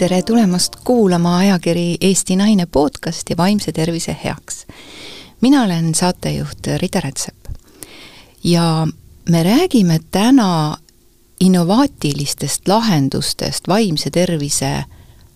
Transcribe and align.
tere 0.00 0.22
tulemast 0.22 0.76
kuulama 0.84 1.38
ajakiri 1.38 1.96
Eesti 2.00 2.36
Naine 2.36 2.66
podcasti 2.66 3.36
Vaimse 3.36 3.72
tervise 3.72 4.16
heaks. 4.24 4.66
mina 5.40 5.62
olen 5.62 5.94
saatejuht 5.94 6.66
Rita 6.76 7.00
Rätsep 7.00 7.36
ja 8.44 8.88
me 9.28 9.42
räägime 9.42 10.00
täna 10.10 10.76
innovaatilistest 11.40 12.68
lahendustest 12.68 13.68
vaimse 13.68 14.10
tervise 14.10 14.84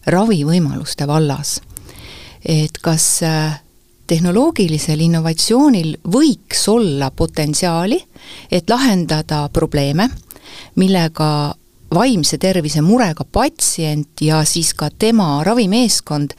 ravivõimaluste 0.06 1.06
vallas. 1.06 1.60
et 2.46 2.78
kas 2.82 3.22
äh, 3.22 3.60
tehnoloogilisel 4.06 5.00
innovatsioonil 5.00 5.96
võiks 6.08 6.68
olla 6.68 7.10
potentsiaali, 7.10 8.04
et 8.52 8.70
lahendada 8.70 9.48
probleeme, 9.52 10.08
millega 10.74 11.54
vaimse 11.94 12.38
tervise 12.38 12.82
murega 12.82 13.24
patsient 13.24 14.20
ja 14.20 14.44
siis 14.44 14.74
ka 14.74 14.88
tema 14.98 15.44
ravimeeskond 15.44 16.34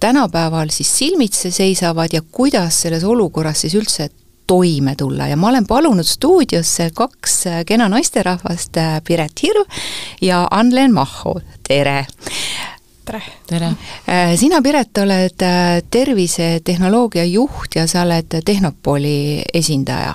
tänapäeval 0.00 0.70
siis 0.70 0.98
silmitsi 0.98 1.50
seisavad 1.50 2.12
ja 2.12 2.22
kuidas 2.22 2.82
selles 2.82 3.04
olukorras 3.04 3.60
siis 3.60 3.74
üldse 3.74 4.10
toime 4.46 4.94
tulla 4.96 5.26
ja 5.26 5.36
ma 5.36 5.48
olen 5.48 5.66
palunud 5.66 6.06
stuudiosse 6.06 6.90
kaks 6.94 7.44
kena 7.66 7.88
naisterahvast, 7.88 8.76
Piret 9.06 9.42
Hirv 9.42 9.64
ja 10.20 10.48
Anlen 10.50 10.94
Mahho, 10.94 11.40
tere! 11.68 12.06
tere! 13.04 13.22
tere! 13.46 13.70
Äh, 14.08 14.34
sina, 14.36 14.62
Piret, 14.62 14.98
oled 14.98 15.42
äh, 15.42 15.82
tervisetehnoloogia 15.90 17.24
juht 17.24 17.76
ja 17.76 17.86
sa 17.86 18.02
oled 18.02 18.42
Tehnopoli 18.44 19.42
esindaja. 19.54 20.14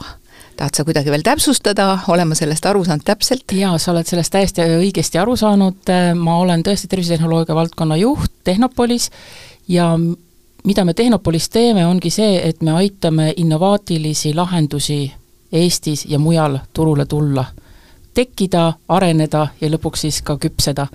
Tahad 0.57 0.77
sa 0.77 0.85
kuidagi 0.88 1.11
veel 1.13 1.25
täpsustada, 1.25 1.88
olen 2.11 2.31
ma 2.31 2.38
sellest 2.38 2.66
aru 2.66 2.84
saanud 2.88 3.05
täpselt? 3.07 3.53
jaa, 3.53 3.77
sa 3.81 3.91
oled 3.93 4.07
sellest 4.09 4.34
täiesti 4.34 4.66
õigesti 4.77 5.21
aru 5.21 5.35
saanud, 5.39 5.91
ma 6.19 6.39
olen 6.41 6.66
tõesti 6.66 6.89
tervisetehnoloogia 6.91 7.55
valdkonna 7.55 8.00
juht 8.02 8.33
Tehnopolis 8.47 9.11
ja 9.67 9.91
mida 10.67 10.85
me 10.85 10.94
Tehnopolis 10.94 11.50
teeme, 11.50 11.85
ongi 11.88 12.11
see, 12.11 12.41
et 12.44 12.61
me 12.66 12.75
aitame 12.81 13.31
innovaatilisi 13.38 14.33
lahendusi 14.35 15.05
Eestis 15.52 16.05
ja 16.09 16.19
mujal 16.19 16.58
turule 16.73 17.05
tulla, 17.05 17.45
tekkida, 18.13 18.73
areneda 18.89 19.47
ja 19.61 19.69
lõpuks 19.72 20.03
siis 20.08 20.19
ka 20.25 20.35
küpseda. 20.41 20.88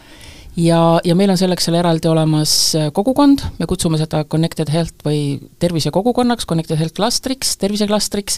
Ja, 0.56 1.00
ja 1.04 1.14
meil 1.16 1.32
on 1.32 1.38
selleks 1.40 1.64
seal 1.64 1.78
eraldi 1.80 2.10
olemas 2.10 2.52
äh, 2.76 2.90
kogukond, 2.92 3.40
me 3.56 3.66
kutsume 3.66 3.96
seda 3.96 4.26
Connected 4.28 4.68
Health 4.68 5.06
või 5.06 5.40
tervisekogukonnaks, 5.64 6.44
Connected 6.44 6.76
Health 6.76 6.98
klastriks, 6.98 7.54
terviseklastriks, 7.62 8.36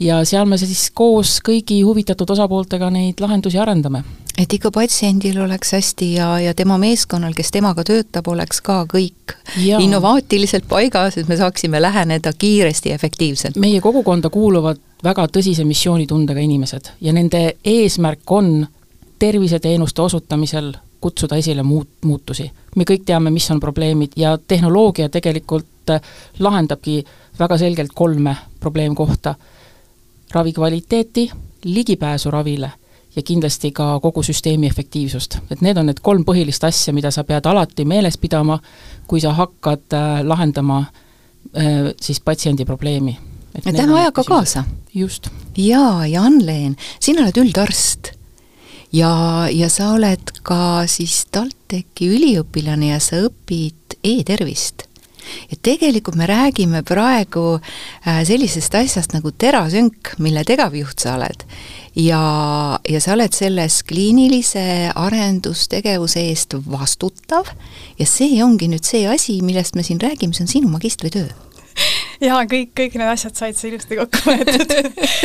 ja 0.00 0.20
seal 0.24 0.46
me 0.48 0.58
siis 0.60 0.90
koos 0.94 1.38
kõigi 1.44 1.80
huvitatud 1.84 2.30
osapooltega 2.30 2.90
neid 2.90 3.20
lahendusi 3.20 3.58
arendame. 3.58 4.04
et 4.38 4.52
ikka 4.52 4.70
patsiendil 4.70 5.38
oleks 5.40 5.72
hästi 5.72 6.12
ja, 6.14 6.40
ja 6.40 6.54
tema 6.54 6.78
meeskonnal, 6.78 7.32
kes 7.34 7.50
temaga 7.50 7.84
töötab, 7.84 8.28
oleks 8.28 8.60
ka 8.60 8.84
kõik 8.92 9.36
ja. 9.64 9.78
innovaatiliselt 9.78 10.68
paigas, 10.68 11.16
et 11.16 11.28
me 11.28 11.36
saaksime 11.36 11.80
läheneda 11.82 12.32
kiiresti 12.32 12.88
ja 12.88 12.94
efektiivselt. 12.94 13.56
meie 13.56 13.80
kogukonda 13.80 14.30
kuuluvad 14.30 14.80
väga 15.04 15.28
tõsise 15.32 15.64
missioonitundega 15.64 16.40
inimesed 16.40 16.92
ja 17.00 17.12
nende 17.12 17.56
eesmärk 17.64 18.30
on 18.30 18.66
terviseteenuste 19.18 20.02
osutamisel 20.02 20.74
kutsuda 21.00 21.36
esile 21.36 21.62
muut-, 21.62 22.04
muutusi. 22.04 22.50
me 22.76 22.84
kõik 22.84 23.04
teame, 23.06 23.30
mis 23.30 23.50
on 23.50 23.60
probleemid 23.60 24.16
ja 24.16 24.38
tehnoloogia 24.48 25.08
tegelikult 25.08 25.66
lahendabki 26.38 27.04
väga 27.38 27.58
selgelt 27.58 27.92
kolme 27.94 28.36
probleemkohta. 28.60 29.34
Ravi 30.36 30.52
kvaliteeti, 30.52 31.30
ligipääsu 31.64 32.30
ravile 32.30 32.70
ja 33.16 33.22
kindlasti 33.22 33.72
ka 33.72 34.00
kogu 34.00 34.22
süsteemi 34.22 34.66
efektiivsust. 34.66 35.38
et 35.50 35.60
need 35.60 35.76
on 35.76 35.86
need 35.88 36.02
kolm 36.02 36.24
põhilist 36.24 36.66
asja, 36.68 36.92
mida 36.92 37.10
sa 37.10 37.24
pead 37.24 37.46
alati 37.46 37.84
meeles 37.84 38.18
pidama, 38.18 38.58
kui 39.06 39.20
sa 39.20 39.32
hakkad 39.32 39.96
äh, 39.96 40.20
lahendama 40.24 40.78
äh, 40.84 41.94
siis 42.00 42.20
patsiendi 42.20 42.64
probleemi. 42.64 43.18
et 43.54 43.72
lähme 43.72 44.00
ajaga 44.00 44.24
kaasa. 44.24 44.64
just. 44.94 45.28
jaa, 45.56 46.06
ja 46.06 46.22
Ann-Leen, 46.22 46.76
sina 47.00 47.24
oled 47.24 47.40
üldarst 47.40 48.12
ja, 48.92 49.46
ja 49.52 49.68
sa 49.72 49.92
oled 49.94 50.32
ka 50.42 50.84
siis 50.90 51.24
TalTechi 51.32 52.10
üliõpilane 52.16 52.92
ja 52.92 53.00
sa 53.02 53.24
õpid 53.26 53.98
e-tervist. 54.04 54.85
Ja 55.50 55.58
tegelikult 55.62 56.18
me 56.18 56.26
räägime 56.28 56.82
praegu 56.86 57.58
äh, 57.58 58.22
sellisest 58.26 58.74
asjast 58.74 59.16
nagu 59.16 59.32
terasünk, 59.32 60.14
mille 60.18 60.44
tegevjuht 60.44 61.02
sa 61.02 61.16
oled. 61.16 61.46
ja, 61.96 62.20
ja 62.88 63.00
sa 63.00 63.14
oled 63.16 63.32
selles 63.36 63.82
kliinilise 63.88 64.92
arendustegevuse 64.94 66.26
eest 66.30 66.58
vastutav. 66.70 67.50
Ja 67.98 68.06
see 68.06 68.42
ongi 68.44 68.68
nüüd 68.68 68.84
see 68.84 69.06
asi, 69.08 69.40
millest 69.42 69.76
me 69.76 69.82
siin 69.86 70.00
räägime, 70.00 70.34
see 70.36 70.44
on 70.44 70.54
sinu 70.54 70.72
magistritöö. 70.72 71.28
Jaa, 72.22 72.44
kõik, 72.48 72.72
kõik 72.76 72.96
need 72.96 73.10
asjad 73.10 73.36
said 73.36 73.58
sa 73.58 73.68
ilusti 73.68 73.98
kokku 73.98 74.22
võetud. 74.24 74.72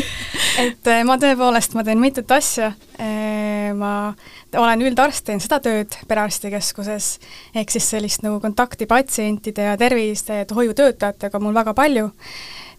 Et 0.61 0.89
äh, 0.91 1.03
ma 1.07 1.15
tõepoolest, 1.21 1.75
ma 1.77 1.85
teen 1.87 2.01
mitut 2.01 2.31
asja, 2.35 2.73
äh, 2.99 3.71
ma 3.77 4.11
olen 4.57 4.81
üldarst, 4.81 5.25
teen 5.25 5.39
seda 5.43 5.59
tööd 5.63 5.95
perearstikeskuses, 6.07 7.11
ehk 7.55 7.71
siis 7.71 7.89
sellist 7.93 8.25
nagu 8.25 8.39
kontakti 8.43 8.87
patsientide 8.89 9.69
ja 9.71 9.77
terviste 9.79 10.45
hoiutöötajatega 10.55 11.37
on 11.37 11.47
mul 11.47 11.55
väga 11.55 11.73
palju, 11.77 12.09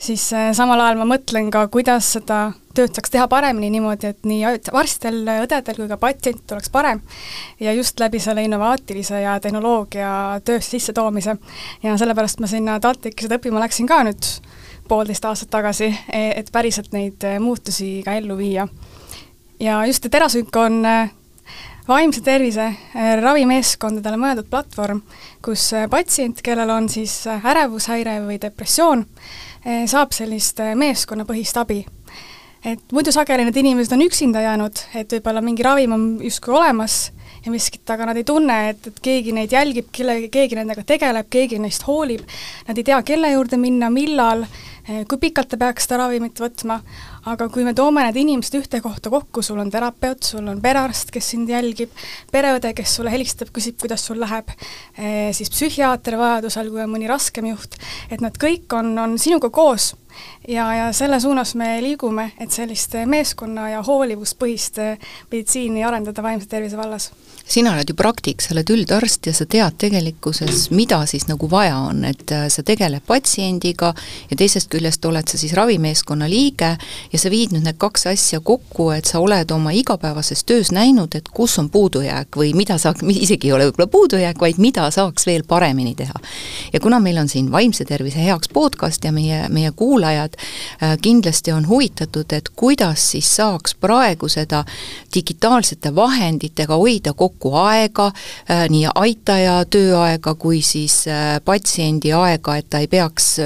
siis 0.02 0.26
äh, 0.36 0.50
samal 0.56 0.80
ajal 0.80 1.00
ma 1.00 1.06
mõtlen 1.14 1.50
ka, 1.52 1.66
kuidas 1.72 2.12
seda 2.16 2.42
tööd 2.76 2.94
saaks 2.96 3.12
teha 3.12 3.26
paremini 3.28 3.70
niimoodi, 3.74 4.12
et 4.12 4.26
nii 4.28 4.44
arstil, 4.72 5.22
õdedel 5.44 5.78
kui 5.78 5.88
ka 5.90 5.98
patsientidel 6.00 6.56
oleks 6.56 6.72
parem 6.72 7.02
ja 7.60 7.74
just 7.76 8.00
läbi 8.00 8.20
selle 8.22 8.44
innovaatilise 8.46 9.20
ja 9.24 9.38
tehnoloogia 9.40 10.40
töösse 10.44 10.76
sissetoomise. 10.76 11.36
ja 11.82 11.96
sellepärast 11.98 12.40
ma 12.40 12.50
sinna 12.50 12.80
TalTechi 12.80 13.26
seda 13.28 13.38
õppima 13.40 13.62
läksin 13.62 13.88
ka 13.88 14.02
nüüd 14.08 14.28
poolteist 14.88 15.24
aastat 15.24 15.50
tagasi, 15.52 15.88
e, 16.12 16.22
et 16.36 16.52
päriselt 16.52 16.92
neid 16.92 17.24
e, 17.24 17.38
muutusi 17.40 18.02
ka 18.04 18.16
ellu 18.18 18.36
viia. 18.36 18.68
ja 19.60 19.84
just, 19.86 20.06
et 20.06 20.14
Erasünk 20.14 20.56
on 20.56 20.84
e, 20.84 20.96
vaimse 21.88 22.22
tervise 22.24 22.68
ravimeeskondadele 23.20 24.18
mõeldud 24.20 24.50
platvorm, 24.50 25.02
kus 25.44 25.70
patsient, 25.90 26.42
kellel 26.44 26.70
on 26.70 26.88
siis 26.92 27.22
ärevushäire 27.32 28.20
või 28.26 28.38
depressioon, 28.42 29.06
saab 29.90 30.14
sellist 30.14 30.62
meeskonnapõhist 30.78 31.58
abi. 31.62 31.82
Et 32.62 32.92
muidu 32.94 33.10
sageli 33.10 33.42
need 33.42 33.56
inimesed 33.58 33.90
on 33.96 34.04
üksinda 34.04 34.44
jäänud, 34.44 34.84
et 34.94 35.10
võib-olla 35.10 35.40
mingi 35.42 35.64
ravim 35.66 35.96
on 35.96 36.04
justkui 36.22 36.54
olemas 36.54 37.08
ja 37.42 37.50
miskit, 37.50 37.82
aga 37.90 38.06
nad 38.06 38.20
ei 38.20 38.26
tunne, 38.26 38.58
et, 38.70 38.86
et 38.86 39.00
keegi 39.02 39.32
neid 39.34 39.50
jälgib, 39.50 39.88
kelle, 39.90 40.28
keegi 40.30 40.60
nendega 40.60 40.84
tegeleb, 40.86 41.26
keegi 41.26 41.58
neist 41.58 41.82
hoolib, 41.88 42.22
nad 42.68 42.78
ei 42.78 42.86
tea, 42.86 43.00
kelle 43.02 43.32
juurde 43.32 43.58
minna, 43.58 43.90
millal, 43.90 44.44
kui 45.10 45.18
pikalt 45.24 45.50
ta 45.50 45.58
peaks 45.58 45.88
seda 45.88 46.04
ravimit 46.04 46.38
võtma, 46.38 46.78
aga 47.30 47.48
kui 47.52 47.64
me 47.66 47.74
toome 47.76 48.02
need 48.06 48.18
inimesed 48.22 48.56
ühte 48.58 48.80
kohta 48.82 49.10
kokku, 49.12 49.44
sul 49.46 49.60
on 49.62 49.70
terapeut, 49.70 50.22
sul 50.26 50.48
on 50.50 50.60
perearst, 50.62 51.12
kes 51.14 51.32
sind 51.34 51.50
jälgib, 51.52 51.92
pereõde, 52.32 52.72
kes 52.76 52.96
sulle 52.98 53.12
helistab, 53.14 53.52
küsib, 53.54 53.78
kuidas 53.82 54.06
sul 54.08 54.18
läheb, 54.22 54.50
eh, 54.96 55.30
siis 55.36 55.52
psühhiaater 55.54 56.18
vajadusel, 56.18 56.70
kui 56.72 56.82
on 56.82 56.90
mõni 56.90 57.10
raskem 57.10 57.46
juht, 57.52 57.78
et 58.10 58.24
nad 58.24 58.36
kõik 58.38 58.72
on, 58.78 58.94
on 58.98 59.18
sinuga 59.22 59.52
koos 59.54 59.92
ja, 60.48 60.66
ja 60.74 60.92
selle 60.92 61.20
suunas 61.20 61.54
me 61.54 61.74
liigume, 61.82 62.30
et 62.40 62.50
sellist 62.50 62.96
meeskonna 63.06 63.68
ja 63.70 63.82
hoolivuspõhist 63.86 64.80
meditsiini 65.30 65.84
arendada 65.84 66.22
vaimse 66.22 66.48
tervise 66.50 66.76
vallas 66.76 67.10
sina 67.52 67.72
oled 67.72 67.88
ju 67.88 67.94
praktik, 67.94 68.40
sa 68.42 68.54
oled 68.54 68.70
üldarst 68.70 69.26
ja 69.26 69.32
sa 69.34 69.44
tead 69.50 69.76
tegelikkuses, 69.80 70.70
mida 70.72 71.02
siis 71.10 71.26
nagu 71.28 71.48
vaja 71.50 71.76
on, 71.88 72.04
et 72.08 72.32
äh, 72.32 72.46
sa 72.52 72.62
tegeled 72.66 73.04
patsiendiga 73.06 73.92
ja 74.30 74.38
teisest 74.38 74.70
küljest 74.72 75.04
oled 75.08 75.28
sa 75.28 75.40
siis 75.40 75.52
ravimeeskonna 75.58 76.28
liige 76.30 76.70
ja 77.12 77.20
sa 77.20 77.32
viid 77.32 77.52
nüüd 77.52 77.66
need 77.66 77.78
kaks 77.82 78.06
asja 78.12 78.40
kokku, 78.40 78.90
et 78.96 79.10
sa 79.10 79.20
oled 79.20 79.50
oma 79.52 79.74
igapäevases 79.76 80.44
töös 80.48 80.72
näinud, 80.72 81.14
et 81.18 81.28
kus 81.34 81.58
on 81.60 81.68
puudujääk 81.70 82.38
või 82.38 82.54
mida 82.56 82.78
saaks, 82.78 83.04
isegi 83.26 83.50
ei 83.50 83.56
ole 83.56 83.68
võib-olla 83.68 83.90
puudujääk, 83.90 84.40
vaid 84.40 84.62
mida 84.62 84.88
saaks 84.94 85.26
veel 85.26 85.44
paremini 85.48 85.94
teha. 85.98 86.14
ja 86.72 86.80
kuna 86.80 87.00
meil 87.00 87.18
on 87.18 87.28
siin 87.28 87.50
Vaimse 87.52 87.84
tervise 87.84 88.22
heaks 88.22 88.48
podcast 88.48 89.04
ja 89.04 89.12
meie, 89.12 89.44
meie 89.48 89.72
kuulajad 89.76 90.01
äh, 90.10 90.96
kindlasti 91.02 91.52
on 91.52 91.68
huvitatud, 91.68 92.32
et 92.32 92.48
kuidas 92.56 93.10
siis 93.12 93.28
saaks 93.36 93.74
praegu 93.74 94.28
seda 94.28 94.64
digitaalsete 95.14 95.94
vahenditega 95.94 96.76
hoida 96.76 97.12
kokku 97.12 97.54
aega, 97.56 98.10
äh, 98.50 98.66
nii 98.70 98.88
aitaja 98.94 99.62
tööaega 99.70 100.34
kui 100.34 100.62
siis 100.62 101.06
äh, 101.08 101.38
patsiendi 101.44 102.12
aega, 102.12 102.56
et 102.56 102.70
ta 102.70 102.82
ei 102.82 102.88
peaks 102.88 103.36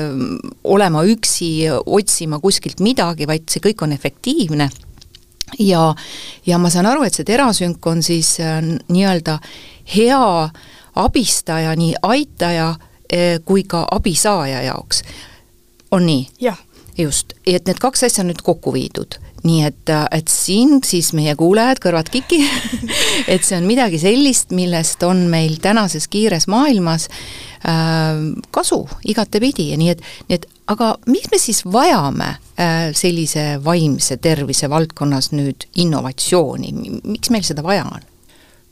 olema 0.64 1.04
üksi, 1.06 1.68
otsima 1.86 2.40
kuskilt 2.40 2.80
midagi, 2.80 3.26
vaid 3.26 3.48
see 3.50 3.62
kõik 3.68 3.84
on 3.86 3.92
efektiivne 3.92 4.68
ja, 5.58 5.94
ja 6.46 6.58
ma 6.58 6.70
saan 6.70 6.86
aru, 6.90 7.06
et 7.06 7.14
see 7.14 7.26
terasünk 7.26 7.86
on 7.86 8.02
siis 8.02 8.36
nii-öelda 8.40 9.38
hea 9.94 10.48
abistaja, 10.96 11.74
nii 11.76 11.94
aitaja 12.02 12.74
kui 13.44 13.62
ka 13.68 13.86
abisaaja 13.90 14.62
jaoks. 14.66 15.02
On 15.90 16.06
nii? 16.06 16.26
just, 16.98 17.34
et 17.46 17.66
need 17.68 17.80
kaks 17.80 18.06
asja 18.06 18.24
on 18.24 18.30
nüüd 18.32 18.42
kokku 18.44 18.72
viidud. 18.74 19.18
Nii 19.46 19.62
et, 19.68 19.90
et 20.16 20.30
siin 20.32 20.80
siis 20.82 21.12
meie 21.14 21.36
kuulajad, 21.38 21.78
kõrvad 21.82 22.08
kiki 22.10 22.40
et 23.32 23.44
see 23.46 23.58
on 23.58 23.68
midagi 23.68 24.00
sellist, 24.02 24.50
millest 24.56 25.04
on 25.06 25.26
meil 25.30 25.58
tänases 25.62 26.08
kiires 26.10 26.48
maailmas 26.50 27.06
äh, 27.06 28.18
kasu 28.50 28.82
igatepidi. 29.06 29.70
Ja 29.70 29.78
nii 29.78 29.92
et, 29.92 30.02
nii 30.26 30.40
et 30.40 30.48
aga 30.72 30.96
miks 31.06 31.30
me 31.30 31.38
siis 31.42 31.62
vajame 31.68 32.32
äh, 32.32 32.90
sellise 32.96 33.46
vaimse 33.64 34.18
tervise 34.18 34.70
valdkonnas 34.72 35.30
nüüd 35.36 35.68
innovatsiooni, 35.84 36.74
miks 37.04 37.30
meil 37.30 37.46
seda 37.46 37.66
vaja 37.66 37.86
on? 37.92 38.12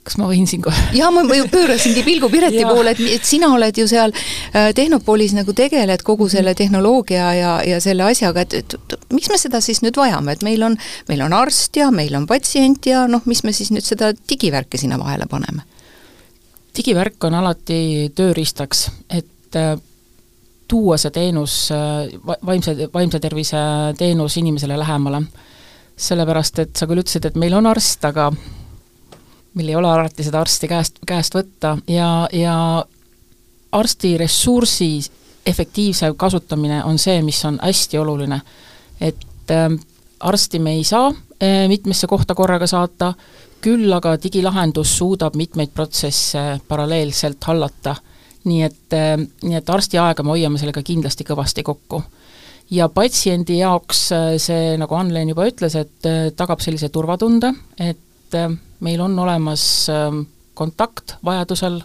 Kas 0.05 0.19
ma 0.21 0.29
võin 0.29 0.47
siin 0.49 0.63
kohe? 0.65 0.83
jaa, 0.97 1.11
ma 1.15 1.25
ju 1.37 1.47
pöörasingi 1.53 2.05
pilgu 2.05 2.29
Pireti 2.33 2.65
poole, 2.69 2.93
et, 2.93 3.03
et 3.17 3.27
sina 3.27 3.49
oled 3.55 3.79
ju 3.79 3.87
seal 3.89 4.13
äh, 4.13 4.71
Tehnopolis 4.77 5.33
nagu 5.37 5.55
tegeled 5.57 6.05
kogu 6.07 6.29
selle 6.33 6.53
mhm. 6.53 6.61
tehnoloogia 6.61 7.31
ja, 7.39 7.53
ja 7.67 7.81
selle 7.85 8.07
asjaga, 8.11 8.45
et, 8.45 8.59
et, 8.61 8.77
et 8.77 9.15
miks 9.15 9.31
me 9.33 9.39
seda 9.41 9.63
siis 9.65 9.81
nüüd 9.85 9.97
vajame, 9.99 10.37
et 10.37 10.45
meil 10.47 10.67
on, 10.67 10.77
meil 11.09 11.25
on 11.25 11.37
arst 11.37 11.77
ja 11.81 11.91
meil 11.95 12.15
on 12.19 12.29
patsient 12.31 12.87
ja 12.91 13.07
noh, 13.11 13.25
mis 13.31 13.45
me 13.47 13.55
siis 13.57 13.73
nüüd 13.75 13.87
seda 13.87 14.13
digivärki 14.31 14.81
sinna 14.81 15.01
vahele 15.01 15.29
paneme? 15.31 15.65
digivärk 16.75 17.23
on 17.29 17.37
alati 17.39 18.11
tööriistaks, 18.19 18.89
et 19.15 19.57
äh, 19.59 19.77
tuua 20.69 20.99
see 21.01 21.15
teenus, 21.15 21.55
äh, 21.73 22.11
vaimse, 22.47 22.75
vaimse 22.93 23.21
tervise 23.23 23.63
teenus 23.99 24.37
inimesele 24.43 24.79
lähemale. 24.79 25.25
sellepärast, 25.95 26.59
et 26.59 26.73
sa 26.75 26.89
küll 26.91 26.99
ütlesid, 26.99 27.29
et 27.29 27.37
meil 27.39 27.55
on 27.55 27.69
arst, 27.71 28.03
aga 28.05 28.33
meil 29.55 29.69
ei 29.69 29.77
ole 29.77 29.91
alati 29.91 30.25
seda 30.27 30.41
arsti 30.41 30.69
käest, 30.69 30.99
käest 31.07 31.35
võtta 31.35 31.77
ja, 31.89 32.29
ja 32.33 32.57
arsti 33.73 34.17
ressursi 34.19 35.03
efektiivse 35.47 36.13
kasutamine 36.17 36.85
on 36.85 36.99
see, 36.99 37.23
mis 37.23 37.45
on 37.45 37.59
hästi 37.63 37.99
oluline. 37.99 38.41
et 39.01 39.51
äh, 39.51 39.71
arsti 40.21 40.59
me 40.59 40.73
ei 40.73 40.85
saa 40.85 41.09
äh, 41.09 41.69
mitmesse 41.69 42.07
kohta 42.07 42.35
korraga 42.35 42.67
saata, 42.67 43.15
küll 43.65 43.93
aga 43.93 44.17
digilahendus 44.21 44.97
suudab 44.99 45.37
mitmeid 45.37 45.73
protsesse 45.75 46.61
paralleelselt 46.69 47.45
hallata. 47.45 47.97
nii 48.45 48.63
et 48.63 48.93
äh,, 48.93 49.19
nii 49.43 49.57
et 49.57 49.71
arsti 49.71 49.99
aega 49.99 50.23
me 50.23 50.35
hoiame 50.35 50.59
sellega 50.61 50.83
kindlasti 50.83 51.25
kõvasti 51.25 51.63
kokku. 51.63 52.03
ja 52.71 52.89
patsiendi 52.89 53.59
jaoks 53.59 54.07
äh, 54.13 54.33
see, 54.39 54.75
nagu 54.81 54.95
Ann-Leen 54.95 55.29
juba 55.35 55.47
ütles, 55.49 55.77
et 55.77 56.09
äh, 56.09 56.31
tagab 56.37 56.61
sellise 56.61 56.89
turvatunde, 56.89 57.53
et 57.79 58.01
äh, 58.39 58.51
meil 58.81 59.01
on 59.01 59.19
olemas 59.19 59.89
ähm, 59.93 60.25
kontakt 60.55 61.17
vajadusel 61.25 61.81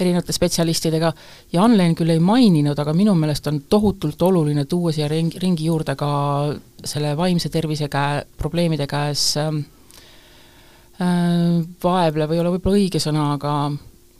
erinevate 0.00 0.32
spetsialistidega 0.32 1.12
ja 1.52 1.64
Anlen 1.64 1.94
küll 1.98 2.12
ei 2.14 2.20
maininud, 2.22 2.78
aga 2.78 2.94
minu 2.96 3.14
meelest 3.18 3.46
on 3.50 3.60
tohutult 3.70 4.22
oluline 4.22 4.64
tuua 4.70 4.92
siia 4.92 5.08
ringi, 5.10 5.38
ringi 5.42 5.68
juurde 5.68 5.94
ka 5.98 6.10
selle 6.84 7.14
vaimse 7.16 7.52
tervise 7.52 7.88
käe, 7.92 8.24
probleemide 8.38 8.88
käes 8.90 9.36
ähm, 9.40 9.62
äh, 11.00 11.60
vaevlev 11.84 12.32
ei 12.32 12.42
ole 12.42 12.56
võib-olla 12.56 12.80
õige 12.80 13.02
sõna, 13.02 13.32
aga 13.36 13.54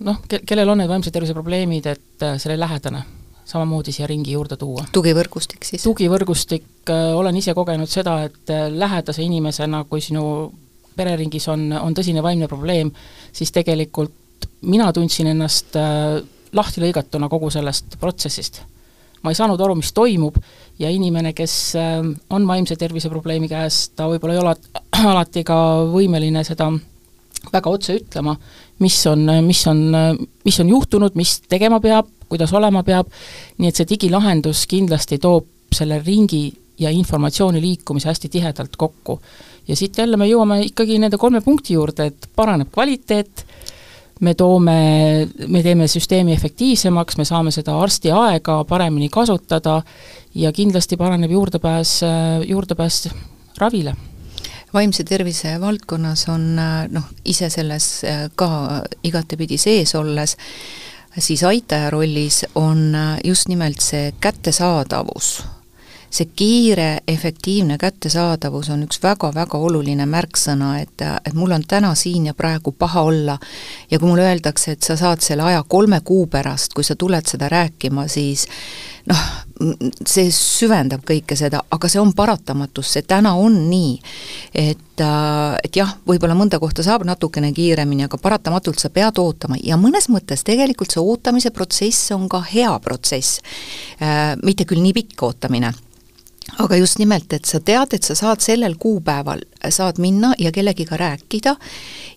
noh, 0.07 0.23
ke-, 0.29 0.45
kellel 0.47 0.73
on 0.73 0.83
need 0.83 0.93
vaimse 0.93 1.15
tervise 1.15 1.37
probleemid, 1.37 1.89
et 1.91 2.27
äh, 2.29 2.39
selle 2.43 2.59
lähedane 2.61 3.05
samamoodi 3.53 3.93
siia 3.93 4.07
ringi 4.07 4.37
juurde 4.37 4.57
tuua. 4.57 4.85
tugivõrgustik 4.95 5.65
siis? 5.67 5.83
tugivõrgustik 5.83 6.91
äh,, 6.93 7.11
olen 7.19 7.37
ise 7.41 7.57
kogenud 7.59 7.91
seda, 7.91 8.21
et 8.29 8.53
äh, 8.53 8.69
lähedase 8.71 9.25
inimesena, 9.25 9.85
kui 9.89 10.05
sinu 10.05 10.25
pereringis 10.97 11.49
on, 11.53 11.71
on 11.73 11.95
tõsine 11.95 12.23
vaimne 12.25 12.49
probleem, 12.51 12.93
siis 13.33 13.53
tegelikult 13.55 14.47
mina 14.69 14.91
tundsin 14.93 15.33
ennast 15.33 15.77
äh, 15.79 16.21
lahtilõigatuna 16.53 17.29
kogu 17.33 17.51
sellest 17.51 17.99
protsessist. 18.01 18.63
ma 19.23 19.31
ei 19.31 19.39
saanud 19.39 19.61
aru, 19.63 19.77
mis 19.79 19.93
toimub 19.95 20.39
ja 20.83 20.91
inimene, 20.91 21.33
kes 21.33 21.55
äh, 21.79 22.01
on 22.31 22.47
vaimse 22.47 22.77
tervise 22.77 23.11
probleemi 23.11 23.49
käes, 23.49 23.89
ta 23.97 24.09
võib-olla 24.11 24.35
ei 24.35 24.43
ole 24.43 24.55
alati 25.13 25.45
ka 25.45 25.59
võimeline 25.93 26.45
seda 26.45 26.71
väga 27.53 27.71
otse 27.71 27.97
ütlema, 27.99 28.37
mis 28.83 28.99
on, 29.11 29.27
mis 29.43 29.67
on, 29.67 29.81
mis 30.45 30.59
on 30.63 30.69
juhtunud, 30.69 31.17
mis 31.19 31.41
tegema 31.51 31.81
peab, 31.83 32.07
kuidas 32.31 32.53
olema 32.55 32.85
peab, 32.87 33.11
nii 33.59 33.71
et 33.71 33.79
see 33.79 33.89
digilahendus 33.91 34.65
kindlasti 34.71 35.19
toob 35.23 35.49
selle 35.75 35.99
ringi 36.05 36.45
ja 36.83 36.91
informatsiooni 36.91 37.61
liikumise 37.63 38.09
hästi 38.11 38.29
tihedalt 38.29 38.77
kokku. 38.77 39.21
Ja 39.69 39.77
siit 39.77 39.99
jälle 39.99 40.17
me 40.19 40.27
jõuame 40.27 40.63
ikkagi 40.67 40.99
nende 40.99 41.19
kolme 41.19 41.41
punkti 41.41 41.77
juurde, 41.77 42.11
et 42.11 42.29
paraneb 42.37 42.71
kvaliteet, 42.75 43.45
me 44.23 44.35
toome, 44.39 44.79
me 45.49 45.63
teeme 45.63 45.89
süsteemi 45.91 46.35
efektiivsemaks, 46.35 47.19
me 47.19 47.27
saame 47.27 47.51
seda 47.55 47.75
arsti 47.79 48.13
aega 48.15 48.63
paremini 48.69 49.09
kasutada 49.11 49.81
ja 50.35 50.53
kindlasti 50.53 50.97
paraneb 50.97 51.31
juurdepääs, 51.31 52.01
juurdepääs 52.49 53.09
ravile. 53.59 53.95
Vaimse 54.75 55.05
tervise 55.05 55.59
valdkonnas 55.61 56.27
on 56.33 56.47
noh, 56.57 57.09
ise 57.29 57.51
selles 57.53 57.89
ka 58.41 58.51
igatepidi 59.05 59.59
sees 59.61 59.95
olles, 59.99 60.37
siis 61.19 61.43
aitaja 61.45 61.91
rollis 61.93 62.45
on 62.55 62.95
just 63.25 63.51
nimelt 63.53 63.83
see 63.85 64.15
kättesaadavus 64.21 65.43
see 66.13 66.29
kiire, 66.37 67.01
efektiivne 67.09 67.79
kättesaadavus 67.81 68.69
on 68.71 68.85
üks 68.85 69.01
väga-väga 69.01 69.59
oluline 69.59 70.05
märksõna, 70.07 70.75
et, 70.83 71.01
et 71.01 71.33
mul 71.33 71.55
on 71.57 71.65
täna 71.69 71.95
siin 71.97 72.27
ja 72.29 72.35
praegu 72.37 72.75
paha 72.77 73.07
olla 73.09 73.39
ja 73.91 73.99
kui 73.99 74.11
mulle 74.11 74.27
öeldakse, 74.29 74.77
et 74.77 74.85
sa 74.85 74.97
saad 75.01 75.25
selle 75.25 75.47
aja 75.49 75.63
kolme 75.69 76.03
kuu 76.05 76.27
pärast, 76.29 76.75
kui 76.77 76.85
sa 76.85 76.97
tuled 77.01 77.29
seda 77.29 77.49
rääkima, 77.49 78.05
siis 78.13 78.45
noh, 79.09 79.23
see 80.05 80.29
süvendab 80.35 81.01
kõike 81.09 81.37
seda, 81.39 81.63
aga 81.73 81.89
see 81.89 82.01
on 82.03 82.13
paratamatus, 82.17 82.91
see 82.93 83.07
täna 83.09 83.33
on 83.41 83.57
nii. 83.71 83.95
et, 84.53 85.03
et 85.65 85.79
jah, 85.81 85.95
võib-olla 86.09 86.37
mõnda 86.37 86.61
kohta 86.61 86.85
saab 86.85 87.07
natukene 87.09 87.55
kiiremini, 87.57 88.05
aga 88.05 88.21
paratamatult 88.21 88.83
sa 88.83 88.91
pead 88.93 89.17
ootama 89.23 89.57
ja 89.65 89.79
mõnes 89.81 90.11
mõttes 90.13 90.45
tegelikult 90.45 90.93
see 90.93 91.01
ootamise 91.01 91.55
protsess 91.57 92.13
on 92.13 92.29
ka 92.29 92.43
hea 92.53 92.75
protsess. 92.85 93.41
Äh, 94.03 94.37
mitte 94.45 94.69
küll 94.69 94.85
nii 94.85 94.93
pikk 95.01 95.25
ootamine 95.31 95.73
aga 96.59 96.77
just 96.77 96.99
nimelt, 96.99 97.33
et 97.33 97.45
sa 97.45 97.61
tead, 97.61 97.95
et 97.95 98.03
sa 98.03 98.15
saad 98.19 98.43
sellel 98.45 98.75
kuupäeval, 98.79 99.41
saad 99.71 99.99
minna 100.03 100.33
ja 100.39 100.53
kellegiga 100.53 100.97
rääkida 100.97 101.55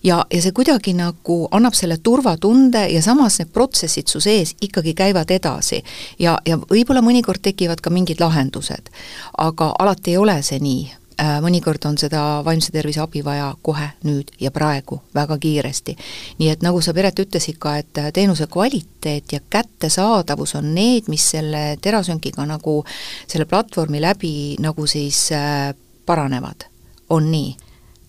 ja, 0.04 0.24
ja 0.32 0.42
see 0.42 0.52
kuidagi 0.52 0.94
nagu 0.98 1.38
annab 1.50 1.74
selle 1.78 1.98
turvatunde 2.02 2.86
ja 2.92 3.02
samas 3.02 3.38
need 3.40 3.52
protsessid 3.54 4.10
su 4.10 4.20
sees 4.20 4.56
ikkagi 4.60 4.94
käivad 4.94 5.30
edasi. 5.30 5.82
ja, 6.18 6.38
ja 6.46 6.58
võib-olla 6.58 7.02
mõnikord 7.02 7.42
tekivad 7.42 7.80
ka 7.80 7.90
mingid 7.90 8.20
lahendused, 8.20 8.92
aga 9.38 9.74
alati 9.78 10.16
ei 10.16 10.22
ole 10.22 10.40
see 10.42 10.60
nii 10.60 10.86
Äh, 10.86 11.05
mõnikord 11.16 11.84
on 11.88 11.96
seda 11.98 12.42
vaimse 12.44 12.72
tervise 12.74 13.00
abi 13.00 13.22
vaja 13.24 13.48
kohe, 13.64 13.86
nüüd 14.04 14.34
ja 14.40 14.50
praegu, 14.52 15.00
väga 15.14 15.38
kiiresti. 15.40 15.96
nii 16.38 16.50
et 16.52 16.62
nagu 16.62 16.80
sa, 16.84 16.92
Piret, 16.96 17.18
ütlesid 17.18 17.58
ka, 17.58 17.76
et 17.80 17.98
äh, 17.98 18.10
teenuse 18.12 18.46
kvaliteet 18.52 19.32
ja 19.32 19.40
kättesaadavus 19.50 20.54
on 20.60 20.74
need, 20.74 21.08
mis 21.08 21.24
selle 21.30 21.78
terasönkiga 21.80 22.46
nagu, 22.46 22.82
selle 23.26 23.48
platvormi 23.48 24.00
läbi 24.00 24.56
nagu 24.60 24.86
siis 24.86 25.30
äh, 25.32 25.72
paranevad, 26.06 26.68
on 27.10 27.30
nii? 27.32 27.56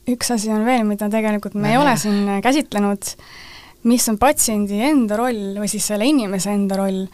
üks 0.08 0.32
asi 0.32 0.52
on 0.52 0.64
veel, 0.66 0.86
mida 0.88 1.10
tegelikult 1.12 1.56
me 1.56 1.68
Vähe. 1.68 1.74
ei 1.76 1.82
ole 1.82 1.96
siin 2.00 2.28
käsitlenud, 2.44 3.10
mis 3.88 4.08
on 4.10 4.20
patsiendi 4.20 4.80
enda 4.88 5.18
roll 5.20 5.58
või 5.60 5.68
siis 5.72 5.88
selle 5.92 6.08
inimese 6.08 6.52
enda 6.56 6.80
roll 6.80 7.08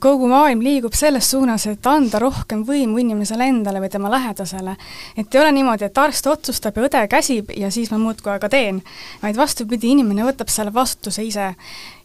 kogu 0.00 0.28
maailm 0.30 0.60
liigub 0.62 0.94
selles 0.94 1.30
suunas, 1.30 1.66
et 1.66 1.86
anda 1.90 2.20
rohkem 2.22 2.62
võimu 2.66 3.00
inimesele 3.02 3.48
endale 3.50 3.80
või 3.82 3.90
tema 3.90 4.10
lähedasele. 4.12 4.76
et 5.16 5.34
ei 5.34 5.40
ole 5.40 5.52
niimoodi, 5.52 5.84
et 5.84 5.98
arst 5.98 6.26
otsustab 6.26 6.76
ja 6.76 6.86
õde 6.86 7.08
käsib 7.08 7.50
ja 7.56 7.70
siis 7.70 7.90
ma 7.90 7.98
muudkui 7.98 8.32
aga 8.32 8.48
teen, 8.48 8.82
vaid 9.22 9.36
vastupidi, 9.36 9.90
inimene 9.96 10.24
võtab 10.28 10.48
selle 10.48 10.74
vastutuse 10.74 11.24
ise. 11.24 11.54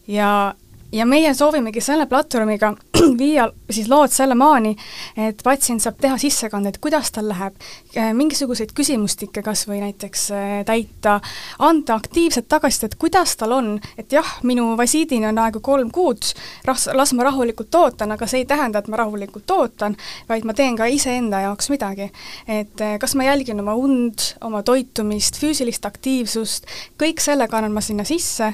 ja 0.06 0.54
ja 0.92 1.06
meie 1.06 1.34
soovimegi 1.34 1.80
selle 1.80 2.06
platvormiga 2.06 2.74
viia 3.22 3.48
siis 3.70 3.88
lood 3.88 4.12
selle 4.12 4.34
maani, 4.38 4.74
et 5.16 5.40
patsient 5.44 5.82
saab 5.82 5.98
teha 6.00 6.18
sissekandeid, 6.20 6.78
kuidas 6.82 7.10
tal 7.14 7.28
läheb, 7.30 7.56
äh, 7.96 8.10
mingisuguseid 8.16 8.74
küsimustikke 8.76 9.42
kas 9.44 9.64
või 9.68 9.80
näiteks 9.82 10.24
äh, 10.36 10.50
täita, 10.68 11.18
anda 11.58 11.96
aktiivset 11.96 12.48
tagasisidet, 12.52 12.98
kuidas 13.00 13.36
tal 13.40 13.56
on, 13.56 13.70
et 13.98 14.12
jah, 14.12 14.34
minu 14.48 14.72
visiidini 14.78 15.30
on 15.30 15.40
aega 15.42 15.62
kolm 15.64 15.90
kuud, 15.94 16.32
las, 16.68 16.88
las 16.92 17.14
ma 17.16 17.26
rahulikult 17.28 17.74
ootan, 17.80 18.12
aga 18.12 18.28
see 18.28 18.44
ei 18.44 18.48
tähenda, 18.48 18.82
et 18.82 18.90
ma 18.92 19.00
rahulikult 19.00 19.50
ootan, 19.56 19.96
vaid 20.28 20.46
ma 20.48 20.56
teen 20.56 20.76
ka 20.76 20.88
iseenda 20.92 21.42
jaoks 21.46 21.72
midagi. 21.72 22.10
et 22.46 22.80
äh, 22.80 22.98
kas 23.00 23.16
ma 23.16 23.24
jälgin 23.30 23.60
oma 23.64 23.74
und, 23.78 24.28
oma 24.44 24.62
toitumist, 24.62 25.40
füüsilist 25.40 25.86
aktiivsust, 25.88 26.68
kõik 27.00 27.20
selle 27.24 27.48
kannan 27.48 27.72
ma 27.72 27.80
sinna 27.80 28.04
sisse, 28.04 28.52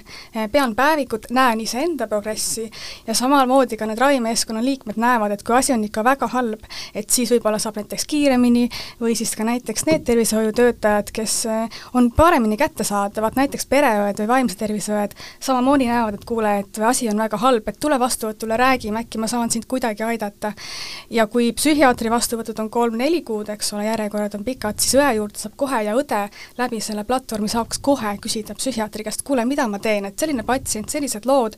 pean 0.52 0.74
päevikut, 0.78 1.30
näen 1.34 1.60
iseenda 1.60 2.06
progressi, 2.06 2.27
progressi 2.28 2.70
ja 3.06 3.14
samamoodi 3.14 3.76
ka 3.76 3.86
need 3.86 3.98
ravimeeskonna 3.98 4.60
liikmed 4.64 4.98
näevad, 5.00 5.32
et 5.32 5.42
kui 5.42 5.56
asi 5.56 5.72
on 5.72 5.84
ikka 5.84 6.02
väga 6.04 6.26
halb, 6.28 6.60
et 6.94 7.08
siis 7.10 7.30
võib-olla 7.32 7.58
saab 7.58 7.78
näiteks 7.80 8.04
kiiremini 8.08 8.68
või 9.00 9.14
siis 9.16 9.32
ka 9.36 9.46
näiteks 9.48 9.86
need 9.88 10.04
tervishoiutöötajad, 10.04 11.12
kes 11.14 11.36
eh, 11.48 11.78
on 11.94 12.10
paremini 12.12 12.58
kättesaadavad, 12.60 13.38
näiteks 13.38 13.66
pereõed 13.66 14.20
või 14.20 14.28
vaimse 14.28 14.58
tervise 14.60 14.92
õed, 14.92 15.14
samamoodi 15.40 15.88
näevad, 15.88 16.18
et 16.18 16.26
kuule, 16.28 16.52
et 16.64 16.80
asi 16.84 17.08
on 17.08 17.24
väga 17.24 17.40
halb, 17.40 17.68
et 17.68 17.80
tule 17.80 17.98
vastuvõtule, 18.00 18.58
räägime, 18.60 19.04
äkki 19.06 19.22
ma 19.22 19.30
saan 19.30 19.50
sind 19.50 19.64
kuidagi 19.68 20.04
aidata. 20.04 20.52
ja 21.10 21.26
kui 21.26 21.52
psühhiaatri 21.52 22.10
vastuvõtud 22.10 22.60
on 22.60 22.70
kolm-neli 22.70 23.22
kuud, 23.22 23.48
eks 23.48 23.72
ole, 23.72 23.86
järjekorrad 23.88 24.34
on 24.36 24.44
pikad, 24.44 24.78
siis 24.78 25.00
õe 25.00 25.14
juurde 25.16 25.38
saab 25.38 25.56
kohe 25.56 25.82
ja 25.88 25.96
õde 25.96 26.28
läbi 26.58 26.80
selle 26.80 27.04
platvormi 27.08 27.48
saaks 27.48 27.78
kohe 27.78 28.16
küsida 28.20 28.54
psühhiaatri 28.54 29.08
käest, 29.08 29.24
kuule, 29.24 29.44
mida 29.48 29.68
ma 29.68 29.78
teen, 29.78 30.04
et 30.04 30.18
selline 30.18 30.44
patsient, 30.44 30.90
sellised 30.90 31.26
lood, 31.28 31.56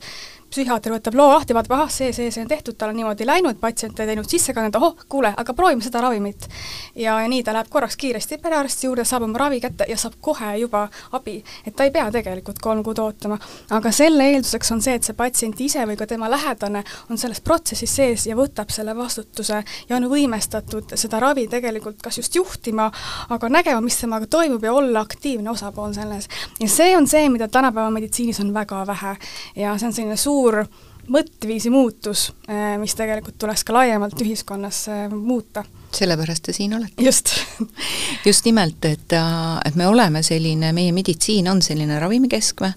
psühhiaater 0.51 0.91
võtab 0.95 1.15
loo 1.15 1.29
lahti, 1.31 1.55
vaatab, 1.55 1.75
ahah, 1.77 1.91
see, 1.91 2.11
see, 2.15 2.31
see 2.33 2.43
on 2.43 2.49
tehtud, 2.49 2.75
tal 2.77 2.91
on 2.91 2.97
niimoodi 2.99 3.25
läinud, 3.27 3.59
patsient 3.61 3.99
ei 3.99 4.09
teinud 4.09 4.27
sissekannet, 4.29 4.75
ohoh, 4.75 4.97
kuule, 5.09 5.31
aga 5.37 5.53
proovime 5.55 5.83
seda 5.83 6.01
ravimit. 6.03 6.47
ja, 6.95 7.15
ja 7.21 7.27
nii 7.31 7.43
ta 7.43 7.53
läheb 7.55 7.69
korraks 7.71 7.95
kiiresti 7.97 8.37
perearsti 8.43 8.87
juurde, 8.87 9.05
saab 9.07 9.23
oma 9.27 9.39
ravi 9.39 9.61
kätte 9.63 9.87
ja 9.89 9.97
saab 9.97 10.17
kohe 10.21 10.51
juba 10.59 10.87
abi, 11.15 11.37
et 11.65 11.75
ta 11.75 11.87
ei 11.87 11.93
pea 11.95 12.09
tegelikult 12.11 12.59
kolm 12.59 12.83
kuud 12.83 12.99
ootama. 12.99 13.37
aga 13.77 13.91
selle 13.95 14.27
eelduseks 14.33 14.71
on 14.75 14.81
see, 14.83 14.97
et 14.99 15.07
see 15.07 15.15
patsient 15.17 15.61
ise 15.61 15.85
või 15.87 15.97
ka 15.99 16.07
tema 16.07 16.29
lähedane 16.31 16.83
on 17.09 17.21
selles 17.21 17.41
protsessis 17.41 17.95
sees 17.95 18.27
ja 18.27 18.35
võtab 18.35 18.73
selle 18.75 18.95
vastutuse 18.97 19.63
ja 19.89 19.95
on 19.95 20.09
võimestatud 20.11 20.95
seda 20.95 21.19
ravi 21.23 21.47
tegelikult 21.47 22.01
kas 22.03 22.19
just 22.19 22.35
juhtima, 22.35 22.89
aga 23.29 23.49
nägema, 23.49 23.81
mis 23.81 23.99
temaga 24.01 24.27
toimub 24.27 24.63
ja 24.63 24.73
olla 24.73 25.05
aktiivne 25.07 25.49
osapool 25.49 25.93
selles. 25.95 26.27
ja 26.59 26.69
see 26.69 26.97
on 26.97 27.07
see, 27.07 27.29
mida 27.29 27.47
tänapäeva 27.47 27.89
meditsiinis 27.91 28.43
on 28.43 28.53
väga 28.53 28.83
vähe 28.87 29.15
ja 29.55 29.77
see 29.77 29.87
on 29.87 29.93
selline 29.95 30.17
suur 30.17 30.40
suur 30.41 30.63
mõtteviisi 31.11 31.69
muutus, 31.69 32.31
eh, 32.47 32.77
mis 32.81 32.95
tegelikult 32.97 33.37
tuleks 33.41 33.63
ka 33.67 33.75
laiemalt 33.75 34.21
ühiskonnas 34.21 34.87
eh, 34.89 35.07
muuta 35.13 35.63
sellepärast 35.97 36.43
te 36.47 36.53
siin 36.53 36.73
olete. 36.77 37.03
just 37.03 37.33
just 38.25 38.45
nimelt, 38.45 38.85
et, 38.85 39.13
äh, 39.13 39.59
et 39.65 39.75
me 39.75 39.87
oleme 39.87 40.23
selline, 40.23 40.71
meie 40.73 40.91
meditsiin 40.95 41.47
on 41.51 41.61
selline 41.61 41.99
ravimikeskme 41.99 42.71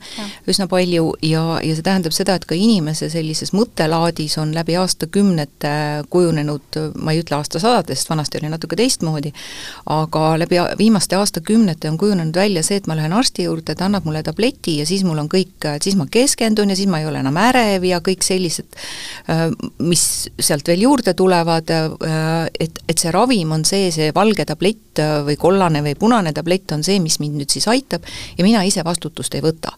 üsna 0.50 0.66
palju 0.71 1.12
ja, 1.23 1.44
ja 1.62 1.76
see 1.76 1.85
tähendab 1.85 2.14
seda, 2.16 2.37
et 2.38 2.47
ka 2.49 2.56
inimese 2.59 3.09
sellises 3.12 3.54
mõttelaadis 3.56 4.38
on 4.42 4.54
läbi 4.54 4.76
aastakümnete 4.80 5.75
kujunenud, 6.11 6.80
ma 7.00 7.14
ei 7.14 7.23
ütle 7.23 7.38
aastasadadest, 7.38 8.11
vanasti 8.11 8.40
oli 8.40 8.52
natuke 8.52 8.76
teistmoodi, 8.78 9.33
aga 9.92 10.25
läbi 10.40 10.61
viimaste 10.78 11.18
aastakümnete 11.18 11.90
on 11.90 11.99
kujunenud 11.99 12.37
välja 12.37 12.62
see, 12.66 12.80
et 12.80 12.88
ma 12.90 12.97
lähen 12.99 13.12
arsti 13.12 13.49
juurde, 13.49 13.75
ta 13.75 13.88
annab 13.88 14.06
mulle 14.09 14.23
tableti 14.26 14.78
ja 14.80 14.87
siis 14.88 15.04
mul 15.06 15.21
on 15.23 15.30
kõik, 15.33 15.68
siis 15.85 15.97
ma 16.00 16.06
keskendun 16.11 16.73
ja 16.73 16.78
siis 16.78 16.90
ma 16.90 17.00
ei 17.02 17.09
ole 17.09 17.23
enam 17.25 17.38
ärev 17.40 17.87
ja 17.88 18.00
kõik 18.04 18.25
sellised, 18.26 18.78
äh, 19.30 19.47
mis 19.78 20.04
sealt 20.38 20.68
veel 20.68 20.87
juurde 20.87 21.14
tulevad, 21.14 21.71
äh, 21.71 22.49
et, 22.61 22.83
et 22.88 23.03
see 23.04 23.14
ravim 23.14 23.52
on 23.56 23.66
see, 23.68 23.90
see 23.94 24.12
valge 24.16 24.46
tablett 24.49 25.02
või 25.26 25.37
kollane 25.40 25.84
või 25.84 25.94
punane 26.00 26.32
tablett 26.37 26.73
on 26.76 26.84
see, 26.87 27.00
mis 27.04 27.20
mind 27.23 27.40
nüüd 27.40 27.52
siis 27.52 27.68
aitab 27.70 28.06
ja 28.38 28.46
mina 28.46 28.64
ise 28.66 28.84
vastutust 28.87 29.34
ei 29.37 29.44
võta 29.44 29.76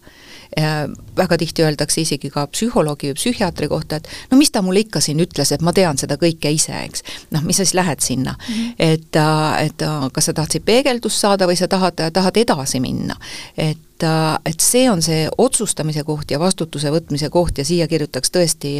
väga 1.16 1.36
tihti 1.38 1.62
öeldakse 1.62 2.00
isegi 2.00 2.30
ka 2.30 2.46
psühholoogi 2.46 3.10
või 3.10 3.18
psühhiaatri 3.18 3.68
kohta, 3.68 3.96
et 3.96 4.08
no 4.30 4.38
mis 4.38 4.50
ta 4.50 4.62
mulle 4.62 4.84
ikka 4.84 5.00
siin 5.04 5.20
ütles, 5.20 5.52
et 5.52 5.62
ma 5.64 5.72
tean 5.76 5.98
seda 5.98 6.16
kõike 6.20 6.50
ise, 6.54 6.72
eks. 6.86 7.02
noh, 7.34 7.44
mis 7.44 7.58
sa 7.58 7.66
siis 7.66 7.74
lähed 7.74 8.00
sinna 8.00 8.36
mm, 8.36 8.54
-hmm. 8.54 8.74
et, 8.78 9.20
et 9.66 9.86
kas 10.12 10.30
sa 10.30 10.32
tahtsid 10.32 10.64
peegeldust 10.64 11.20
saada 11.20 11.46
või 11.46 11.58
sa 11.58 11.68
tahad, 11.68 12.00
tahad 12.12 12.36
edasi 12.36 12.80
minna. 12.80 13.16
et, 13.56 14.06
et 14.46 14.60
see 14.60 14.90
on 14.90 15.02
see 15.02 15.28
otsustamise 15.38 16.04
koht 16.04 16.30
ja 16.30 16.38
vastutuse 16.38 16.90
võtmise 16.90 17.30
koht 17.30 17.58
ja 17.58 17.64
siia 17.64 17.88
kirjutaks 17.88 18.30
tõesti, 18.30 18.78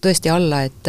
tõesti 0.00 0.30
alla, 0.30 0.62
et 0.62 0.88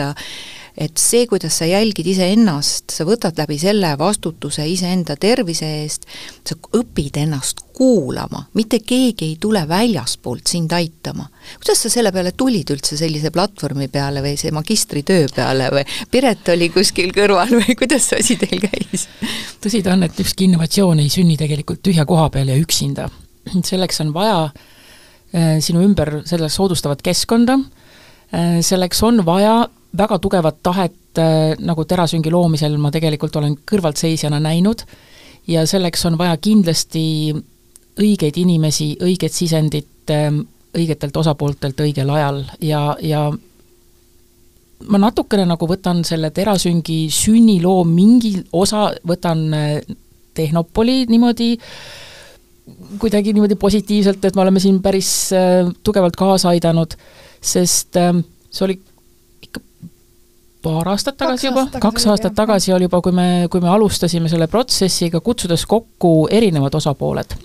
et 0.78 0.98
see, 1.00 1.26
kuidas 1.28 1.58
sa 1.60 1.68
jälgid 1.68 2.08
iseennast, 2.14 2.94
sa 2.94 3.06
võtad 3.08 3.38
läbi 3.40 3.58
selle 3.60 3.92
vastutuse 4.00 4.64
iseenda 4.68 5.18
tervise 5.20 5.68
eest, 5.82 6.08
sa 6.48 6.56
õpid 6.78 7.20
ennast 7.22 7.66
kuulama, 7.76 8.44
mitte 8.54 8.82
keegi 8.86 9.32
ei 9.32 9.38
tule 9.42 9.64
väljaspoolt 9.68 10.48
sind 10.48 10.72
aitama. 10.76 11.28
kuidas 11.58 11.84
sa 11.84 11.90
selle 11.90 12.12
peale 12.12 12.32
tulid 12.38 12.70
üldse, 12.72 12.98
sellise 13.00 13.32
platvormi 13.34 13.88
peale 13.92 14.24
või 14.24 14.36
see 14.40 14.52
magistritöö 14.56 15.28
peale 15.36 15.70
või 15.74 15.86
Piret 16.12 16.52
oli 16.54 16.70
kuskil 16.70 17.12
kõrval 17.16 17.56
või 17.58 17.76
kuidas 17.80 18.10
see 18.12 18.22
asi 18.24 18.38
teil 18.40 18.64
käis? 18.64 19.08
tõsi 19.64 19.84
ta 19.84 19.96
on, 19.96 20.06
et 20.08 20.20
ükski 20.24 20.48
innovatsioon 20.50 21.04
ei 21.04 21.10
sünni 21.10 21.40
tegelikult 21.40 21.84
tühja 21.84 22.06
koha 22.06 22.30
peal 22.30 22.52
ja 22.54 22.60
üksinda. 22.60 23.10
selleks 23.64 24.02
on 24.06 24.14
vaja 24.14 24.38
äh, 24.46 25.60
sinu 25.60 25.84
ümber 25.84 26.22
selleks 26.26 26.56
soodustavat 26.60 27.02
keskkonda 27.02 27.60
äh,, 27.60 28.60
selleks 28.62 29.04
on 29.04 29.26
vaja 29.26 29.70
väga 29.98 30.20
tugevat 30.20 30.60
tahet 30.64 31.20
äh, 31.20 31.54
nagu 31.60 31.86
terasüngi 31.86 32.32
loomisel 32.32 32.78
ma 32.78 32.92
tegelikult 32.92 33.36
olen 33.36 33.58
kõrvaltseisjana 33.68 34.40
näinud 34.40 34.84
ja 35.48 35.66
selleks 35.68 36.06
on 36.06 36.18
vaja 36.18 36.38
kindlasti 36.38 37.34
õigeid 38.02 38.38
inimesi, 38.40 38.94
õiget 39.04 39.36
sisendit 39.36 40.12
äh, 40.14 40.30
õigetelt 40.78 41.18
osapooltelt 41.18 41.80
õigel 41.84 42.10
ajal 42.10 42.44
ja, 42.64 42.84
ja 43.04 43.26
ma 44.88 45.02
natukene 45.02 45.46
nagu 45.50 45.68
võtan 45.68 46.06
selle 46.08 46.32
terasüngi 46.34 47.04
sünniloo 47.14 47.84
mingi 47.88 48.38
osa, 48.52 48.90
võtan 49.08 49.50
äh, 49.54 49.74
Tehnopoli 50.32 51.04
niimoodi 51.12 51.58
kuidagi 53.02 53.34
niimoodi 53.36 53.58
positiivselt, 53.60 54.24
et 54.26 54.36
me 54.36 54.46
oleme 54.46 54.62
siin 54.64 54.80
päris 54.84 55.10
äh, 55.36 55.68
tugevalt 55.84 56.16
kaasa 56.16 56.54
aidanud, 56.54 56.96
sest 57.42 58.00
äh, 58.00 58.14
see 58.50 58.66
oli 58.68 58.78
paar 60.62 60.90
aastat 60.92 61.18
tagasi 61.18 61.48
juba, 61.50 61.66
kaks 61.82 62.06
aastat 62.12 62.36
tagasi 62.38 62.74
oli 62.74 62.88
juba, 62.88 63.02
kui 63.02 63.16
me, 63.16 63.28
kui 63.52 63.64
me 63.64 63.70
alustasime 63.72 64.30
selle 64.32 64.48
protsessiga, 64.52 65.22
kutsudes 65.24 65.66
kokku 65.70 66.28
erinevad 66.32 66.76
osapooled. 66.78 67.38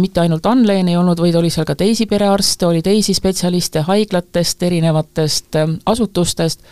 Mitte 0.00 0.22
ainult 0.22 0.46
Anleen 0.48 0.88
ei 0.88 0.96
olnud, 0.96 1.20
vaid 1.20 1.34
oli 1.36 1.50
seal 1.52 1.66
ka 1.68 1.74
teisi 1.76 2.06
perearste, 2.08 2.64
oli 2.66 2.80
teisi 2.84 3.12
spetsialiste 3.12 3.82
haiglatest, 3.84 4.62
erinevatest 4.64 5.58
e, 5.60 5.64
asutustest, 5.92 6.62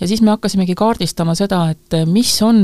ja 0.00 0.08
siis 0.08 0.20
me 0.20 0.34
hakkasimegi 0.34 0.76
kaardistama 0.76 1.32
seda, 1.38 1.62
et 1.72 1.96
e, 1.96 2.02
mis 2.04 2.34
on 2.44 2.60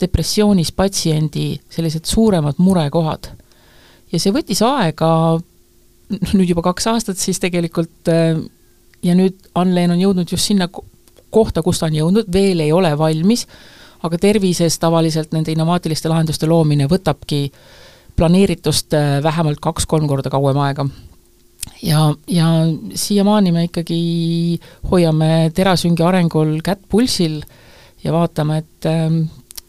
depressioonis 0.00 0.70
patsiendi 0.72 1.48
sellised 1.70 2.06
suuremad 2.06 2.62
murekohad. 2.62 3.32
ja 4.12 4.18
see 4.22 4.30
võttis 4.34 4.62
aega, 4.66 5.10
nüüd 6.36 6.54
juba 6.54 6.62
kaks 6.70 6.86
aastat 6.94 7.18
siis 7.18 7.42
tegelikult, 7.42 8.06
ja 9.02 9.18
nüüd 9.18 9.50
Anleen 9.58 9.90
on 9.90 10.06
jõudnud 10.06 10.30
just 10.30 10.46
sinna 10.46 10.70
kohta, 11.30 11.62
kus 11.62 11.80
ta 11.80 11.88
on 11.88 11.96
jõudnud, 11.98 12.30
veel 12.32 12.64
ei 12.64 12.72
ole 12.72 12.92
valmis, 12.98 13.46
aga 14.06 14.18
tervises 14.20 14.78
tavaliselt 14.80 15.34
nende 15.36 15.52
innovaatiliste 15.52 16.08
lahenduste 16.08 16.48
loomine 16.48 16.88
võtabki 16.90 17.48
planeeritust 18.16 18.96
äh, 18.96 19.18
vähemalt 19.22 19.60
kaks-kolm 19.62 20.08
korda 20.08 20.32
kauem 20.32 20.58
aega. 20.64 20.86
ja, 21.82 22.14
ja 22.28 22.46
siiamaani 22.94 23.52
me 23.52 23.64
ikkagi 23.68 24.60
hoiame 24.90 25.50
terasüngi 25.54 26.02
arengul 26.02 26.58
kätt 26.64 26.82
pulsil 26.88 27.40
ja 28.04 28.12
vaatame, 28.12 28.58
et 28.58 28.88
ähm, 28.88 29.22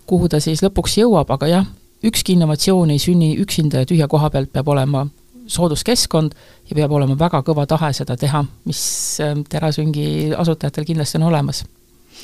kuhu 0.07 0.29
ta 0.29 0.39
siis 0.39 0.63
lõpuks 0.63 0.97
jõuab, 1.01 1.31
aga 1.31 1.47
jah, 1.47 1.65
ükski 2.03 2.35
innovatsioon 2.35 2.91
ei 2.91 2.99
sünni 2.99 3.35
üksinda 3.39 3.83
ja 3.83 3.89
tühja 3.89 4.07
koha 4.11 4.29
pealt 4.31 4.51
peab 4.53 4.71
olema 4.71 5.05
sooduskeskkond 5.51 6.33
ja 6.69 6.77
peab 6.77 6.95
olema 6.95 7.17
väga 7.19 7.43
kõva 7.47 7.67
tahe 7.69 7.91
seda 7.97 8.17
teha, 8.19 8.43
mis 8.69 8.81
ähm, 9.23 9.45
Terasüngi 9.49 10.31
asutajatel 10.37 10.87
kindlasti 10.87 11.19
on 11.19 11.29
olemas 11.31 11.63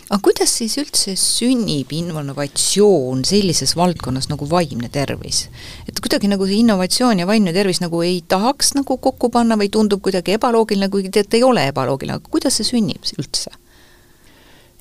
aga 0.07 0.19
kuidas 0.23 0.51
siis 0.59 0.77
üldse 0.79 1.15
sünnib 1.19 1.91
innovatsioon 1.95 3.23
sellises 3.27 3.73
valdkonnas 3.77 4.29
nagu 4.31 4.47
vaimne 4.49 4.89
tervis? 4.93 5.45
et 5.87 5.99
kuidagi 6.03 6.29
nagu 6.31 6.47
see 6.47 6.61
innovatsioon 6.61 7.23
ja 7.23 7.27
vaimne 7.29 7.53
tervis 7.55 7.81
nagu 7.83 8.01
ei 8.05 8.21
tahaks 8.27 8.73
nagu 8.77 8.99
kokku 9.03 9.31
panna 9.33 9.57
või 9.59 9.71
tundub 9.73 10.03
kuidagi 10.05 10.37
ebaloogiline, 10.37 10.91
kuigi 10.93 11.11
tead, 11.13 11.31
ei 11.35 11.43
ole 11.43 11.67
ebaloogiline, 11.71 12.19
aga 12.19 12.31
kuidas 12.31 12.59
see 12.59 12.69
sünnib 12.71 13.07
üldse? 13.17 13.51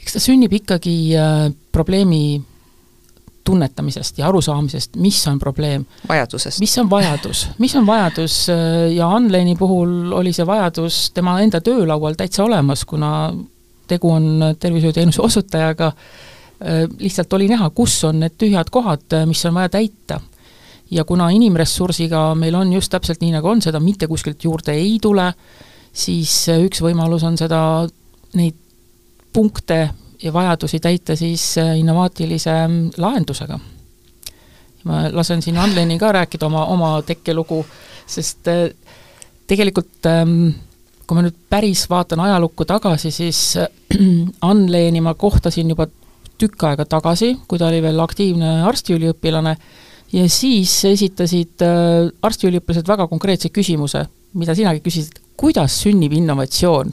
eks 0.03 0.19
ta 0.19 0.23
sünnib 0.23 0.55
ikkagi 0.61 0.97
äh, 1.19 1.49
probleemi 1.75 2.43
tunnetamisest 3.47 4.19
ja 4.19 4.29
arusaamisest, 4.29 4.97
mis 4.97 5.21
on 5.31 5.39
probleem. 5.39 5.87
vajadusest. 6.09 6.61
mis 6.61 6.79
on 6.79 6.91
vajadus, 6.91 7.49
mis 7.59 7.77
on 7.77 7.87
vajadus 7.87 8.47
ja 8.95 9.11
Anleni 9.11 9.57
puhul 9.57 10.13
oli 10.13 10.33
see 10.35 10.47
vajadus 10.47 11.11
tema 11.15 11.39
enda 11.41 11.61
töölaual 11.61 12.19
täitsa 12.19 12.45
olemas, 12.45 12.85
kuna 12.85 13.33
tegu 13.87 14.11
on 14.11 14.55
tervishoiuteenuse 14.59 15.23
osutajaga, 15.23 15.93
lihtsalt 16.99 17.33
oli 17.33 17.49
näha, 17.49 17.71
kus 17.71 17.99
on 18.05 18.21
need 18.21 18.35
tühjad 18.39 18.71
kohad, 18.73 19.19
mis 19.27 19.45
on 19.47 19.55
vaja 19.55 19.69
täita. 19.69 20.21
ja 20.91 21.05
kuna 21.05 21.31
inimressursiga 21.31 22.35
meil 22.35 22.55
on 22.55 22.73
just 22.73 22.91
täpselt 22.91 23.21
nii, 23.21 23.33
nagu 23.35 23.49
on, 23.49 23.63
seda 23.63 23.81
mitte 23.83 24.07
kuskilt 24.07 24.45
juurde 24.45 24.73
ei 24.73 24.99
tule, 25.03 25.33
siis 25.93 26.47
üks 26.63 26.83
võimalus 26.83 27.25
on 27.27 27.39
seda, 27.39 27.61
neid 28.35 28.55
punkte 29.33 29.89
ja 30.23 30.33
vajadusi 30.33 30.81
täita 30.81 31.17
siis 31.17 31.59
äh, 31.59 31.79
innovaatilise 31.79 32.55
mm, 32.69 32.91
lahendusega. 32.97 33.59
ma 34.85 35.09
lasen 35.13 35.43
siin 35.43 35.59
Anleni 35.59 35.99
ka 35.99 36.13
rääkida 36.13 36.47
oma, 36.47 36.65
oma 36.67 37.03
tekkelugu, 37.03 37.65
sest 38.07 38.49
äh, 38.49 38.71
tegelikult 39.47 40.07
ähm, 40.07 40.51
kui 41.07 41.19
ma 41.19 41.23
nüüd 41.27 41.37
päris 41.51 41.87
vaatan 41.91 42.21
ajalukku 42.27 42.67
tagasi, 42.67 43.11
siis 43.15 43.41
Ann-Leeni 44.51 45.03
ma 45.03 45.15
kohtasin 45.15 45.71
juba 45.71 45.87
tükk 46.39 46.67
aega 46.69 46.85
tagasi, 46.85 47.33
kui 47.49 47.59
ta 47.59 47.71
oli 47.71 47.81
veel 47.83 48.01
aktiivne 48.03 48.61
arstiüliõpilane, 48.69 49.57
ja 50.13 50.27
siis 50.31 50.73
esitasid 50.91 51.65
äh, 51.65 52.11
arstiüliõpilased 52.27 52.89
väga 52.89 53.09
konkreetse 53.11 53.51
küsimuse, 53.55 54.05
mida 54.37 54.55
sinagi 54.59 54.83
küsisid, 54.85 55.21
kuidas 55.39 55.81
sünnib 55.83 56.15
innovatsioon? 56.19 56.93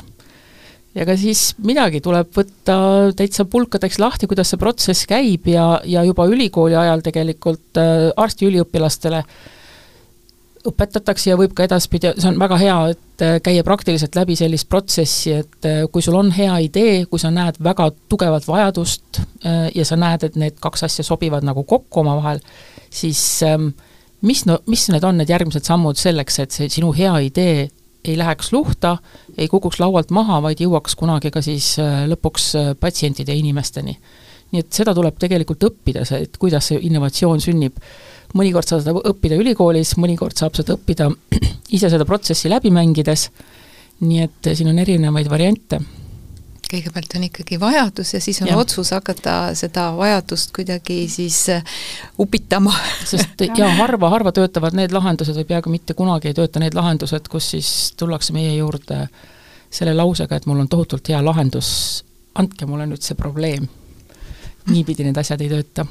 Ja 0.93 1.07
ka 1.07 1.15
siis 1.19 1.53
midagi 1.65 2.01
tuleb 2.03 2.29
võtta 2.35 2.77
täitsa 3.17 3.45
pulkadeks 3.49 3.99
lahti, 4.01 4.29
kuidas 4.29 4.53
see 4.53 4.61
protsess 4.61 5.07
käib 5.09 5.47
ja, 5.49 5.79
ja 5.85 6.03
juba 6.05 6.27
ülikooli 6.29 6.77
ajal 6.79 7.03
tegelikult 7.05 7.81
äh, 7.81 8.09
arstiüliõpilastele 8.17 9.23
õpetatakse 10.63 11.33
ja 11.33 11.37
võib 11.39 11.51
ka 11.57 11.65
edaspidi, 11.67 12.13
see 12.15 12.29
on 12.29 12.37
väga 12.39 12.59
hea, 12.61 12.75
et 12.93 13.23
äh, 13.25 13.39
käia 13.43 13.65
praktiliselt 13.67 14.15
läbi 14.15 14.37
sellist 14.39 14.69
protsessi, 14.71 15.33
et 15.43 15.71
kui 15.91 16.05
sul 16.05 16.19
on 16.19 16.31
hea 16.35 16.59
idee, 16.67 17.01
kui 17.09 17.19
sa 17.19 17.33
näed 17.33 17.57
väga 17.63 17.89
tugevat 18.11 18.47
vajadust 18.47 19.23
ja 19.75 19.85
sa 19.85 19.97
näed, 19.99 20.23
et 20.23 20.37
need 20.39 20.61
kaks 20.63 20.85
asja 20.87 21.03
sobivad 21.03 21.43
nagu 21.43 21.65
kokku 21.67 21.99
omavahel, 21.99 22.39
siis 22.93 23.19
ähm, 23.43 23.73
mis 24.23 24.45
no, 24.47 24.59
mis 24.71 24.87
need 24.91 25.03
on 25.03 25.19
need 25.19 25.31
järgmised 25.31 25.67
sammud 25.67 25.99
selleks, 25.99 26.39
et 26.43 26.55
see 26.55 26.69
sinu 26.71 26.93
hea 26.95 27.13
idee 27.27 27.67
ei 28.03 28.17
läheks 28.17 28.51
luhta, 28.53 28.97
ei 29.37 29.47
kukuks 29.47 29.79
laualt 29.79 30.11
maha, 30.11 30.41
vaid 30.43 30.61
jõuaks 30.63 30.97
kunagi 30.99 31.31
ka 31.33 31.41
siis 31.45 31.73
äh, 31.81 32.03
lõpuks 32.11 32.49
äh, 32.59 32.69
patsientide 32.79 33.33
ja 33.33 33.39
inimesteni. 33.39 33.97
nii 34.53 34.61
et 34.61 34.75
seda 34.75 34.93
tuleb 34.93 35.15
tegelikult 35.17 35.63
õppida, 35.65 36.03
see, 36.05 36.27
et 36.27 36.37
kuidas 36.37 36.67
see 36.69 36.77
innovatsioon 36.89 37.41
sünnib. 37.41 37.79
mõnikord 38.33 38.67
saab 38.67 38.83
seda 38.83 38.93
õppida 38.93 39.39
ülikoolis, 39.39 39.95
mõnikord 39.97 40.37
saab 40.37 40.55
seda 40.55 40.77
õppida 40.77 41.09
ise 41.75 41.89
seda 41.89 42.05
protsessi 42.05 42.49
läbi 42.49 42.71
mängides, 42.71 43.29
nii 44.01 44.23
et 44.23 44.53
siin 44.53 44.69
on 44.69 44.79
erinevaid 44.79 45.29
variante 45.29 45.79
kõigepealt 46.73 47.17
on 47.17 47.27
ikkagi 47.27 47.59
vajadus 47.61 48.13
ja 48.15 48.21
siis 48.23 48.41
on 48.43 48.51
ja. 48.51 48.57
otsus 48.57 48.91
hakata 48.95 49.35
seda 49.57 49.89
vajadust 49.97 50.53
kuidagi 50.55 51.03
siis 51.11 51.37
äh, 51.53 51.75
upitama. 52.19 52.73
sest 53.05 53.45
ja 53.59 53.69
harva, 53.77 54.09
harva 54.13 54.33
töötavad 54.35 54.75
need 54.77 54.95
lahendused 54.95 55.37
või 55.41 55.49
peaaegu 55.53 55.73
mitte 55.73 55.97
kunagi 55.97 56.31
ei 56.31 56.37
tööta 56.37 56.61
need 56.63 56.75
lahendused, 56.77 57.29
kus 57.31 57.53
siis 57.55 57.69
tullakse 57.99 58.35
meie 58.35 58.55
juurde 58.57 59.05
selle 59.73 59.95
lausega, 59.97 60.37
et 60.37 60.45
mul 60.49 60.61
on 60.61 60.69
tohutult 60.69 61.09
hea 61.09 61.21
lahendus, 61.25 62.03
andke 62.37 62.67
mulle 62.69 62.85
nüüd 62.89 63.01
see 63.01 63.17
probleem. 63.17 63.65
Niipidi 64.69 65.07
need 65.07 65.17
asjad 65.17 65.41
ei 65.41 65.51
tööta 65.51 65.87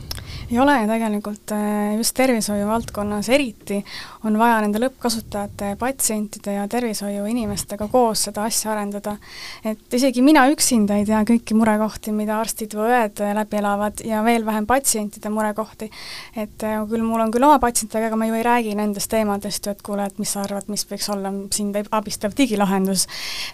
ei 0.52 0.58
ole 0.58 0.74
ja 0.80 0.86
tegelikult 0.86 1.52
äh, 1.52 1.96
just 1.96 2.14
tervishoiu 2.16 2.66
valdkonnas 2.68 3.28
eriti 3.32 3.78
on 4.24 4.36
vaja 4.38 4.60
nende 4.64 4.80
lõppkasutajate, 4.82 5.74
patsientide 5.80 6.56
ja 6.58 6.66
tervishoiuinimestega 6.68 7.88
koos 7.92 8.26
seda 8.28 8.44
asja 8.48 8.72
arendada. 8.74 9.16
et 9.64 9.94
isegi 9.94 10.22
mina 10.22 10.44
üksinda 10.52 10.98
ei 11.00 11.06
tea 11.08 11.22
kõiki 11.28 11.56
murekohti, 11.56 12.12
mida 12.12 12.36
arstid 12.40 12.76
või 12.76 12.90
õed 12.90 13.22
läbi 13.38 13.60
elavad 13.62 14.02
ja 14.04 14.22
veel 14.24 14.46
vähem 14.46 14.66
patsientide 14.66 15.30
murekohti. 15.32 15.90
et 16.36 16.66
äh, 16.68 16.82
küll 16.88 17.06
mul 17.06 17.24
on 17.24 17.32
küll 17.32 17.48
oma 17.48 17.58
patsientidega, 17.62 18.10
aga 18.10 18.20
ma 18.20 18.28
ju 18.28 18.36
ei 18.36 18.46
räägi 18.46 18.76
nendest 18.76 19.10
teemadest 19.10 19.66
ju, 19.66 19.72
et 19.72 19.82
kuule, 19.82 20.06
et 20.06 20.18
mis 20.18 20.32
sa 20.32 20.44
arvad, 20.44 20.68
mis 20.68 20.84
võiks 20.90 21.08
olla 21.12 21.32
sind 21.50 21.76
abistav 21.90 22.36
digilahendus. 22.36 23.06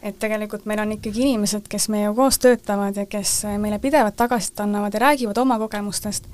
et 0.03 0.19
tegelikult 0.19 0.67
meil 0.67 0.83
on 0.83 0.97
ikkagi 0.99 1.23
inimesed, 1.29 1.69
kes 1.69 1.89
meiega 1.89 2.15
koos 2.15 2.39
töötavad 2.43 2.97
ja 2.97 3.07
kes 3.07 3.45
meile 3.59 3.79
pidevalt 3.79 4.17
tagasisidet 4.17 4.67
annavad 4.67 4.95
ja 4.95 5.01
räägivad 5.01 5.08
oma 5.39 5.59
kogemustest. 5.59 6.25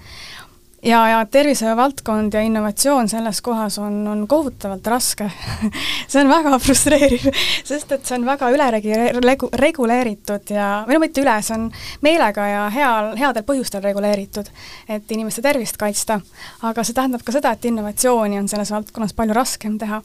Ja, 0.85 0.99
ja 1.09 1.27
tervishoiu 1.27 1.77
valdkond 1.77 2.35
ja 2.35 2.43
innovatsioon 2.45 3.09
selles 3.09 3.41
kohas 3.43 3.79
on, 3.79 4.07
on 4.09 4.27
kohutavalt 4.29 4.87
raske. 4.87 5.31
See 6.13 6.21
on 6.21 6.29
väga 6.29 6.59
frustreeriv, 6.61 7.25
sest 7.71 7.93
et 7.93 8.05
see 8.05 8.19
on 8.19 8.27
väga 8.29 8.51
üleregu-, 8.53 9.49
reguleeritud 9.57 10.53
ja, 10.53 10.69
või 10.85 10.99
no 10.99 11.05
mitte 11.07 11.25
üle, 11.25 11.39
see 11.41 11.57
on 11.57 11.71
meelega 12.05 12.49
ja 12.51 12.67
heal, 12.75 13.15
headel 13.17 13.47
põhjustel 13.49 13.81
reguleeritud, 13.87 14.51
et 14.89 15.17
inimeste 15.17 15.43
tervist 15.43 15.81
kaitsta. 15.81 16.21
aga 16.63 16.85
see 16.85 16.95
tähendab 16.95 17.25
ka 17.25 17.33
seda, 17.33 17.55
et 17.57 17.65
innovatsiooni 17.65 18.39
on 18.43 18.51
selles 18.53 18.75
valdkonnas 18.77 19.17
palju 19.17 19.41
raskem 19.41 19.81
teha 19.81 20.03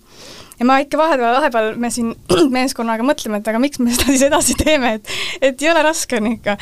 ja 0.59 0.65
ma 0.67 0.77
ikka 0.83 0.99
vahepeal, 0.99 1.35
vahepeal 1.37 1.69
me 1.79 1.91
siin 1.93 2.11
meeskonnaga 2.57 3.05
mõtleme, 3.07 3.39
et 3.39 3.47
aga 3.51 3.61
miks 3.61 3.79
me 3.81 3.93
seda 3.95 4.09
siis 4.11 4.25
edasi 4.27 4.57
teeme, 4.59 4.95
et 4.99 5.13
et 5.49 5.63
ei 5.63 5.71
ole 5.71 5.83
raske 5.85 6.19
on 6.19 6.31
ikka. 6.33 6.57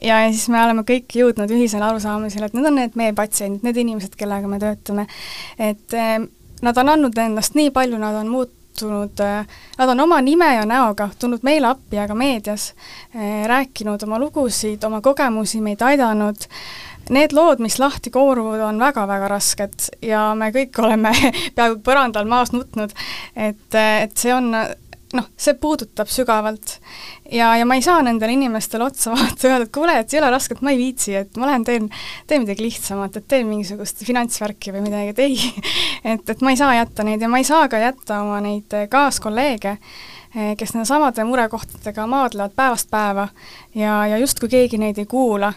ja, 0.00 0.22
ja 0.24 0.32
siis 0.32 0.48
me 0.52 0.62
oleme 0.62 0.86
kõik 0.88 1.18
jõudnud 1.20 1.52
ühisele 1.52 1.86
arusaamisele, 1.88 2.48
et 2.48 2.56
need 2.56 2.70
on 2.70 2.80
need 2.80 2.98
meie 3.00 3.16
patsiendid, 3.16 3.64
need 3.66 3.82
inimesed, 3.84 4.16
kellega 4.20 4.50
me 4.50 4.60
töötame. 4.62 5.06
et 5.58 5.98
eh, 5.98 6.18
nad 6.64 6.80
on 6.80 6.94
andnud 6.96 7.18
endast 7.18 7.58
nii 7.58 7.72
palju, 7.74 8.00
nad 8.00 8.16
on 8.22 8.32
muutunud 8.32 9.20
eh, 9.22 9.60
Nad 9.78 9.90
on 9.90 10.00
oma 10.00 10.20
nime 10.22 10.48
ja 10.54 10.64
näoga 10.66 11.08
tulnud 11.18 11.42
meile 11.46 11.66
appi 11.66 11.96
ja 11.96 12.08
ka 12.10 12.14
meedias 12.14 12.72
eh, 13.14 13.44
rääkinud 13.50 14.02
oma 14.06 14.18
lugusid, 14.22 14.82
oma 14.86 15.00
kogemusi, 15.02 15.60
meid 15.62 15.82
aidanud 15.82 16.48
Need 17.12 17.34
lood, 17.36 17.60
mis 17.60 17.78
lahti 17.78 18.10
kooruvad, 18.10 18.62
on 18.64 18.78
väga-väga 18.80 19.28
rasked 19.28 19.90
ja 20.02 20.30
me 20.38 20.48
kõik 20.54 20.78
oleme 20.80 21.12
peaaegu 21.56 21.82
põrandal 21.84 22.28
maas 22.28 22.54
nutnud, 22.54 22.94
et, 23.36 23.68
et 23.76 24.16
see 24.16 24.32
on 24.34 24.54
noh, 25.14 25.26
see 25.38 25.54
puudutab 25.60 26.10
sügavalt. 26.10 26.78
ja, 27.32 27.54
ja 27.56 27.66
ma 27.66 27.76
ei 27.78 27.84
saa 27.84 28.02
nendele 28.04 28.34
inimestele 28.36 28.84
otsa 28.84 29.12
vaadata 29.14 29.48
öelda, 29.48 29.68
et 29.68 29.74
kuule, 29.74 29.96
et 30.00 30.14
ei 30.14 30.20
ole 30.20 30.32
raske, 30.34 30.56
et 30.56 30.64
ma 30.64 30.74
ei 30.74 30.80
viitsi, 30.80 31.14
et 31.18 31.38
ma 31.40 31.48
lähen 31.50 31.66
teen, 31.66 31.88
teen 32.30 32.44
midagi 32.44 32.66
lihtsamat, 32.66 33.20
et 33.20 33.28
teen 33.30 33.46
mingisugust 33.48 34.04
finantsvärki 34.06 34.74
või 34.74 34.84
midagi, 34.88 35.14
et 35.14 35.22
ei 35.24 35.38
et, 36.14 36.34
et 36.34 36.44
ma 36.44 36.54
ei 36.54 36.60
saa 36.60 36.74
jätta 36.78 37.06
neid 37.06 37.22
ja 37.22 37.30
ma 37.30 37.40
ei 37.40 37.48
saa 37.48 37.68
ka 37.72 37.80
jätta 37.82 38.20
oma 38.24 38.40
neid 38.44 38.76
kaaskolleege, 38.90 39.78
kes 40.58 40.74
nende 40.74 40.88
samade 40.88 41.24
murekohtadega 41.28 42.08
maadlevad 42.10 42.54
päevast 42.56 42.88
päeva 42.90 43.28
ja, 43.78 44.00
ja 44.10 44.18
justkui 44.18 44.50
keegi 44.50 44.80
neid 44.82 44.98
ei 44.98 45.06
kuula 45.06 45.52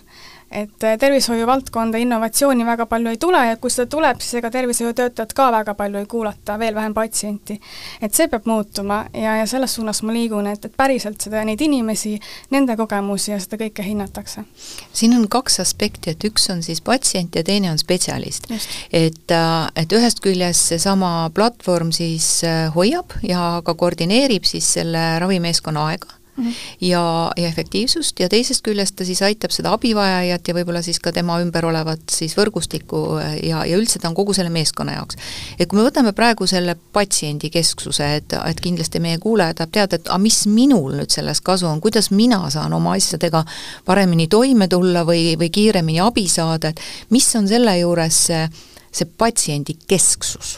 et 0.52 0.84
äh, 0.84 0.98
tervishoiu 1.00 1.48
valdkonda 1.48 1.98
innovatsiooni 1.98 2.66
väga 2.66 2.86
palju 2.86 3.10
ei 3.12 3.18
tule 3.18 3.42
ja 3.46 3.58
kui 3.58 3.72
seda 3.72 3.90
tuleb, 3.92 4.22
siis 4.24 4.40
ega 4.40 4.52
tervishoiutöötajad 4.52 5.34
ka 5.36 5.50
väga 5.52 5.74
palju 5.76 6.00
ei 6.00 6.06
kuulata, 6.06 6.60
veel 6.60 6.76
vähem 6.76 6.94
patsienti. 6.94 7.60
et 8.02 8.14
see 8.14 8.28
peab 8.28 8.46
muutuma 8.46 9.06
ja, 9.14 9.36
ja 9.38 9.46
selles 9.48 9.76
suunas 9.76 10.02
ma 10.04 10.16
liigun, 10.16 10.48
et, 10.48 10.66
et 10.66 10.78
päriselt 10.78 11.22
seda, 11.22 11.44
neid 11.46 11.62
inimesi, 11.62 12.16
nende 12.50 12.78
kogemusi 12.80 13.32
ja 13.32 13.40
seda 13.44 13.60
kõike 13.64 13.84
hinnatakse. 13.84 14.46
siin 14.94 15.16
on 15.18 15.28
kaks 15.28 15.60
aspekti, 15.60 16.16
et 16.16 16.24
üks 16.24 16.50
on 16.54 16.64
siis 16.64 16.82
patsient 16.82 17.36
ja 17.36 17.44
teine 17.44 17.72
on 17.72 17.78
spetsialist. 17.78 18.48
et, 18.92 19.32
äh, 19.32 19.68
et 19.76 19.94
ühest 19.94 20.24
küljest 20.24 20.72
seesama 20.72 21.30
platvorm 21.36 21.92
siis 21.92 22.44
äh, 22.48 22.72
hoiab 22.76 23.20
ja 23.24 23.62
ka 23.66 23.76
koordineerib 23.76 24.48
siis 24.48 24.74
selle 24.80 25.10
ravimeeskonna 25.20 25.90
aega 25.92 26.17
mm 26.38 26.44
-hmm. 26.44 26.54
ja, 26.82 27.32
ja 27.38 27.48
efektiivsust 27.48 28.20
ja 28.20 28.30
teisest 28.30 28.62
küljest 28.68 28.96
ta 28.96 29.06
siis 29.06 29.22
aitab 29.22 29.52
seda 29.52 29.74
abivajajat 29.74 30.48
ja 30.48 30.54
võib-olla 30.54 30.82
siis 30.82 31.00
ka 31.00 31.12
tema 31.12 31.40
ümber 31.42 31.66
olevat 31.66 32.00
siis 32.12 32.38
võrgustikku 32.38 33.20
ja, 33.44 33.66
ja 33.66 33.78
üldse 33.78 34.00
ta 34.00 34.10
on 34.10 34.16
kogu 34.16 34.34
selle 34.34 34.50
meeskonna 34.50 34.94
jaoks. 34.94 35.16
et 35.60 35.70
kui 35.70 35.80
me 35.80 35.90
võtame 35.90 36.14
praegu 36.14 36.48
selle 36.48 36.78
patsiendi 36.94 37.50
kesksuse, 37.50 38.16
et, 38.16 38.34
et 38.34 38.60
kindlasti 38.62 39.00
meie 39.00 39.18
kuulaja 39.18 39.54
tahab 39.54 39.72
teada, 39.72 39.96
et 39.96 40.08
aga 40.08 40.18
mis 40.18 40.46
minul 40.46 40.94
nüüd 40.94 41.10
sellest 41.14 41.44
kasu 41.44 41.68
on, 41.68 41.82
kuidas 41.82 42.12
mina 42.12 42.50
saan 42.50 42.74
oma 42.74 42.94
asjadega 42.94 43.46
paremini 43.86 44.28
toime 44.28 44.68
tulla 44.68 45.06
või, 45.06 45.36
või 45.40 45.50
kiiremini 45.50 46.00
abi 46.00 46.28
saada, 46.28 46.70
et 46.70 46.80
mis 47.10 47.36
on 47.36 47.48
selle 47.48 47.78
juures 47.80 48.26
see, 48.30 48.50
see 48.92 49.06
patsiendi 49.18 49.78
kesksus? 49.88 50.58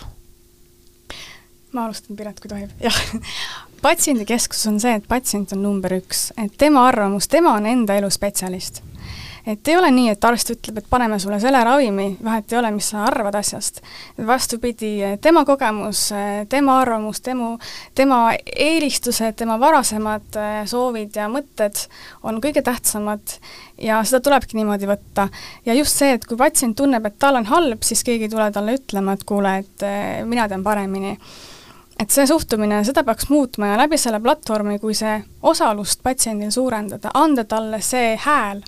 ma 1.72 1.86
alustan, 1.86 2.16
Piret, 2.18 2.40
kui 2.40 2.50
tohib, 2.50 2.70
jah 2.82 3.68
patsiendikesksus 3.82 4.68
on 4.68 4.80
see, 4.80 4.94
et 5.00 5.08
patsient 5.08 5.54
on 5.56 5.64
number 5.64 5.94
üks, 6.00 6.30
et 6.40 6.54
tema 6.58 6.86
arvamus, 6.90 7.28
tema 7.28 7.56
on 7.58 7.68
enda 7.70 7.98
elu 8.00 8.10
spetsialist. 8.12 8.82
et 9.50 9.68
ei 9.68 9.78
ole 9.78 9.90
nii, 9.92 10.10
et 10.12 10.26
arst 10.26 10.52
ütleb, 10.54 10.78
et 10.78 10.90
paneme 10.90 11.18
sulle 11.20 11.40
selle 11.42 11.62
ravimi, 11.64 12.10
vahet 12.24 12.52
ei 12.52 12.58
ole, 12.60 12.70
mis 12.76 12.90
sa 12.92 13.06
arvad 13.08 13.36
asjast. 13.40 13.82
vastupidi, 14.28 14.92
tema 15.22 15.46
kogemus, 15.46 16.10
tema 16.50 16.80
arvamus, 16.82 17.22
tema, 17.22 17.58
tema 17.96 18.20
eelistused, 18.56 19.36
tema 19.36 19.60
varasemad 19.60 20.38
eh, 20.38 20.62
soovid 20.70 21.16
ja 21.16 21.30
mõtted 21.32 21.86
on 22.24 22.42
kõige 22.44 22.62
tähtsamad 22.62 23.38
ja 23.82 24.02
seda 24.04 24.20
tulebki 24.20 24.58
niimoodi 24.60 24.90
võtta. 24.90 25.30
ja 25.66 25.78
just 25.78 25.98
see, 25.98 26.14
et 26.18 26.26
kui 26.26 26.38
patsient 26.38 26.78
tunneb, 26.78 27.06
et 27.06 27.20
tal 27.20 27.40
on 27.40 27.48
halb, 27.50 27.84
siis 27.84 28.04
keegi 28.04 28.28
ei 28.28 28.34
tule 28.36 28.52
talle 28.52 28.76
ütlema, 28.82 29.16
et 29.16 29.24
kuule, 29.24 29.58
et 29.64 29.88
eh, 29.88 30.26
mina 30.26 30.48
tean 30.48 30.64
paremini 30.64 31.18
et 32.00 32.14
see 32.14 32.28
suhtumine, 32.28 32.80
seda 32.88 33.04
peaks 33.04 33.28
muutma 33.30 33.74
ja 33.74 33.80
läbi 33.82 33.98
selle 34.00 34.22
platvormi, 34.24 34.78
kui 34.80 34.96
see 34.98 35.18
osalust 35.44 36.04
patsiendil 36.04 36.52
suurendada, 36.56 37.12
anda 37.20 37.44
talle 37.50 37.82
see 37.84 38.14
hääl, 38.24 38.62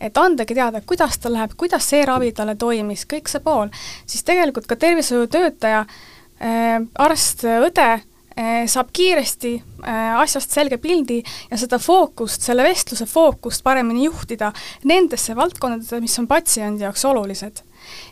et 0.00 0.18
andagi 0.20 0.56
teada, 0.56 0.82
kuidas 0.86 1.16
tal 1.18 1.36
läheb, 1.36 1.56
kuidas 1.56 1.88
see 1.88 2.04
ravi 2.06 2.32
talle 2.36 2.56
toimis, 2.60 3.06
kõik 3.08 3.32
see 3.32 3.44
pool, 3.44 3.72
siis 4.06 4.26
tegelikult 4.28 4.68
ka 4.68 4.76
tervishoiutöötaja 4.82 5.86
äh,, 5.86 6.84
arst, 7.06 7.46
õde 7.48 7.88
äh, 7.96 8.66
saab 8.68 8.92
kiiresti 8.92 9.54
äh, 9.56 10.18
asjast 10.20 10.52
selge 10.52 10.76
pildi 10.82 11.22
ja 11.50 11.60
seda 11.60 11.80
fookust, 11.80 12.44
selle 12.44 12.66
vestluse 12.66 13.08
fookust 13.08 13.64
paremini 13.64 14.04
juhtida 14.04 14.52
nendesse 14.84 15.36
valdkondadesse, 15.36 16.02
mis 16.04 16.18
on 16.20 16.28
patsiendi 16.28 16.84
jaoks 16.84 17.08
olulised 17.08 17.64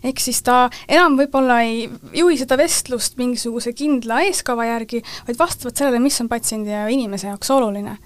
ehk 0.05 0.21
siis 0.21 0.43
ta 0.43 0.69
enam 0.89 1.19
võib-olla 1.19 1.61
ei 1.67 1.89
juhi 2.15 2.39
seda 2.41 2.59
vestlust 2.61 3.19
mingisuguse 3.21 3.73
kindla 3.77 4.23
eeskava 4.29 4.67
järgi, 4.69 5.03
vaid 5.27 5.39
vastavalt 5.39 5.77
sellele, 5.77 6.03
mis 6.03 6.21
on 6.21 6.29
patsiendi 6.29 6.71
ja 6.71 6.87
inimese 6.89 7.31
jaoks 7.31 7.51
oluline. 7.51 7.99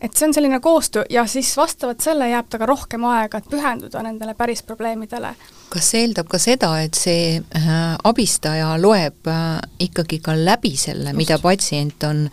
Et 0.00 0.14
see 0.14 0.28
on 0.28 0.34
selline 0.34 0.60
koostöö 0.62 1.04
ja 1.10 1.26
siis 1.26 1.56
vastavalt 1.58 2.00
selle 2.00 2.28
jääb 2.30 2.46
ta 2.50 2.58
ka 2.58 2.66
rohkem 2.70 3.04
aega, 3.04 3.38
et 3.38 3.50
pühenduda 3.50 4.02
nendele 4.06 4.34
päris 4.38 4.62
probleemidele 4.62 5.34
kas 5.68 5.90
see 5.92 6.04
eeldab 6.06 6.28
ka 6.30 6.38
seda, 6.40 6.70
et 6.84 6.96
see 6.96 7.38
äh, 7.38 7.72
abistaja 8.08 8.70
loeb 8.80 9.28
äh, 9.28 9.58
ikkagi 9.84 10.18
ka 10.24 10.34
läbi 10.36 10.72
selle, 10.80 11.12
mida 11.16 11.38
patsient 11.42 12.04
on 12.08 12.24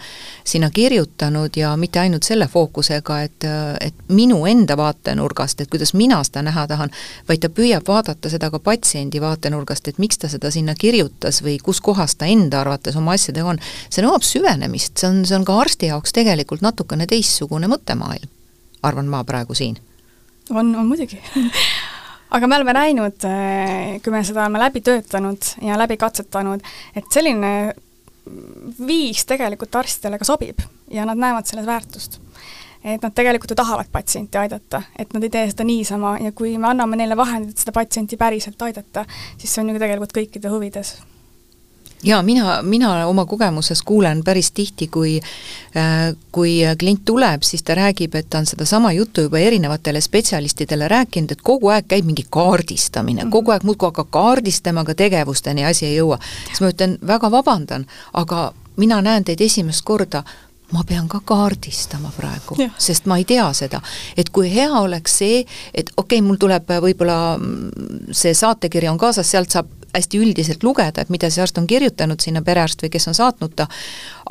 sinna 0.45 0.69
kirjutanud 0.73 1.57
ja 1.57 1.73
mitte 1.79 1.99
ainult 1.99 2.27
selle 2.27 2.47
fookusega, 2.51 3.19
et, 3.27 3.47
äh, 3.47 3.73
et 3.89 4.13
minu 4.15 4.41
enda 4.49 4.77
vaatenurgast, 4.79 5.61
et 5.61 5.71
kuidas 5.71 5.93
mina 5.97 6.21
seda 6.27 6.45
näha 6.47 6.67
tahan, 6.71 6.93
vaid 7.29 7.43
ta 7.43 7.51
püüab 7.51 7.87
vaadata 7.87 8.31
seda 8.31 8.49
ka 8.53 8.61
patsiendi 8.63 9.21
vaatenurgast, 9.23 9.89
et 9.91 9.99
miks 10.01 10.21
ta 10.21 10.31
seda 10.31 10.51
sinna 10.53 10.77
kirjutas 10.79 11.41
või 11.45 11.57
kus 11.63 11.81
kohas 11.83 12.15
ta 12.15 12.29
enda 12.31 12.61
arvates 12.63 12.95
oma 12.99 13.17
asjadega 13.17 13.55
on. 13.55 13.59
see 13.89 14.05
nõuab 14.05 14.23
süvenemist, 14.23 14.95
see 14.99 15.11
on, 15.11 15.25
see 15.27 15.35
on 15.37 15.47
ka 15.47 15.59
arsti 15.59 15.91
jaoks 15.91 16.15
tegelikult 16.15 16.63
natukene 16.63 17.07
teistsugune 17.09 17.67
mõttemaailm, 17.71 18.31
arvan 18.83 19.11
ma 19.11 19.23
praegu 19.27 19.57
siin. 19.57 19.77
on, 20.49 20.71
on 20.75 20.87
muidugi 20.87 21.19
aga 22.35 22.47
me 22.47 22.57
oleme 22.59 22.75
näinud, 22.75 23.23
eh, 23.29 23.95
kui 24.03 24.13
me 24.13 24.23
seda 24.27 24.43
oleme 24.43 24.59
läbi 24.59 24.81
töötanud 24.83 25.51
ja 25.63 25.77
läbi 25.79 25.97
katsetanud, 25.97 26.63
et 26.95 27.07
selline 27.13 27.73
viis 28.87 29.25
tegelikult 29.29 29.75
arstidele 29.79 30.19
ka 30.19 30.27
sobib 30.27 30.63
ja 30.91 31.05
nad 31.05 31.19
näevad 31.21 31.47
selles 31.47 31.67
väärtust. 31.67 32.21
et 32.85 33.01
nad 33.01 33.13
tegelikult 33.17 33.49
ju 33.49 33.55
tahavad 33.57 33.87
patsienti 33.91 34.37
aidata, 34.37 34.83
et 34.99 35.13
nad 35.13 35.23
ei 35.25 35.29
tee 35.33 35.47
seda 35.49 35.65
niisama 35.65 36.19
ja 36.21 36.31
kui 36.31 36.51
me 36.57 36.67
anname 36.69 36.99
neile 36.99 37.17
vahendid, 37.17 37.55
et 37.55 37.63
seda 37.63 37.71
patsienti 37.73 38.17
päriselt 38.17 38.61
aidata, 38.61 39.07
siis 39.37 39.55
see 39.55 39.63
on 39.63 39.71
ju 39.71 39.79
tegelikult 39.79 40.13
kõikide 40.13 40.51
huvides 40.53 40.91
jaa, 42.03 42.23
mina, 42.23 42.61
mina 42.61 43.07
oma 43.07 43.25
kogemuses 43.25 43.81
kuulen 43.81 44.23
päris 44.23 44.51
tihti, 44.51 44.87
kui 44.87 45.19
äh, 45.77 46.15
kui 46.31 46.59
klient 46.79 47.05
tuleb, 47.05 47.43
siis 47.43 47.63
ta 47.63 47.75
räägib, 47.75 48.15
et 48.15 48.29
ta 48.29 48.37
on 48.37 48.45
sedasama 48.45 48.91
juttu 48.91 49.21
juba 49.21 49.39
erinevatele 49.39 50.01
spetsialistidele 50.01 50.87
rääkinud, 50.87 51.31
et 51.31 51.41
kogu 51.41 51.71
aeg 51.73 51.87
käib 51.87 52.05
mingi 52.05 52.25
kaardistamine 52.29 53.23
-hmm. 53.23 53.31
kogu 53.31 53.51
aeg 53.51 53.63
muudkui 53.63 53.87
hakkab 53.87 54.09
kaardistama, 54.09 54.81
aga 54.81 54.95
tegevusteni 54.95 55.65
asi 55.65 55.85
ei 55.85 55.99
jõua. 55.99 56.19
siis 56.47 56.61
ma 56.61 56.69
ütlen, 56.69 56.97
väga 57.07 57.31
vabandan, 57.31 57.85
aga 58.13 58.53
mina 58.77 59.01
näen 59.01 59.23
teid 59.23 59.41
esimest 59.41 59.81
korda, 59.85 60.23
ma 60.73 60.83
pean 60.87 61.07
ka 61.07 61.19
kaardistama 61.25 62.11
praegu, 62.17 62.57
sest 62.81 63.05
ma 63.05 63.17
ei 63.17 63.25
tea 63.25 63.45
seda. 63.53 63.81
et 64.17 64.29
kui 64.29 64.49
hea 64.53 64.71
oleks 64.79 65.17
see, 65.21 65.45
et 65.73 65.91
okei 65.97 66.19
okay,, 66.19 66.25
mul 66.25 66.39
tuleb 66.41 66.69
võib-olla 66.87 67.37
mm, 67.37 68.11
see 68.11 68.33
saatekiri 68.33 68.89
on 68.89 68.97
kaasas, 68.97 69.29
sealt 69.31 69.53
saab 69.53 69.69
hästi 69.95 70.19
üldiselt 70.21 70.63
lugeda, 70.65 71.01
et 71.01 71.11
mida 71.13 71.29
see 71.31 71.43
arst 71.43 71.57
on 71.61 71.67
kirjutanud 71.69 72.21
sinna, 72.21 72.43
perearst 72.45 72.83
või 72.83 72.91
kes 72.93 73.07
on 73.11 73.17
saatnud 73.17 73.55
ta, 73.57 73.67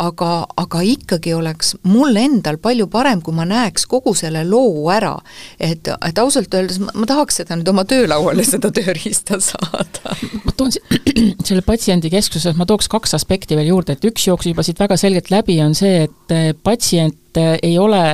aga, 0.00 0.30
aga 0.60 0.82
ikkagi 0.86 1.34
oleks 1.36 1.74
mul 1.88 2.16
endal 2.20 2.58
palju 2.62 2.86
parem, 2.92 3.22
kui 3.24 3.34
ma 3.36 3.46
näeks 3.48 3.86
kogu 3.90 4.14
selle 4.18 4.44
loo 4.48 4.88
ära. 4.92 5.16
et, 5.58 5.88
et 5.88 6.18
ausalt 6.18 6.54
öeldes 6.54 6.80
ma, 6.82 6.92
ma 6.94 7.08
tahaks 7.08 7.40
seda 7.42 7.58
nüüd 7.58 7.70
oma 7.70 7.84
töölauale, 7.88 8.44
seda 8.46 8.70
tööriista 8.74 9.40
saada. 9.42 10.16
ma 10.44 10.54
toon 10.56 10.74
selle 11.48 11.64
patsiendi 11.66 12.12
keskuses, 12.12 12.56
ma 12.58 12.66
tooks 12.68 12.88
kaks 12.92 13.16
aspekti 13.18 13.58
veel 13.58 13.72
juurde, 13.72 13.96
et 13.96 14.08
üks 14.08 14.28
jooksis 14.28 14.52
juba 14.54 14.64
siit 14.66 14.80
väga 14.80 14.98
selgelt 15.00 15.30
läbi, 15.34 15.58
on 15.64 15.76
see, 15.78 16.04
et 16.08 16.34
eh, 16.34 16.52
patsient 16.54 17.40
eh, 17.40 17.56
ei 17.62 17.78
ole 17.78 18.04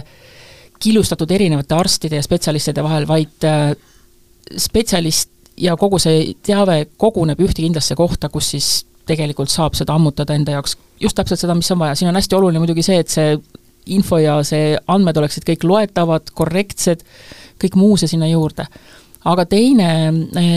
killustatud 0.80 1.30
erinevate 1.30 1.76
arstide 1.76 2.20
ja 2.20 2.24
spetsialistide 2.24 2.84
vahel, 2.84 3.06
vaid 3.08 3.48
eh, 3.48 3.74
spetsialist 4.56 5.30
ja 5.60 5.76
kogu 5.76 5.98
see 6.02 6.34
teave 6.46 6.84
koguneb 6.96 7.40
ühte 7.40 7.62
kindlasse 7.62 7.96
kohta, 7.98 8.28
kus 8.28 8.52
siis 8.54 8.70
tegelikult 9.08 9.50
saab 9.50 9.74
seda 9.78 9.94
ammutada 9.96 10.34
enda 10.36 10.54
jaoks 10.56 10.76
just 11.00 11.16
täpselt 11.18 11.40
seda, 11.40 11.56
mis 11.58 11.70
on 11.72 11.80
vaja, 11.80 11.96
siin 11.98 12.10
on 12.10 12.18
hästi 12.18 12.36
oluline 12.36 12.62
muidugi 12.62 12.84
see, 12.86 13.00
et 13.00 13.12
see 13.12 13.34
info 13.90 14.20
ja 14.20 14.38
see 14.46 14.74
andmed 14.92 15.16
oleksid 15.16 15.46
kõik 15.48 15.64
loetavad, 15.66 16.32
korrektsed, 16.36 17.04
kõik 17.60 17.78
muu 17.80 17.96
see 18.00 18.10
sinna 18.10 18.28
juurde. 18.30 18.66
aga 19.24 19.44
teine, 19.44 19.88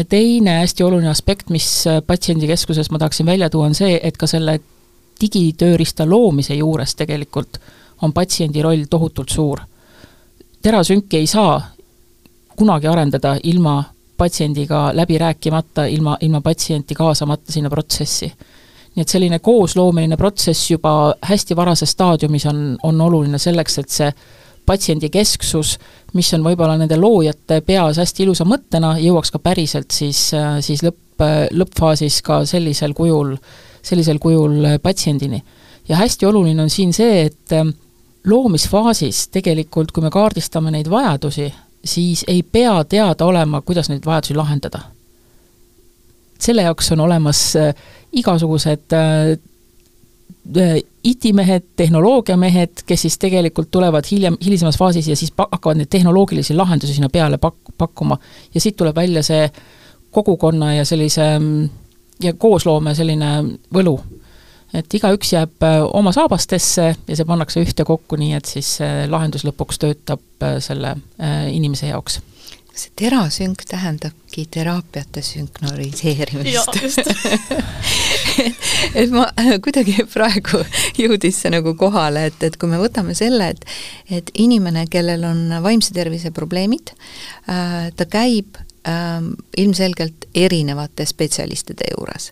teine 0.10 0.60
hästi 0.62 0.84
oluline 0.84 1.10
aspekt, 1.12 1.50
mis 1.50 1.84
patsiendikeskuses 2.08 2.92
ma 2.92 3.00
tahaksin 3.00 3.26
välja 3.26 3.50
tuua, 3.50 3.66
on 3.66 3.76
see, 3.76 4.00
et 4.04 4.18
ka 4.18 4.28
selle 4.28 4.60
digitööriista 5.22 6.06
loomise 6.10 6.56
juures 6.56 6.96
tegelikult 6.96 7.60
on 8.02 8.14
patsiendi 8.14 8.62
roll 8.62 8.86
tohutult 8.90 9.30
suur. 9.30 9.60
terasünki 10.62 11.18
ei 11.18 11.28
saa 11.28 11.62
kunagi 12.56 12.88
arendada 12.88 13.38
ilma 13.44 13.84
patsiendiga 14.24 14.90
läbi 14.96 15.18
rääkimata, 15.22 15.86
ilma, 15.92 16.18
ilma 16.22 16.42
patsienti 16.42 16.96
kaasamata 16.96 17.52
sinna 17.52 17.70
protsessi. 17.70 18.32
nii 18.94 19.02
et 19.02 19.10
selline 19.10 19.40
koosloomeline 19.42 20.18
protsess 20.18 20.70
juba 20.70 21.16
hästi 21.26 21.56
varases 21.58 21.92
staadiumis 21.96 22.46
on, 22.46 22.60
on 22.84 23.02
oluline 23.02 23.40
selleks, 23.42 23.78
et 23.82 23.90
see 23.90 24.10
patsiendi 24.66 25.10
kesksus, 25.10 25.78
mis 26.14 26.30
on 26.38 26.44
võib-olla 26.46 26.78
nende 26.78 26.98
loojate 27.00 27.62
peas 27.66 27.98
hästi 28.00 28.24
ilusa 28.24 28.46
mõttena, 28.48 28.94
jõuaks 29.02 29.34
ka 29.34 29.42
päriselt 29.44 29.92
siis, 29.92 30.30
siis 30.62 30.84
lõpp, 30.86 31.26
lõppfaasis 31.58 32.22
ka 32.26 32.44
sellisel 32.50 32.94
kujul, 32.94 33.34
sellisel 33.82 34.22
kujul 34.24 34.78
patsiendini. 34.84 35.42
ja 35.90 35.98
hästi 36.00 36.26
oluline 36.26 36.62
on 36.64 36.70
siin 36.70 36.94
see, 36.94 37.26
et 37.26 37.58
loomisfaasis 38.26 39.28
tegelikult, 39.34 39.92
kui 39.92 40.04
me 40.04 40.12
kaardistame 40.14 40.72
neid 40.72 40.90
vajadusi, 40.90 41.50
siis 41.86 42.24
ei 42.28 42.44
pea 42.44 42.84
teada 42.84 43.26
olema, 43.26 43.62
kuidas 43.62 43.90
neid 43.90 44.06
vajadusi 44.06 44.36
lahendada. 44.36 44.80
selle 46.40 46.62
jaoks 46.62 46.92
on 46.92 47.00
olemas 47.00 47.56
äh, 47.56 47.76
igasugused 48.12 48.94
äh, 48.94 49.38
äh, 50.58 50.82
IT-mehed, 51.04 51.64
tehnoloogiamehed, 51.76 52.84
kes 52.86 53.02
siis 53.02 53.18
tegelikult 53.18 53.72
tulevad 53.72 54.04
hiljem, 54.12 54.38
hilisemas 54.46 54.78
faasis 54.78 55.08
ja 55.08 55.16
siis 55.16 55.32
pa-, 55.32 55.48
hakkavad 55.52 55.78
neid 55.78 55.88
tehnoloogilisi 55.90 56.56
lahendusi 56.56 56.94
sinna 56.94 57.10
peale 57.10 57.38
pak-, 57.38 57.76
pakkuma. 57.78 58.18
ja 58.54 58.62
siit 58.62 58.76
tuleb 58.76 58.96
välja 58.96 59.24
see 59.24 59.50
kogukonna 60.12 60.74
ja 60.74 60.86
sellise 60.86 61.28
ja 62.24 62.34
koosloome 62.34 62.96
selline 62.96 63.32
võlu 63.74 63.98
et 64.74 64.98
igaüks 64.98 65.34
jääb 65.36 65.66
äh, 65.66 65.80
oma 65.94 66.14
saabastesse 66.16 66.90
ja 66.96 67.18
see 67.18 67.30
pannakse 67.30 67.64
ühtekokku, 67.64 68.18
nii 68.20 68.38
et 68.38 68.50
siis 68.50 68.78
see 68.80 69.08
lahendus 69.10 69.46
lõpuks 69.48 69.82
töötab 69.82 70.46
äh, 70.46 70.58
selle 70.64 70.96
äh, 71.22 71.48
inimese 71.54 71.92
jaoks. 71.92 72.22
See 72.74 72.90
terasünk 72.98 73.62
tähendabki 73.70 74.48
teraapiate 74.50 75.22
sünkroniseerimist. 75.22 76.74
et 78.98 79.14
ma 79.14 79.28
kuidagi 79.62 80.08
praegu 80.10 80.64
jõudis 80.98 81.44
see 81.44 81.54
nagu 81.54 81.76
kohale, 81.78 82.26
et, 82.32 82.42
et 82.42 82.58
kui 82.58 82.72
me 82.72 82.82
võtame 82.82 83.14
selle, 83.18 83.52
et 83.54 83.62
et 84.10 84.34
inimene, 84.42 84.88
kellel 84.90 85.22
on 85.30 85.46
vaimse 85.62 85.94
tervise 85.94 86.34
probleemid 86.34 86.96
äh,, 87.46 87.94
ta 87.94 88.10
käib 88.10 88.58
äh, 88.58 89.22
ilmselgelt 89.58 90.26
erinevate 90.34 91.06
spetsialistide 91.06 91.94
juures 91.94 92.32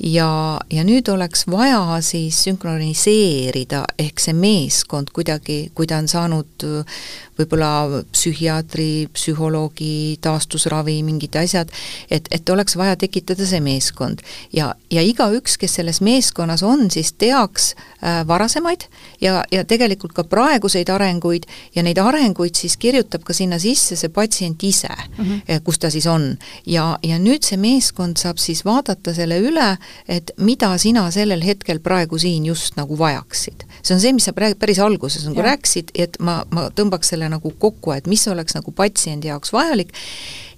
ja, 0.00 0.60
ja 0.72 0.84
nüüd 0.84 1.08
oleks 1.12 1.46
vaja 1.50 2.00
siis 2.04 2.38
sünkroniseerida, 2.44 3.84
ehk 3.98 4.22
see 4.22 4.36
meeskond 4.36 5.12
kuidagi, 5.14 5.70
kui 5.74 5.88
ta 5.90 6.00
on 6.00 6.08
saanud 6.08 6.68
võib-olla 7.40 8.02
psühhiaatri, 8.12 9.08
psühholoogi, 9.14 10.18
taastusravi, 10.24 10.98
mingid 11.06 11.36
asjad, 11.40 11.70
et, 12.12 12.28
et 12.32 12.52
oleks 12.52 12.76
vaja 12.76 12.96
tekitada 13.00 13.46
see 13.48 13.60
meeskond. 13.64 14.20
ja, 14.52 14.74
ja 14.90 15.02
igaüks, 15.04 15.56
kes 15.60 15.78
selles 15.78 16.00
meeskonnas 16.04 16.62
on, 16.66 16.88
siis 16.90 17.12
teaks 17.12 17.72
äh, 17.74 18.20
varasemaid 18.28 18.86
ja, 19.20 19.44
ja 19.52 19.64
tegelikult 19.64 20.14
ka 20.16 20.24
praeguseid 20.28 20.90
arenguid 20.92 21.46
ja 21.74 21.84
neid 21.86 21.98
arenguid 22.00 22.58
siis 22.58 22.76
kirjutab 22.80 23.24
ka 23.24 23.36
sinna 23.36 23.58
sisse 23.62 23.96
see 23.96 24.12
patsient 24.12 24.62
ise 24.64 24.90
mm, 24.90 25.24
-hmm. 25.24 25.60
kus 25.64 25.78
ta 25.78 25.90
siis 25.90 26.06
on. 26.06 26.36
ja, 26.66 26.98
ja 27.02 27.18
nüüd 27.18 27.44
see 27.46 27.56
meeskond 27.56 28.16
saab 28.16 28.38
siis 28.38 28.64
vaadata 28.64 29.14
selle 29.14 29.40
üle, 29.40 29.76
et 30.08 30.30
mida 30.38 30.70
sina 30.78 31.04
sellel 31.14 31.42
hetkel 31.44 31.80
praegu 31.82 32.18
siin 32.18 32.46
just 32.46 32.76
nagu 32.76 32.98
vajaksid. 32.98 33.64
see 33.82 33.94
on 33.94 34.00
see, 34.00 34.12
mis 34.12 34.26
sa 34.28 34.34
praegu 34.36 34.58
päris 34.60 34.78
alguses 34.82 35.24
nagu 35.28 35.40
ja. 35.40 35.50
rääkisid, 35.50 35.92
et 35.94 36.16
ma, 36.20 36.40
ma 36.50 36.68
tõmbaks 36.74 37.12
selle 37.14 37.28
nagu 37.32 37.52
kokku, 37.58 37.94
et 37.96 38.06
mis 38.10 38.26
oleks 38.28 38.56
nagu 38.58 38.72
patsiendi 38.76 39.30
jaoks 39.30 39.52
vajalik, 39.52 39.92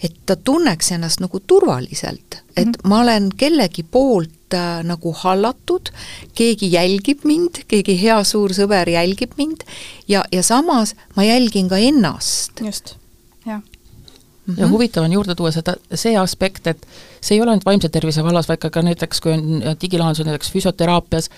et 0.03 0.14
ta 0.27 0.37
tunneks 0.37 0.92
ennast 0.97 1.23
nagu 1.23 1.40
turvaliselt, 1.40 2.42
et 2.57 2.66
mm 2.66 2.73
-hmm. 2.73 2.88
ma 2.88 3.01
olen 3.01 3.29
kellegi 3.37 3.83
poolt 3.83 4.55
äh, 4.55 4.83
nagu 4.85 5.12
hallatud, 5.12 5.92
keegi 6.35 6.73
jälgib 6.73 7.25
mind, 7.25 7.64
keegi 7.68 8.01
hea 8.03 8.25
suur 8.25 8.51
sõber 8.51 8.88
jälgib 8.88 9.37
mind 9.37 9.64
ja, 10.09 10.25
ja 10.33 10.42
samas 10.42 10.95
ma 11.16 11.25
jälgin 11.25 11.68
ka 11.68 11.77
ennast. 11.77 12.61
just, 12.61 12.97
jah 13.47 13.62
Mm 14.47 14.55
-hmm. 14.55 14.61
ja 14.61 14.68
huvitav 14.68 15.05
on 15.05 15.12
juurde 15.12 15.35
tuua 15.35 15.51
seda, 15.51 15.77
see 15.95 16.18
aspekt, 16.18 16.66
et 16.66 16.87
see 17.23 17.37
ei 17.37 17.43
ole 17.43 17.53
ainult 17.55 17.67
vaimse 17.67 17.89
tervise 17.93 18.25
vallas, 18.25 18.49
vaid 18.51 18.61
ka, 18.63 18.71
ka 18.75 18.83
näiteks, 18.83 19.21
kui 19.23 19.33
on 19.35 19.63
digilahendused 19.81 20.27
näiteks 20.27 20.51
füsioteraapias, 20.53 21.31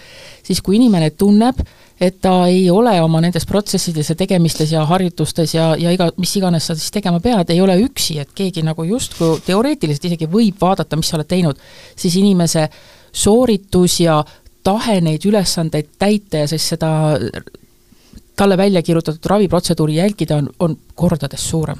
siis 0.46 0.62
kui 0.64 0.78
inimene 0.78 1.10
tunneb, 1.10 1.60
et 2.00 2.16
ta 2.24 2.32
ei 2.50 2.66
ole 2.72 2.94
oma 3.02 3.20
nendes 3.22 3.46
protsessides 3.46 4.10
ja 4.10 4.16
tegemistes 4.18 4.72
ja 4.72 4.84
harjutustes 4.88 5.54
ja, 5.54 5.70
ja 5.78 5.92
iga, 5.94 6.08
mis 6.20 6.32
iganes 6.40 6.70
sa 6.70 6.76
siis 6.78 6.90
tegema 6.94 7.20
pead, 7.22 7.52
ei 7.52 7.60
ole 7.62 7.76
üksi, 7.84 8.18
et 8.22 8.32
keegi 8.34 8.64
nagu 8.66 8.86
justkui 8.88 9.38
teoreetiliselt 9.46 10.08
isegi 10.10 10.30
võib 10.30 10.58
vaadata, 10.60 10.98
mis 10.98 11.12
sa 11.12 11.18
oled 11.20 11.30
teinud, 11.30 11.60
siis 11.96 12.16
inimese 12.18 12.66
sooritus 13.14 14.00
ja 14.02 14.22
tahe 14.64 14.98
neid 15.04 15.24
ülesandeid 15.28 15.92
täita 16.00 16.42
ja 16.42 16.50
siis 16.50 16.66
seda 16.74 16.90
talle 18.36 18.56
välja 18.56 18.82
kirjutatud 18.82 19.30
raviprotseduuri 19.30 20.00
jälgida 20.00 20.36
on, 20.36 20.48
on 20.58 20.78
kordades 20.94 21.50
suurem. 21.50 21.78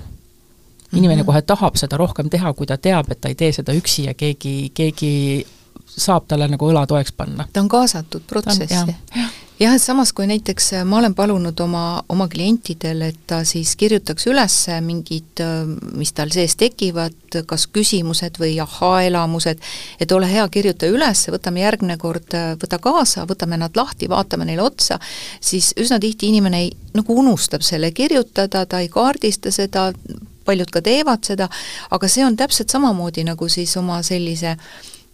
Inimene 0.94 1.22
mm 1.22 1.22
-hmm. 1.22 1.26
kohe 1.26 1.42
tahab 1.42 1.76
seda 1.76 1.96
rohkem 1.96 2.30
teha, 2.30 2.52
kui 2.52 2.66
ta 2.66 2.76
teab, 2.76 3.10
et 3.10 3.20
ta 3.20 3.28
ei 3.28 3.34
tee 3.34 3.52
seda 3.52 3.72
üksi 3.72 4.04
ja 4.04 4.14
keegi, 4.14 4.70
keegi 4.74 5.46
saab 5.86 6.26
talle 6.28 6.48
nagu 6.48 6.70
õla 6.70 6.86
toeks 6.86 7.12
panna. 7.12 7.46
ta 7.52 7.60
on 7.60 7.68
kaasatud 7.68 8.22
protsessi 8.26 8.96
jah, 9.60 9.74
et 9.74 9.82
samas 9.82 10.12
kui 10.14 10.26
näiteks 10.28 10.72
äh, 10.78 10.84
ma 10.88 10.98
olen 10.98 11.14
palunud 11.14 11.60
oma, 11.62 12.02
oma 12.10 12.26
klientidel, 12.30 13.04
et 13.10 13.20
ta 13.30 13.42
siis 13.46 13.74
kirjutaks 13.78 14.26
üles 14.30 14.56
mingid, 14.84 15.42
äh, 15.42 15.62
mis 15.94 16.12
tal 16.16 16.32
sees 16.34 16.56
tekivad, 16.60 17.16
kas 17.50 17.66
küsimused 17.70 18.38
või 18.42 18.56
ahaa-elamused, 18.62 19.62
et 20.00 20.14
ole 20.14 20.28
hea, 20.30 20.46
kirjuta 20.52 20.90
üles, 20.90 21.26
võtame 21.34 21.64
järgmine 21.64 21.98
kord, 22.02 22.34
äh, 22.34 22.54
võta 22.60 22.80
kaasa, 22.82 23.28
võtame 23.30 23.58
nad 23.60 23.76
lahti, 23.78 24.10
vaatame 24.10 24.48
neile 24.48 24.66
otsa, 24.66 24.98
siis 25.40 25.72
üsna 25.80 26.00
tihti 26.02 26.32
inimene 26.32 26.64
ei, 26.66 26.72
nagu 26.94 27.18
unustab 27.22 27.62
selle 27.66 27.92
kirjutada, 27.94 28.66
ta 28.66 28.82
ei 28.82 28.90
kaardista 28.92 29.54
seda, 29.54 29.92
paljud 30.44 30.70
ka 30.70 30.82
teevad 30.84 31.24
seda, 31.24 31.48
aga 31.90 32.10
see 32.10 32.24
on 32.24 32.36
täpselt 32.36 32.72
samamoodi 32.72 33.24
nagu 33.26 33.48
siis 33.52 33.76
oma 33.80 34.02
sellise 34.06 34.56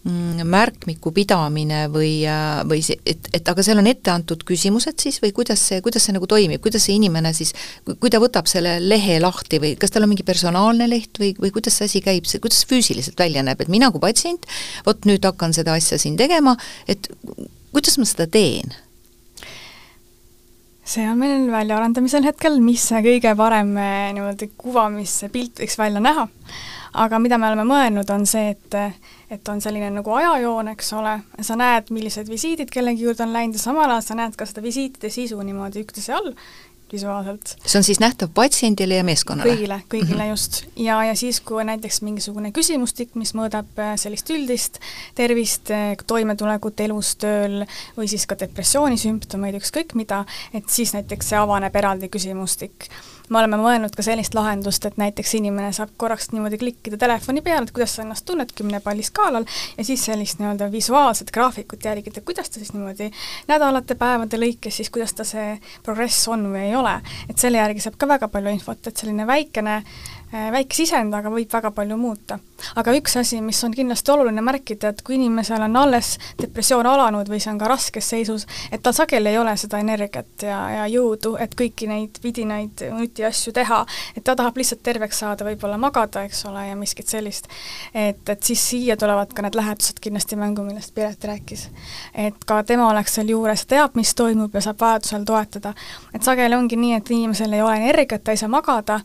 Mm, 0.01 0.47
märkmiku 0.49 1.11
pidamine 1.13 1.83
või, 1.93 2.23
äh, 2.25 2.63
või 2.65 2.79
see, 2.81 2.97
et, 3.05 3.27
et 3.37 3.49
aga 3.51 3.61
seal 3.61 3.77
on 3.77 3.85
ette 3.85 4.09
antud 4.09 4.41
küsimused 4.49 4.97
siis 4.97 5.19
või 5.21 5.29
kuidas 5.29 5.61
see, 5.61 5.77
kuidas 5.85 6.07
see 6.07 6.15
nagu 6.15 6.25
toimib, 6.25 6.57
kuidas 6.63 6.87
see 6.87 6.95
inimene 6.97 7.29
siis, 7.37 7.51
kui 7.85 8.09
ta 8.09 8.17
võtab 8.17 8.49
selle 8.49 8.79
lehe 8.81 9.19
lahti 9.21 9.59
või 9.61 9.75
kas 9.77 9.93
tal 9.93 10.07
on 10.07 10.09
mingi 10.09 10.25
personaalne 10.25 10.87
leht 10.89 11.21
või, 11.21 11.35
või 11.37 11.53
kuidas 11.53 11.77
see 11.77 11.85
asi 11.85 12.01
käib, 12.01 12.25
see, 12.25 12.41
kuidas 12.41 12.65
füüsiliselt 12.65 13.21
välja 13.21 13.45
näeb, 13.45 13.61
et 13.61 13.69
mina 13.69 13.91
kui 13.93 14.01
patsient, 14.01 14.49
vot 14.89 15.05
nüüd 15.05 15.21
hakkan 15.29 15.53
seda 15.53 15.77
asja 15.77 16.01
siin 16.01 16.17
tegema, 16.17 16.55
et 16.89 17.05
kuidas 17.69 18.01
ma 18.01 18.09
seda 18.09 18.25
teen? 18.25 18.73
See 20.91 21.07
on 21.07 21.19
meil 21.21 21.47
väljaarendamisel 21.51 22.25
hetkel, 22.27 22.59
mis 22.63 22.83
see 22.89 22.99
kõige 23.05 23.31
parem 23.39 23.71
äh, 23.79 24.11
niimoodi 24.15 24.51
kuvamis 24.59 25.21
pilt 25.31 25.61
võiks 25.63 25.77
välja 25.79 26.03
näha. 26.03 26.27
Aga 27.01 27.21
mida 27.23 27.37
me 27.39 27.47
oleme 27.47 27.63
mõelnud, 27.69 28.09
on 28.11 28.25
see, 28.27 28.51
et 28.51 28.75
et 29.31 29.47
on 29.47 29.61
selline 29.63 29.87
nagu 29.95 30.11
ajajoon, 30.11 30.73
eks 30.73 30.89
ole, 30.99 31.13
sa 31.39 31.55
näed, 31.55 31.87
millised 31.95 32.27
visiidid 32.27 32.71
kellegi 32.73 33.05
juurde 33.05 33.23
on 33.23 33.31
läinud 33.31 33.55
ja 33.55 33.61
samal 33.63 33.87
ajal 33.93 34.03
sa 34.03 34.17
näed 34.19 34.35
ka 34.35 34.47
seda 34.49 34.63
visiitide 34.65 35.07
sisu 35.13 35.39
niimoodi 35.39 35.85
üksteise 35.85 36.17
all 36.17 36.33
visuaalselt. 36.93 37.55
see 37.65 37.79
on 37.79 37.83
siis 37.87 37.99
nähtav 37.99 38.31
patsiendile 38.33 38.99
ja 38.99 39.05
meeskonnale? 39.07 39.51
kõigile, 39.51 39.79
kõigile 39.91 40.17
mm 40.17 40.25
-hmm. 40.25 40.29
just. 40.29 40.63
ja, 40.75 41.03
ja 41.05 41.15
siis, 41.15 41.41
kui 41.41 41.61
on 41.61 41.71
näiteks 41.71 42.01
mingisugune 42.01 42.51
küsimustik, 42.51 43.15
mis 43.15 43.33
mõõdab 43.37 43.79
äh, 43.79 43.95
sellist 43.95 44.29
üldist 44.29 44.79
tervist, 45.15 45.71
äh, 45.71 45.95
toimetulekut 46.07 46.79
elus, 46.79 47.15
tööl 47.15 47.65
või 47.97 48.07
siis 48.07 48.27
ka 48.27 48.35
depressioonisümptomeid, 48.39 49.55
ükskõik 49.61 49.95
mida, 49.95 50.25
et 50.53 50.69
siis 50.69 50.93
näiteks 50.93 51.29
see 51.33 51.39
avaneb 51.39 51.75
eraldi 51.75 52.09
küsimustik 52.09 52.89
me 53.31 53.39
oleme 53.39 53.57
mõelnud 53.61 53.95
ka 53.95 54.03
sellist 54.05 54.35
lahendust, 54.35 54.85
et 54.85 54.97
näiteks 54.99 55.33
inimene 55.39 55.71
saab 55.75 55.93
korraks 55.97 56.31
niimoodi 56.33 56.59
klikkida 56.61 56.99
telefoni 56.99 57.43
peale, 57.45 57.63
et 57.67 57.73
kuidas 57.75 57.95
sa 57.95 58.05
ennast 58.05 58.25
tunned 58.27 58.51
kümne 58.57 58.81
palli 58.83 59.05
skaalal 59.07 59.47
ja 59.77 59.87
siis 59.87 60.03
sellist 60.09 60.41
nii-öelda 60.41 60.67
visuaalset 60.71 61.31
graafikut 61.31 61.85
jälgida, 61.85 62.21
kuidas 62.25 62.49
ta 62.49 62.59
siis 62.59 62.73
niimoodi 62.75 63.11
nädalate, 63.47 63.95
päevade 63.95 64.39
lõikes 64.41 64.81
siis, 64.81 64.91
kuidas 64.93 65.15
ta 65.15 65.27
see 65.27 65.55
progress 65.85 66.27
on 66.31 66.49
või 66.51 66.67
ei 66.69 66.75
ole. 66.75 66.97
et 67.29 67.37
selle 67.39 67.61
järgi 67.61 67.87
saab 67.87 67.97
ka 67.97 68.07
väga 68.07 68.27
palju 68.31 68.57
infot, 68.57 68.87
et 68.87 68.97
selline 68.97 69.27
väikene 69.27 69.81
Äh, 69.81 70.20
väike 70.31 70.75
sisend, 70.75 71.13
aga 71.13 71.31
võib 71.31 71.51
väga 71.51 71.71
palju 71.75 71.97
muuta. 71.99 72.39
aga 72.75 72.93
üks 72.93 73.15
asi, 73.17 73.39
mis 73.41 73.57
on 73.65 73.73
kindlasti 73.73 74.11
oluline 74.13 74.41
märkida, 74.45 74.91
et 74.91 75.01
kui 75.01 75.15
inimesel 75.17 75.63
on 75.65 75.75
alles 75.81 76.13
depressioon 76.41 76.85
alanud 76.85 77.29
või 77.29 77.39
see 77.41 77.51
on 77.51 77.57
ka 77.59 77.67
raskes 77.67 78.09
seisus, 78.13 78.45
et 78.71 78.83
tal 78.83 78.93
sageli 78.93 79.31
ei 79.31 79.39
ole 79.41 79.55
seda 79.57 79.79
energiat 79.81 80.45
ja, 80.45 80.59
ja 80.75 80.85
jõudu, 80.87 81.33
et 81.41 81.55
kõiki 81.57 81.89
neid 81.89 82.21
vidinaid 82.23 82.83
nutiasju 82.93 83.53
teha, 83.57 83.81
et 84.15 84.23
ta 84.23 84.35
tahab 84.37 84.61
lihtsalt 84.61 84.83
terveks 84.85 85.23
saada, 85.23 85.47
võib-olla 85.47 85.79
magada, 85.81 86.23
eks 86.29 86.45
ole, 86.51 86.67
ja 86.69 86.77
miskit 86.79 87.11
sellist. 87.11 87.49
et, 87.93 88.21
et 88.29 88.43
siis 88.43 88.63
siia 88.69 88.97
tulevad 88.97 89.33
ka 89.33 89.41
need 89.41 89.57
lähedused 89.57 89.99
kindlasti 89.99 90.39
mängu, 90.39 90.63
millest 90.63 90.95
Piret 90.95 91.23
rääkis. 91.23 91.67
et 92.13 92.45
ka 92.45 92.61
tema 92.63 92.87
oleks 92.91 93.17
seal 93.17 93.33
juures, 93.33 93.65
teab, 93.65 93.97
mis 93.99 94.15
toimub 94.15 94.53
ja 94.55 94.61
saab 94.61 94.79
vajadusel 94.79 95.25
toetada. 95.25 95.73
et 96.13 96.23
sageli 96.23 96.55
ongi 96.55 96.79
nii, 96.79 96.95
et 97.01 97.11
inimesel 97.11 97.53
ei 97.53 97.61
ole 97.61 97.77
energiat, 97.81 98.23
ta 98.23 98.31
ei 98.31 98.37
saa 98.37 98.49
magada, 98.51 99.01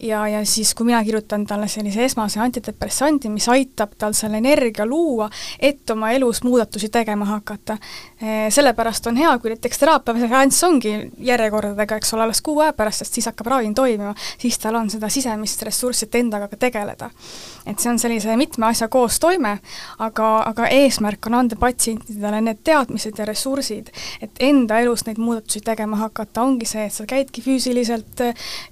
ja, 0.00 0.28
ja 0.28 0.44
siis, 0.46 0.74
kui 0.74 0.86
mina 0.86 1.00
kirjutan 1.04 1.46
talle 1.46 1.68
sellise 1.68 2.04
esmase 2.04 2.40
antidepressandi, 2.40 3.30
mis 3.32 3.48
aitab 3.48 3.94
tal 3.98 4.14
selle 4.16 4.38
energia 4.38 4.86
luua, 4.86 5.28
et 5.58 5.90
oma 5.90 6.10
elus 6.14 6.42
muudatusi 6.44 6.88
tegema 6.88 7.24
hakata. 7.24 7.78
Eh, 8.22 8.48
sellepärast 8.54 9.06
on 9.06 9.16
hea, 9.16 9.32
kui 9.38 9.52
näiteks 9.54 9.78
teraapiaseanss 9.78 10.64
ongi 10.68 10.94
järjekordadega, 11.30 11.98
eks 11.98 12.14
ole, 12.14 12.26
alles 12.26 12.42
kuu 12.42 12.60
aja 12.64 12.72
pärast, 12.72 13.04
sest 13.04 13.18
siis 13.18 13.30
hakkab 13.30 13.52
ravim 13.54 13.74
toimima, 13.74 14.14
siis 14.38 14.58
tal 14.58 14.78
on 14.78 14.90
seda 14.90 15.10
sisemist 15.12 15.62
ressurssi, 15.66 16.06
et 16.08 16.20
endaga 16.20 16.48
ka 16.48 16.60
tegeleda. 16.68 17.10
Et 17.68 17.78
see 17.78 17.90
on 17.92 17.98
sellise 18.00 18.36
mitme 18.40 18.66
asja 18.70 18.88
koostoime, 18.92 19.58
aga, 19.98 20.28
aga 20.48 20.68
eesmärk 20.72 21.28
on 21.28 21.38
anda 21.42 21.58
patsientidele 21.60 22.40
need 22.44 22.62
teadmised 22.64 23.18
ja 23.18 23.26
ressursid, 23.28 23.90
et 24.24 24.42
enda 24.44 24.80
elus 24.82 25.04
neid 25.06 25.20
muudatusi 25.20 25.62
tegema 25.66 26.00
hakata, 26.00 26.42
ongi 26.42 26.68
see, 26.68 26.86
et 26.88 26.94
sa 26.94 27.06
käidki 27.08 27.44
füüsiliselt 27.44 28.22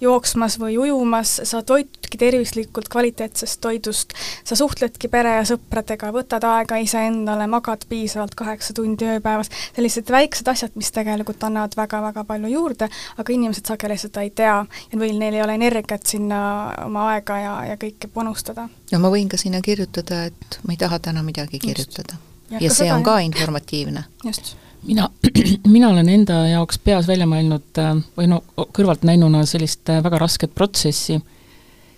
jooksmas 0.00 0.58
või 0.62 0.78
ujumas, 0.80 1.36
sa 1.44 1.62
toitudki 1.66 2.18
tervislikult 2.20 2.88
kvaliteetsest 2.92 3.60
toidust, 3.60 4.16
sa 4.44 4.56
suhtledki 4.58 5.10
pere 5.12 5.36
ja 5.38 5.44
sõpradega, 5.48 6.12
võtad 6.14 6.44
aega 6.48 6.80
iseendale, 6.82 7.48
magad 7.50 7.84
piisavalt 7.88 8.34
kaheksa 8.38 8.74
tundi 8.76 9.08
ööpäevas, 9.16 9.52
sellised 9.76 10.10
väiksed 10.12 10.48
asjad, 10.48 10.74
mis 10.78 10.92
tegelikult 10.94 11.44
annavad 11.46 11.76
väga-väga 11.76 12.24
palju 12.24 12.52
juurde, 12.52 12.88
aga 13.16 13.36
inimesed 13.36 13.68
sageli 13.68 13.98
seda 14.00 14.24
ei 14.24 14.32
tea 14.36 14.56
ja 14.92 14.98
või 14.98 15.12
neil 15.18 15.34
ei 15.34 15.42
ole 15.42 15.56
energiat 15.58 16.06
sinna 16.06 16.40
oma 16.84 17.10
aega 17.14 17.38
ja, 17.42 17.54
ja 17.72 17.76
kõike 17.80 18.10
panustada. 18.12 18.68
No 18.92 19.00
ma 19.02 19.10
võin 19.10 19.28
ka 19.28 19.40
sinna 19.40 19.62
kirjutada, 19.62 20.24
et 20.30 20.60
ma 20.66 20.76
ei 20.76 20.80
taha 20.80 20.98
täna 20.98 21.22
midagi 21.22 21.58
kirjutada. 21.58 22.20
ja, 22.50 22.60
ja 22.60 22.70
see 22.70 22.92
on 22.92 23.02
ka 23.02 23.18
informatiivne. 23.24 24.04
just 24.24 24.56
mina, 24.86 25.10
mina 25.74 25.88
olen 25.88 26.08
enda 26.08 26.46
jaoks 26.48 26.78
peas 26.78 27.08
välja 27.08 27.26
mõelnud 27.28 27.80
äh, 27.82 27.94
või 28.18 28.30
no 28.30 28.42
kõrvaltnäinuna 28.56 29.44
sellist 29.48 29.88
äh, 29.90 30.02
väga 30.04 30.20
rasket 30.22 30.54
protsessi, 30.54 31.18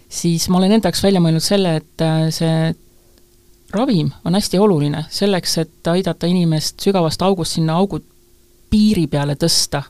siis 0.09 0.49
ma 0.49 0.61
olen 0.61 0.79
enda 0.79 0.91
jaoks 0.91 1.03
välja 1.05 1.23
mõelnud 1.25 1.45
selle, 1.45 1.77
et 1.83 2.05
äh, 2.05 2.29
see 2.35 2.75
ravim 3.75 4.13
on 4.25 4.39
hästi 4.39 4.61
oluline 4.61 5.05
selleks, 5.13 5.59
et 5.65 5.93
aidata 5.93 6.29
inimest 6.31 6.81
sügavast 6.85 7.23
august 7.23 7.59
sinna 7.59 7.77
augu 7.77 8.01
piiri 8.71 9.07
peale 9.07 9.37
tõsta. 9.37 9.83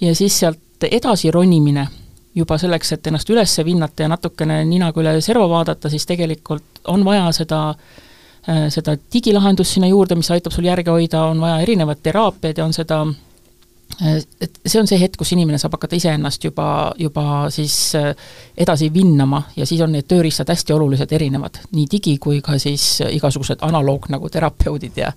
ja 0.00 0.14
siis 0.14 0.38
sealt 0.38 0.86
edasi 0.90 1.30
ronimine, 1.30 1.88
juba 2.36 2.58
selleks, 2.60 2.92
et 2.94 3.06
ennast 3.10 3.30
üles 3.32 3.54
vinnata 3.64 4.04
ja 4.04 4.10
natukene 4.12 4.60
ninaga 4.68 5.00
üle 5.02 5.14
serva 5.24 5.48
vaadata, 5.50 5.90
siis 5.90 6.06
tegelikult 6.08 6.82
on 6.92 7.04
vaja 7.06 7.30
seda 7.36 7.62
äh, 7.70 8.66
seda 8.72 8.96
digilahendust 9.12 9.76
sinna 9.76 9.90
juurde, 9.90 10.18
mis 10.18 10.30
aitab 10.34 10.54
sul 10.54 10.68
järge 10.68 10.92
hoida, 10.94 11.24
on 11.32 11.40
vaja 11.42 11.62
erinevat 11.64 12.02
teraapiaid 12.04 12.60
ja 12.60 12.66
on 12.68 12.74
seda 12.76 13.00
äh, 13.04 14.18
et 14.40 14.60
see 14.64 14.80
on 14.80 14.90
see 14.90 15.00
hetk, 15.00 15.18
kus 15.20 15.32
inimene 15.34 15.60
saab 15.60 15.78
hakata 15.78 15.98
iseennast 15.98 16.44
juba, 16.44 16.68
juba 17.00 17.24
siis 17.54 17.76
äh, 17.98 18.10
edasi 18.56 18.90
vinnama 18.94 19.42
ja 19.56 19.66
siis 19.66 19.80
on 19.84 19.94
need 19.96 20.08
tööriistad 20.10 20.50
hästi 20.52 20.76
olulised 20.76 21.14
erinevad, 21.16 21.62
nii 21.72 21.86
digi 21.90 22.18
kui 22.22 22.42
ka 22.44 22.58
siis 22.62 23.00
igasugused 23.08 23.64
analoog 23.66 24.10
nagu 24.14 24.30
terapeudid 24.32 25.00
ja 25.00 25.14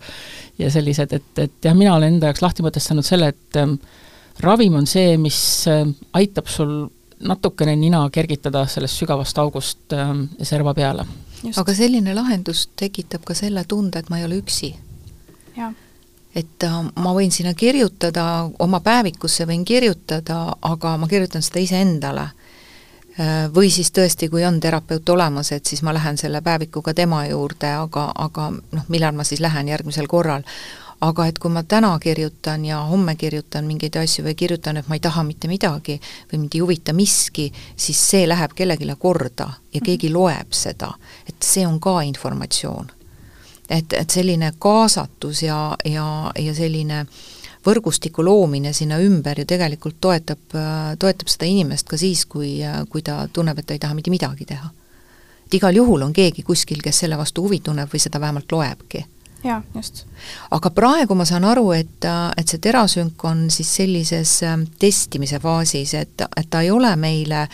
ja 0.61 0.69
sellised, 0.71 1.13
et, 1.17 1.29
et 1.41 1.65
jah, 1.65 1.75
mina 1.75 1.95
olen 1.95 2.15
enda 2.15 2.29
jaoks 2.29 2.43
lahti 2.43 2.63
mõtestanud 2.65 3.05
selle, 3.05 3.31
et 3.33 3.57
ähm, 3.57 3.77
ravim 4.43 4.75
on 4.77 4.85
see, 4.87 5.15
mis 5.17 5.39
aitab 6.13 6.49
sul 6.51 6.83
natukene 7.21 7.75
nina 7.75 8.03
kergitada 8.09 8.65
sellest 8.67 8.97
sügavast 9.01 9.37
august 9.37 9.93
äh, 9.93 10.15
serva 10.41 10.73
peale 10.73 11.05
aga 11.57 11.73
selline 11.75 12.13
lahendus 12.15 12.67
tekitab 12.77 13.23
ka 13.25 13.35
selle 13.37 13.63
tunde, 13.67 13.99
et 13.99 14.09
ma 14.09 14.19
ei 14.19 14.25
ole 14.25 14.41
üksi. 14.41 14.73
et 16.35 16.63
äh, 16.63 16.75
ma 16.95 17.13
võin 17.13 17.31
sinna 17.31 17.53
kirjutada, 17.53 18.49
oma 18.59 18.79
päevikusse 18.79 19.45
võin 19.45 19.65
kirjutada, 19.65 20.55
aga 20.61 20.97
ma 20.97 21.07
kirjutan 21.07 21.43
seda 21.43 21.59
iseendale 21.59 22.27
äh, 23.19 23.49
või 23.53 23.71
siis 23.71 23.91
tõesti, 23.91 24.29
kui 24.29 24.45
on 24.45 24.59
terapeut 24.59 25.09
olemas, 25.09 25.51
et 25.51 25.65
siis 25.65 25.81
ma 25.83 25.93
lähen 25.93 26.17
selle 26.17 26.41
päevikuga 26.41 26.93
tema 26.93 27.25
juurde, 27.27 27.73
aga, 27.83 28.11
aga 28.15 28.51
noh, 28.51 28.87
millal 28.87 29.17
ma 29.17 29.27
siis 29.27 29.41
lähen 29.41 29.67
järgmisel 29.67 30.07
korral. 30.07 30.47
Aga 31.01 31.25
et 31.27 31.39
kui 31.41 31.51
ma 31.51 31.63
täna 31.63 31.91
kirjutan 31.99 32.65
ja 32.65 32.83
homme 32.85 33.15
kirjutan 33.17 33.65
mingeid 33.65 33.95
asju 33.97 34.25
või 34.25 34.35
kirjutan, 34.37 34.77
et 34.77 34.87
ma 34.87 34.97
ei 34.97 35.01
taha 35.01 35.23
mitte 35.25 35.49
midagi 35.49 35.97
või 36.31 36.43
mind 36.43 36.55
ei 36.55 36.61
huvita 36.61 36.93
miski, 36.93 37.47
siis 37.75 38.01
see 38.11 38.27
läheb 38.29 38.53
kellelegi 38.55 38.95
korda 38.99 39.47
ja 39.49 39.79
mhm. 39.79 39.85
keegi 39.85 40.11
loeb 40.13 40.53
seda, 40.53 40.93
et 41.27 41.41
see 41.43 41.65
on 41.67 41.79
ka 41.79 42.01
informatsioon. 42.05 42.91
et, 43.69 43.93
et 43.93 44.09
selline 44.09 44.51
kaasatus 44.59 45.43
ja, 45.43 45.77
ja, 45.85 46.31
ja 46.39 46.53
selline 46.53 47.05
võrgustiku 47.65 48.23
loomine 48.25 48.73
sinna 48.73 48.97
ümber 48.99 49.39
ju 49.39 49.45
tegelikult 49.45 49.95
toetab, 50.01 50.53
toetab 50.99 51.29
seda 51.29 51.45
inimest 51.45 51.87
ka 51.87 51.97
siis, 51.97 52.25
kui, 52.25 52.59
kui 52.89 53.01
ta 53.01 53.27
tunneb, 53.33 53.57
et 53.57 53.65
ta 53.65 53.73
ei 53.73 53.79
taha 53.79 53.93
mitte 53.93 54.11
midagi 54.11 54.45
teha. 54.45 54.69
et 55.45 55.53
igal 55.53 55.75
juhul 55.75 56.01
on 56.01 56.13
keegi 56.13 56.43
kuskil, 56.43 56.81
kes 56.81 56.99
selle 56.99 57.17
vastu 57.17 57.41
huvi 57.41 57.59
tunneb 57.59 57.89
või 57.89 57.99
seda 57.99 58.19
vähemalt 58.19 58.51
loebki 58.51 59.05
jaa, 59.43 59.61
just. 59.75 60.05
aga 60.51 60.69
praegu 60.69 61.15
ma 61.15 61.25
saan 61.25 61.45
aru, 61.47 61.71
et, 61.77 62.09
et 62.37 62.47
see 62.47 62.61
terasünk 62.61 63.23
on 63.25 63.47
siis 63.53 63.75
sellises 63.81 64.41
ähm, 64.47 64.67
testimise 64.79 65.39
faasis, 65.39 65.93
et, 65.93 66.27
et 66.37 66.49
ta 66.49 66.61
ei 66.61 66.71
ole 66.71 66.95
meile 66.95 67.47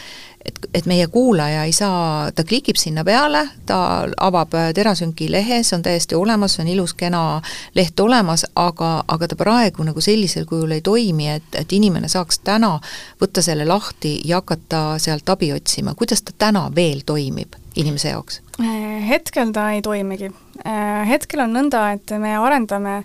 et, 0.48 0.60
et 0.74 0.86
meie 0.86 1.08
kuulaja 1.08 1.64
ei 1.64 1.72
saa, 1.72 2.32
ta 2.32 2.44
klikib 2.44 2.80
sinna 2.80 3.04
peale, 3.08 3.44
ta 3.66 4.08
avab 4.24 4.54
äh, 4.56 4.70
Terasünki 4.74 5.30
lehe, 5.32 5.62
see 5.64 5.76
on 5.78 5.84
täiesti 5.84 6.16
olemas, 6.16 6.56
see 6.56 6.64
on 6.64 6.72
ilus, 6.72 6.94
kena 6.98 7.42
leht 7.76 8.00
olemas, 8.00 8.46
aga, 8.56 8.92
aga 9.08 9.28
ta 9.28 9.40
praegu 9.40 9.86
nagu 9.88 10.02
sellisel 10.04 10.48
kujul 10.50 10.78
ei 10.78 10.82
toimi, 10.86 11.30
et, 11.36 11.50
et 11.60 11.78
inimene 11.78 12.10
saaks 12.12 12.42
täna 12.48 12.78
võtta 13.22 13.44
selle 13.44 13.68
lahti 13.68 14.18
ja 14.26 14.42
hakata 14.42 14.84
sealt 15.04 15.30
abi 15.30 15.52
otsima, 15.54 15.96
kuidas 15.96 16.24
ta 16.24 16.36
täna 16.48 16.68
veel 16.76 17.04
toimib 17.06 17.60
inimese 17.76 18.16
jaoks? 18.16 18.42
Äh, 18.60 19.10
hetkel 19.10 19.52
ta 19.54 19.72
ei 19.72 19.82
toimigi. 19.82 20.32
Äh, 20.66 21.08
hetkel 21.10 21.44
on 21.46 21.54
nõnda, 21.54 21.92
et 21.94 22.14
me 22.18 22.34
arendame 22.38 23.04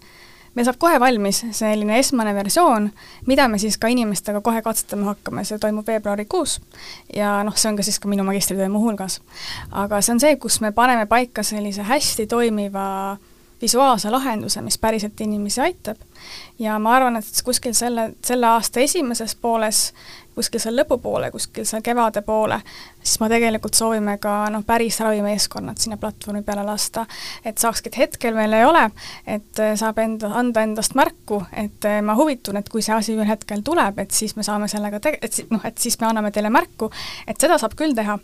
meil 0.55 0.67
saab 0.69 0.79
kohe 0.81 0.99
valmis 1.01 1.43
selline 1.57 1.97
esmane 2.01 2.35
versioon, 2.37 2.91
mida 3.29 3.47
me 3.49 3.61
siis 3.61 3.79
ka 3.81 3.89
inimestega 3.93 4.43
kohe 4.45 4.63
katsetama 4.65 5.13
hakkame, 5.13 5.45
see 5.49 5.61
toimub 5.61 5.89
veebruarikuus 5.89 6.59
ja 7.17 7.39
noh, 7.45 7.57
see 7.57 7.71
on 7.71 7.79
ka 7.81 7.87
siis 7.87 7.97
ka 8.01 8.09
minu 8.09 8.25
magistritöö 8.29 8.69
muuhulgas. 8.73 9.21
aga 9.71 10.01
see 10.01 10.13
on 10.13 10.21
see, 10.21 10.37
kus 10.37 10.61
me 10.61 10.73
paneme 10.77 11.07
paika 11.09 11.43
sellise 11.43 11.89
hästi 11.89 12.27
toimiva 12.27 13.17
visuaalse 13.63 14.11
lahenduse, 14.11 14.61
mis 14.63 14.79
päriselt 14.79 15.21
inimesi 15.21 15.61
aitab. 15.61 15.97
ja 16.59 16.79
ma 16.79 16.97
arvan, 16.97 17.17
et 17.17 17.43
kuskil 17.45 17.73
selle, 17.73 18.11
selle 18.25 18.47
aasta 18.47 18.81
esimeses 18.81 19.35
pooles 19.35 19.93
kuskil 20.35 20.61
seal 20.61 20.77
lõpupoole, 20.81 21.31
kuskil 21.33 21.67
seal 21.69 21.83
kevade 21.85 22.23
poole, 22.25 22.61
siis 23.03 23.21
me 23.21 23.29
tegelikult 23.29 23.75
soovime 23.75 24.17
ka 24.23 24.47
noh, 24.53 24.65
päris 24.67 25.01
ravimeeskonnad 25.01 25.81
sinna 25.81 25.97
platvormi 25.97 26.43
peale 26.43 26.65
lasta. 26.67 27.07
et 27.45 27.59
saakski, 27.59 27.91
et 27.93 27.99
hetkel 27.99 28.35
veel 28.35 28.53
ei 28.53 28.65
ole, 28.65 28.85
et 29.27 29.61
äh, 29.61 29.75
saab 29.79 29.99
enda, 29.99 30.31
anda 30.39 30.63
endast 30.63 30.95
märku, 30.99 31.43
et 31.53 31.85
äh, 31.89 32.01
ma 32.03 32.15
huvitun, 32.19 32.57
et 32.57 32.69
kui 32.69 32.83
see 32.83 32.95
asi 32.95 33.17
ühel 33.17 33.29
hetkel 33.29 33.63
tuleb, 33.65 33.99
et 33.99 34.11
siis 34.11 34.37
me 34.37 34.47
saame 34.47 34.69
sellega 34.71 35.01
tege-, 35.03 35.21
et 35.23 35.51
noh, 35.51 35.63
et 35.65 35.79
siis 35.79 35.99
me 36.01 36.09
anname 36.09 36.31
teile 36.35 36.51
märku, 36.53 36.91
et 37.27 37.41
seda 37.41 37.59
saab 37.59 37.77
küll 37.79 37.97
teha. 37.99 38.19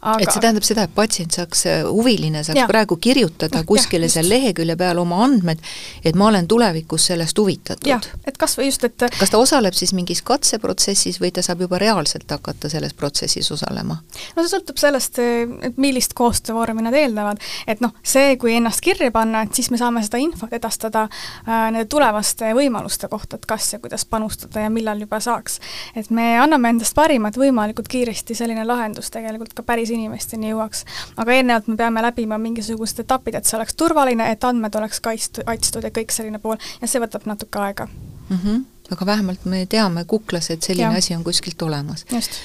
Aga... 0.00 0.18
et 0.22 0.32
see 0.32 0.42
tähendab 0.42 0.66
seda, 0.66 0.86
et 0.88 0.94
patsient 0.94 1.34
saaks, 1.38 1.64
äh, 1.70 1.82
huviline 1.88 2.42
saaks 2.44 2.60
ja. 2.60 2.68
praegu 2.70 2.96
kirjutada 3.00 3.64
kuskile 3.68 4.08
seal 4.12 4.28
lehekülje 4.28 4.76
peal 4.80 5.00
oma 5.02 5.22
andmed, 5.24 5.62
et 6.04 6.18
ma 6.18 6.28
olen 6.32 6.48
tulevikus 6.48 7.08
sellest 7.12 7.38
huvitatud. 7.38 8.10
et 8.26 8.38
kas 8.38 8.58
või 8.58 8.70
just, 8.70 8.84
et 8.84 9.08
kas 9.18 9.32
ta 9.32 9.40
osaleb 9.40 9.76
siis 9.76 9.94
mingis 9.96 10.22
katseprotsessis 10.26 11.20
või 11.22 11.32
ta 11.34 11.44
saab 11.44 11.64
juba 11.66 11.80
reaalselt 11.80 12.30
hakata 12.30 12.70
selles 12.72 12.94
protsessis 12.94 13.52
osalema? 13.52 14.00
No 14.36 14.44
see 14.44 14.52
sõltub 14.52 14.80
sellest, 14.80 15.18
et 15.18 15.76
millist 15.80 16.14
koostöövormi 16.18 16.84
nad 16.84 16.94
eeldavad. 16.94 17.42
et 17.66 17.82
noh, 17.84 17.94
see, 18.02 18.36
kui 18.40 18.54
ennast 18.56 18.82
kirja 18.84 19.10
panna, 19.14 19.42
et 19.46 19.54
siis 19.54 19.70
me 19.70 19.80
saame 19.80 20.02
seda 20.06 20.20
infot 20.22 20.52
edastada 20.52 21.06
äh, 21.08 21.68
nende 21.70 21.86
tulevaste 21.90 22.52
võimaluste 22.56 23.08
kohta, 23.08 23.36
et 23.36 23.46
kas 23.48 23.72
ja 23.72 23.80
kuidas 23.82 24.04
panustada 24.04 24.64
ja 24.66 24.70
millal 24.70 25.00
juba 25.04 25.20
saaks. 25.20 25.60
et 25.96 26.10
me 26.10 26.30
anname 26.38 26.74
endast 26.74 26.94
parima, 26.94 27.28
et 27.28 27.40
võimalikult 27.40 27.88
kiiresti 27.88 28.34
selline 28.38 28.64
lahendus 28.66 29.10
tegelikult 29.14 29.54
ka 29.54 29.62
päris 29.62 29.90
inimesteni 29.94 30.52
jõuaks. 30.52 30.84
aga 31.16 31.36
eelnevalt 31.36 31.68
me 31.68 31.76
peame 31.76 32.02
läbima 32.02 32.38
mingisugused 32.38 33.04
etapid, 33.04 33.34
et 33.34 33.44
see 33.44 33.58
oleks 33.58 33.74
turvaline, 33.74 34.30
et 34.32 34.44
andmed 34.44 34.74
oleks 34.74 35.00
kaitstud, 35.00 35.44
kaitstud 35.48 35.84
ja 35.84 35.90
kõik 35.94 36.14
selline 36.14 36.38
pool 36.42 36.58
ja 36.80 36.88
see 36.88 37.00
võtab 37.02 37.26
natuke 37.26 37.62
aega 37.62 37.86
mm. 37.86 38.36
-hmm 38.36 38.66
aga 38.92 39.06
vähemalt 39.06 39.44
me 39.44 39.66
teame 39.66 40.04
kuklas, 40.04 40.50
et 40.50 40.62
selline 40.62 40.92
ja. 40.92 40.98
asi 40.98 41.14
on 41.14 41.24
kuskilt 41.24 41.62
olemas. 41.62 42.06
just. 42.12 42.40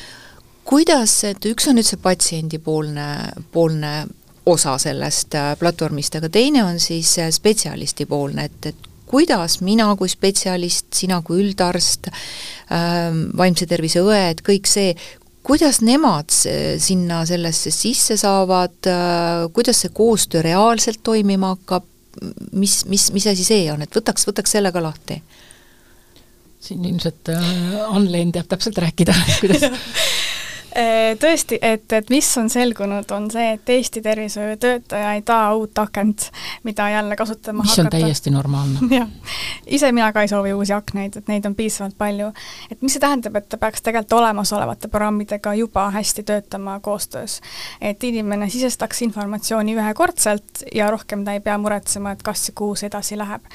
Kuidas, 0.66 1.20
et 1.28 1.46
üks 1.50 1.68
on 1.70 1.78
nüüd 1.80 1.88
see 1.88 2.02
patsiendipoolne, 2.02 3.08
poolne 3.52 3.94
osa 4.50 4.78
sellest 4.82 5.36
äh, 5.40 5.54
platvormist, 5.60 6.18
aga 6.20 6.30
teine 6.32 6.66
on 6.66 6.80
siis 6.84 7.16
äh, 7.22 7.30
spetsialistipoolne, 7.32 8.48
et, 8.50 8.72
et 8.74 8.90
kuidas 9.14 9.60
mina 9.62 9.92
kui 10.00 10.10
spetsialist, 10.12 10.90
sina 10.98 11.22
kui 11.26 11.44
üldarst 11.44 12.10
ähm,, 12.10 13.28
vaimse 13.38 13.68
tervise 13.70 14.02
õed, 14.04 14.42
kõik 14.46 14.68
see, 14.70 14.96
kuidas 15.46 15.82
nemad 15.84 16.34
sinna 16.34 17.22
sellesse 17.30 17.72
sisse 17.72 18.18
saavad, 18.20 18.80
äh, 18.90 19.46
kuidas 19.56 19.84
see 19.84 19.94
koostöö 19.96 20.44
reaalselt 20.46 21.04
toimima 21.04 21.54
hakkab, 21.56 21.88
mis, 22.52 22.84
mis, 22.90 23.10
mis 23.14 23.28
asi 23.32 23.46
see 23.48 23.68
on, 23.74 23.86
et 23.86 23.96
võtaks, 23.96 24.28
võtaks 24.30 24.58
selle 24.58 24.74
ka 24.74 24.84
lahti? 24.84 25.22
Siin 26.64 26.84
ilmselt 26.88 27.32
äh, 27.34 27.50
Ann-Leen 27.90 28.32
teab 28.34 28.48
täpselt 28.52 28.80
rääkida, 28.80 29.16
kuidas 29.40 29.68
tõesti, 31.20 31.58
et, 31.62 31.86
et 31.94 32.10
mis 32.10 32.28
on 32.38 32.50
selgunud, 32.50 33.12
on 33.12 33.30
see, 33.32 33.54
et 33.58 33.70
Eesti 33.70 34.02
tervishoiutöötaja 34.02 35.14
ei 35.14 35.22
taha 35.22 35.54
uut 35.56 35.78
akent, 35.78 36.30
mida 36.64 36.90
jälle 36.90 37.16
kasutama 37.16 37.64
mis 37.64 37.78
hakata. 37.78 37.98
on 37.98 38.02
täiesti 38.02 38.32
normaalne. 38.34 38.80
jah, 38.98 39.08
ise 39.68 39.92
mina 39.92 40.12
ka 40.14 40.22
ei 40.22 40.28
soovi 40.28 40.54
uusi 40.54 40.74
aknaid, 40.74 41.18
et 41.18 41.28
neid 41.28 41.46
on 41.46 41.56
piisavalt 41.56 41.98
palju. 41.98 42.32
et 42.72 42.82
mis 42.82 42.94
see 42.94 43.04
tähendab, 43.04 43.36
et 43.36 43.50
ta 43.50 43.58
peaks 43.58 43.82
tegelikult 43.82 44.20
olemasolevate 44.20 44.88
programmidega 44.88 45.54
juba 45.54 45.90
hästi 45.92 46.24
töötama 46.24 46.80
koostöös. 46.80 47.42
et 47.82 48.04
inimene 48.04 48.50
sisestaks 48.50 49.02
informatsiooni 49.02 49.76
ühekordselt 49.76 50.66
ja 50.76 50.92
rohkem 50.92 51.26
ta 51.26 51.34
ei 51.34 51.40
pea 51.40 51.58
muretsema, 51.58 52.12
et 52.12 52.24
kas 52.24 52.48
ja 52.48 52.54
kuhu 52.56 52.76
see 52.76 52.88
edasi 52.88 53.18
läheb 53.18 53.46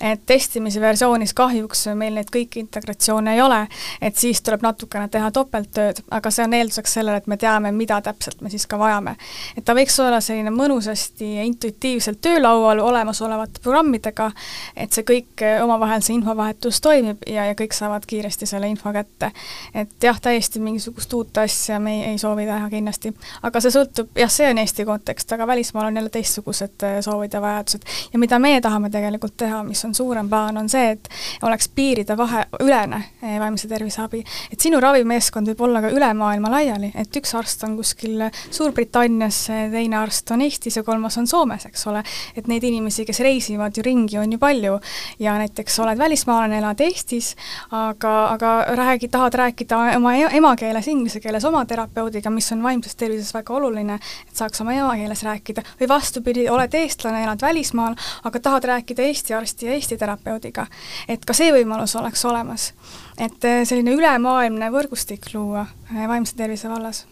et 0.00 0.20
testimise 0.26 0.80
versioonis 0.80 1.34
kahjuks 1.34 1.86
meil 1.98 2.14
neid 2.14 2.30
kõiki 2.32 2.62
integratsioone 2.62 3.34
ei 3.34 3.42
ole, 3.42 3.60
et 4.02 4.16
siis 4.16 4.40
tuleb 4.42 4.62
natukene 4.62 5.08
teha 5.08 5.30
topelttööd, 5.34 6.02
aga 6.14 6.30
see 6.30 6.44
on 6.46 6.54
eelduseks 6.54 6.94
sellele, 6.98 7.22
et 7.22 7.26
me 7.26 7.36
teame, 7.40 7.72
mida 7.74 8.00
täpselt 8.04 8.40
me 8.40 8.50
siis 8.50 8.66
ka 8.66 8.78
vajame. 8.78 9.16
et 9.56 9.64
ta 9.64 9.74
võiks 9.74 9.98
olla 10.02 10.20
selline 10.20 10.50
mõnusasti 10.54 11.34
ja 11.36 11.46
intuitiivselt 11.48 12.20
töölaual 12.20 12.80
olemasolevate 12.84 13.60
programmidega, 13.62 14.30
et 14.76 14.92
see 14.92 15.06
kõik 15.08 15.44
omavahel, 15.62 16.02
see 16.02 16.14
infovahetus 16.18 16.80
toimib 16.80 17.26
ja, 17.26 17.48
ja 17.50 17.58
kõik 17.58 17.74
saavad 17.74 18.06
kiiresti 18.06 18.46
selle 18.46 18.68
info 18.68 18.92
kätte. 18.92 19.32
et 19.74 19.90
jah, 20.02 20.20
täiesti 20.20 20.60
mingisugust 20.60 21.12
uut 21.14 21.38
asja 21.38 21.80
me 21.80 21.96
ei, 21.98 22.04
ei 22.12 22.18
soovi 22.18 22.46
teha 22.46 22.70
kindlasti, 22.70 23.14
aga 23.42 23.60
see 23.60 23.74
sõltub, 23.74 24.12
jah, 24.18 24.30
see 24.30 24.50
on 24.50 24.58
Eesti 24.58 24.84
kontekst, 24.84 25.32
aga 25.32 25.46
välismaal 25.46 25.90
on 25.90 25.96
jälle 25.96 26.10
teistsugused 26.10 26.86
soovid 27.04 27.34
ja 27.34 27.40
vajadused. 27.40 27.84
ja 28.12 28.18
mida 28.18 28.38
meie 28.38 28.60
tahame 28.60 28.90
tegelikult 28.90 29.36
teha, 29.36 29.62
mis 29.62 29.84
on 29.84 29.87
on 29.88 29.94
suurem 29.96 30.28
plaan, 30.28 30.60
on 30.60 30.68
see, 30.68 30.92
et 30.94 31.08
oleks 31.42 31.70
piiride 31.74 32.16
vahe, 32.18 32.44
ülene 32.64 33.00
eh, 33.22 33.38
vaimse 33.40 33.68
tervise 33.70 34.02
abi. 34.04 34.22
et 34.52 34.60
sinu 34.60 34.80
ravimeeskond 34.82 35.48
võib 35.52 35.64
olla 35.68 35.82
ka 35.84 35.92
üle 35.94 36.10
maailma 36.16 36.52
laiali, 36.52 36.92
et 36.98 37.16
üks 37.20 37.34
arst 37.38 37.64
on 37.66 37.76
kuskil 37.78 38.28
Suurbritannias, 38.50 39.40
teine 39.72 39.98
arst 40.00 40.30
on 40.34 40.42
Eestis 40.44 40.78
ja 40.78 40.82
kolmas 40.86 41.18
on 41.20 41.26
Soomes, 41.26 41.66
eks 41.68 41.86
ole. 41.90 42.02
et 42.36 42.48
neid 42.50 42.64
inimesi, 42.64 43.06
kes 43.08 43.20
reisivad 43.24 43.76
ju 43.76 43.84
ringi, 43.86 44.18
on 44.18 44.32
ju 44.32 44.38
palju 44.38 44.78
ja 45.22 45.36
näiteks 45.38 45.78
oled 45.84 45.98
välismaalane, 45.98 46.58
elad 46.62 46.80
Eestis, 46.84 47.34
aga, 47.70 48.14
aga 48.34 48.52
räägi, 48.78 49.08
tahad 49.12 49.34
rääkida 49.34 49.78
oma 49.96 50.14
e-, 50.16 50.30
emakeeles, 50.38 50.88
inglise 50.88 51.20
keeles 51.20 51.44
oma 51.48 51.64
terapeudiga, 51.68 52.30
mis 52.30 52.50
on 52.52 52.62
vaimses 52.62 52.96
tervises 52.98 53.32
väga 53.34 53.54
oluline, 53.54 53.98
et 54.28 54.36
saaks 54.36 54.62
oma 54.64 54.74
emakeeles 54.76 55.22
rääkida, 55.26 55.64
või 55.80 55.90
vastupidi, 55.90 56.48
oled 56.50 56.74
eestlane, 56.74 57.22
elad 57.24 57.42
välismaal, 57.42 57.96
aga 58.28 58.40
tahad 58.40 58.68
rääkida 58.72 59.06
Eesti 59.08 59.34
arsti 59.34 59.68
ja 59.68 59.77
Eesti 59.78 59.98
terapeudiga. 59.98 60.66
et 61.08 61.24
ka 61.24 61.36
see 61.36 61.52
võimalus 61.54 61.94
oleks 62.00 62.24
olemas. 62.28 62.72
et 63.18 63.44
eh, 63.44 63.60
selline 63.68 63.94
ülemaailmne 63.94 64.70
võrgustik 64.74 65.30
luua 65.34 65.66
eh, 65.94 66.08
vaimse 66.08 66.36
tervise 66.36 66.68
vallas 66.68 67.04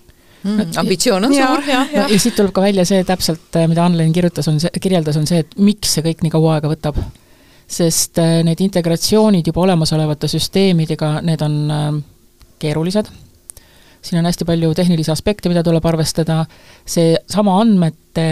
mm,. 0.43 0.73
ambitsioon 0.83 1.29
on 1.29 1.35
ja, 1.35 1.53
suur. 1.53 1.69
ja, 1.69 1.85
ja. 1.93 2.09
ja 2.11 2.19
siit 2.19 2.37
tuleb 2.39 2.55
ka 2.57 2.65
välja 2.67 2.87
see 2.89 3.05
täpselt, 3.05 3.49
eh, 3.57 3.69
mida 3.71 3.85
Ann-Leen 3.87 4.15
kirjutas, 4.15 4.49
on 4.51 4.59
see, 4.63 4.73
kirjeldas, 4.81 5.19
on 5.21 5.29
see, 5.31 5.45
et 5.45 5.55
miks 5.59 5.95
see 5.97 6.05
kõik 6.07 6.27
nii 6.27 6.35
kaua 6.35 6.57
aega 6.57 6.73
võtab. 6.73 6.99
sest 7.67 8.21
need 8.47 8.61
integratsioonid 8.63 9.47
juba 9.47 9.65
olemasolevate 9.65 10.29
süsteemidega, 10.31 11.17
need 11.27 11.41
on 11.43 12.03
keerulised 12.63 13.11
siin 14.07 14.21
on 14.21 14.29
hästi 14.29 14.47
palju 14.49 14.73
tehnilisi 14.79 15.11
aspekte, 15.13 15.51
mida 15.53 15.65
tuleb 15.67 15.85
arvestada, 15.89 16.45
seesama 16.87 17.59
andmete 17.61 18.27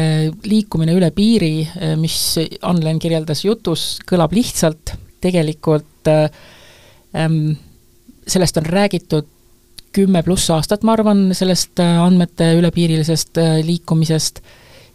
liikumine 0.47 0.95
üle 0.97 1.11
piiri, 1.15 1.69
mis 2.01 2.19
Anlen 2.63 2.99
kirjeldas 3.03 3.45
jutus, 3.45 3.99
kõlab 4.07 4.33
lihtsalt, 4.37 4.95
tegelikult 5.25 6.11
ähm, 6.11 7.57
sellest 8.27 8.57
on 8.61 8.67
räägitud 8.67 9.31
kümme 9.95 10.23
pluss 10.27 10.51
aastat, 10.51 10.83
ma 10.83 10.97
arvan, 10.97 11.29
sellest 11.37 11.81
andmete 11.81 12.53
ülepiirilisest 12.59 13.41
liikumisest. 13.67 14.43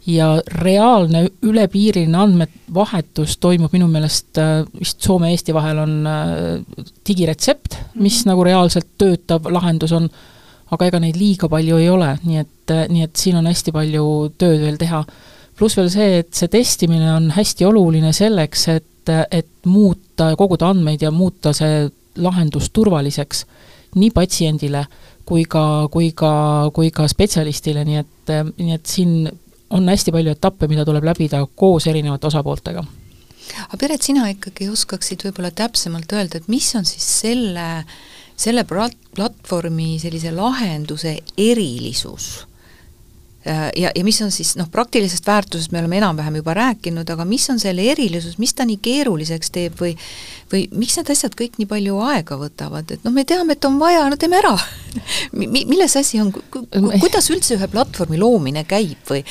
Ja 0.10 0.30
reaalne 0.63 1.26
ülepiiriline 1.46 2.18
andmevahetus 2.18 3.36
toimub 3.44 3.74
minu 3.76 3.89
meelest 3.92 4.39
vist 4.80 5.04
Soome-Eesti 5.06 5.54
vahel 5.54 5.82
on 5.84 5.94
digiretsept, 7.08 7.76
mis 7.76 8.00
mm 8.00 8.00
-hmm. 8.00 8.30
nagu 8.32 8.44
reaalselt 8.48 8.88
töötav 8.98 9.52
lahendus 9.52 9.92
on, 9.92 10.10
aga 10.71 10.89
ega 10.89 11.01
neid 11.01 11.17
liiga 11.17 11.49
palju 11.49 11.79
ei 11.82 11.89
ole, 11.89 12.13
nii 12.23 12.41
et, 12.41 12.73
äh, 12.73 12.85
nii 12.89 13.08
et 13.08 13.15
siin 13.19 13.39
on 13.39 13.50
hästi 13.50 13.73
palju 13.75 14.06
tööd 14.37 14.63
veel 14.65 14.79
teha. 14.81 15.04
pluss 15.60 15.75
veel 15.75 15.89
see, 15.91 16.19
et 16.21 16.33
see 16.33 16.48
testimine 16.48 17.10
on 17.12 17.31
hästi 17.35 17.65
oluline 17.67 18.13
selleks, 18.15 18.67
et, 18.71 19.10
et 19.31 19.50
muuta 19.65 20.31
koguda 20.39 20.69
andmeid 20.71 21.02
ja 21.04 21.12
muuta 21.12 21.52
see 21.54 21.89
lahendus 22.15 22.69
turvaliseks 22.71 23.46
nii 23.96 24.12
patsiendile 24.15 24.85
kui 25.29 25.46
ka, 25.50 25.63
kui 25.94 26.12
ka, 26.17 26.31
kui 26.73 26.89
ka 26.94 27.08
spetsialistile, 27.10 27.83
nii 27.85 28.00
et, 28.02 28.33
nii 28.58 28.75
et 28.75 28.89
siin 28.89 29.29
on 29.75 29.89
hästi 29.89 30.13
palju 30.13 30.33
etappe, 30.33 30.69
mida 30.69 30.85
tuleb 30.87 31.06
läbida 31.06 31.44
koos 31.60 31.87
erinevate 31.89 32.29
osapooltega. 32.29 32.83
aga 33.67 33.79
Piret, 33.81 34.06
sina 34.06 34.27
ikkagi 34.31 34.69
oskaksid 34.69 35.25
võib-olla 35.27 35.52
täpsemalt 35.54 36.12
öelda, 36.13 36.39
et 36.39 36.50
mis 36.50 36.69
on 36.77 36.87
siis 36.87 37.06
selle, 37.21 37.67
selle 38.40 38.63
platvormi 38.65 39.98
sellise 40.02 40.31
lahenduse 40.35 41.17
erilisus? 41.37 42.29
Äh, 43.48 43.69
ja, 43.75 43.92
ja 43.96 44.04
mis 44.04 44.21
on 44.21 44.31
siis 44.35 44.58
noh, 44.60 44.67
praktilisest 44.71 45.27
väärtusest 45.27 45.71
me 45.71 45.79
oleme 45.79 45.98
enam-vähem 45.98 46.42
juba 46.42 46.54
rääkinud, 46.58 47.08
aga 47.08 47.23
mis 47.25 47.46
on 47.50 47.60
selle 47.60 47.85
erilisus, 47.92 48.35
mis 48.37 48.52
ta 48.54 48.65
nii 48.67 48.81
keeruliseks 48.83 49.54
teeb 49.56 49.79
või 49.79 49.94
või 50.52 50.65
miks 50.75 50.98
need 50.98 51.12
asjad 51.13 51.37
kõik 51.40 51.56
nii 51.56 51.69
palju 51.69 52.02
aega 52.04 52.35
võtavad, 52.40 52.92
et 52.92 53.06
noh, 53.08 53.13
me 53.15 53.23
teame, 53.23 53.56
et 53.56 53.65
on 53.69 53.77
vaja, 53.79 54.04
no 54.10 54.17
teeme 54.19 54.42
ära. 54.42 54.56
Mi-, 55.40 55.63
milles 55.69 55.96
asi 55.96 56.19
on, 56.19 56.33
kuidas 56.33 57.29
üldse 57.31 57.56
ühe 57.56 57.69
platvormi 57.71 58.19
loomine 58.19 58.65
käib 58.67 59.08
või 59.08 59.23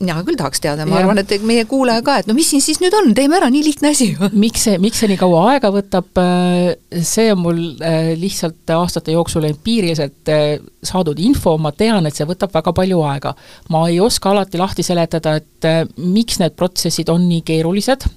mina 0.00 0.16
küll 0.24 0.38
tahaks 0.38 0.62
teada, 0.64 0.86
ma 0.88 0.96
ja. 0.96 1.04
arvan, 1.04 1.20
et 1.20 1.44
meie 1.44 1.66
kuulaja 1.68 2.00
ka, 2.04 2.16
et 2.22 2.28
no 2.28 2.34
mis 2.36 2.48
siin 2.48 2.62
siis 2.64 2.78
nüüd 2.80 2.94
on, 2.96 3.10
teeme 3.16 3.36
ära, 3.36 3.50
nii 3.52 3.62
lihtne 3.66 3.90
asi 3.92 4.10
ju. 4.14 4.30
miks 4.32 4.64
see, 4.64 4.78
miks 4.80 5.02
see 5.02 5.10
nii 5.10 5.18
kaua 5.20 5.42
aega 5.52 5.70
võtab, 5.74 6.08
äh, 6.22 7.02
see 7.04 7.28
on 7.34 7.42
mul 7.42 7.60
äh, 7.84 8.12
lihtsalt 8.20 8.72
aastate 8.76 9.12
jooksul 9.12 9.44
empiiriliselt 9.50 10.32
äh, 10.32 10.54
saadud 10.86 11.20
info, 11.20 11.56
ma 11.60 11.74
tean, 11.76 12.08
et 12.08 12.16
see 12.16 12.28
võtab 12.28 12.54
väga 12.56 12.72
palju 12.76 13.02
aega. 13.10 13.34
ma 13.74 13.84
ei 13.90 14.00
oska 14.00 14.32
alati 14.32 14.60
lahti 14.60 14.86
seletada, 14.86 15.36
et 15.36 15.68
miks 16.00 16.40
need 16.40 16.56
protsessid 16.56 17.12
on 17.12 17.28
nii 17.28 17.44
keerulised, 17.52 18.08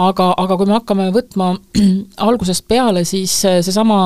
aga, 0.00 0.30
aga 0.40 0.56
kui 0.56 0.72
me 0.72 0.78
hakkame 0.78 1.10
võtma 1.12 1.52
algusest 2.30 2.64
peale, 2.68 3.04
siis 3.04 3.36
seesama 3.44 4.00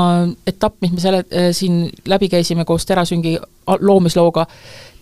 etapp, 0.50 0.80
mis 0.82 0.98
me 0.98 1.06
selle, 1.06 1.24
siin 1.54 1.84
läbi 2.10 2.32
käisime 2.32 2.66
koos 2.66 2.90
Terasüngi 2.90 3.38
loomislooga, 3.86 4.48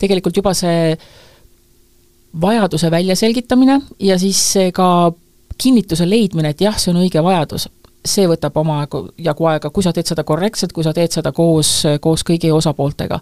tegelikult 0.02 0.36
juba 0.36 0.52
see 0.52 0.92
vajaduse 2.40 2.90
väljaselgitamine 2.90 3.80
ja 4.00 4.18
siis 4.18 4.54
ka 4.74 5.12
kinnituse 5.58 6.08
leidmine, 6.08 6.52
et 6.52 6.60
jah, 6.60 6.76
see 6.78 6.92
on 6.92 7.02
õige 7.02 7.22
vajadus, 7.22 7.68
see 8.02 8.24
võtab 8.26 8.56
omajagu, 8.58 9.02
jagu 9.22 9.46
aega, 9.46 9.70
kui 9.70 9.84
sa 9.84 9.92
teed 9.94 10.08
seda 10.10 10.24
korrektselt, 10.26 10.72
kui 10.74 10.84
sa 10.84 10.94
teed 10.96 11.12
seda 11.14 11.30
koos, 11.34 11.70
koos 12.02 12.24
kõigi 12.26 12.50
osapooltega. 12.54 13.20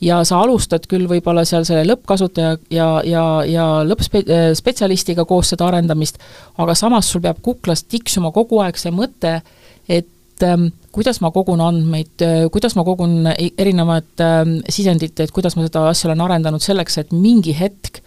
ja 0.00 0.20
sa 0.24 0.42
alustad 0.44 0.86
küll 0.90 1.08
võib-olla 1.10 1.44
seal 1.44 1.64
selle 1.66 1.82
lõppkasutaja 1.88 2.56
ja, 2.70 2.88
ja, 3.04 3.24
ja 3.46 3.66
lõppspetsialistiga 3.86 5.24
koos 5.24 5.50
seda 5.50 5.66
arendamist, 5.66 6.20
aga 6.58 6.76
samas 6.78 7.10
sul 7.10 7.24
peab 7.24 7.42
kuklas 7.42 7.82
tiksuma 7.84 8.30
kogu 8.30 8.60
aeg 8.62 8.78
see 8.78 8.94
mõte, 8.94 9.40
et 9.88 10.46
ähm, 10.46 10.68
kuidas 10.92 11.20
ma 11.24 11.32
kogun 11.34 11.60
andmeid, 11.64 12.22
kuidas 12.52 12.76
ma 12.78 12.84
kogun 12.86 13.32
e-, 13.32 13.50
erinevat 13.58 14.22
ähm, 14.22 14.60
sisendit, 14.68 15.18
et 15.18 15.34
kuidas 15.34 15.56
ma 15.56 15.66
seda 15.66 15.88
asja 15.90 16.10
olen 16.10 16.22
arendanud 16.28 16.62
selleks, 16.62 17.00
et 17.02 17.12
mingi 17.16 17.56
hetk 17.56 18.04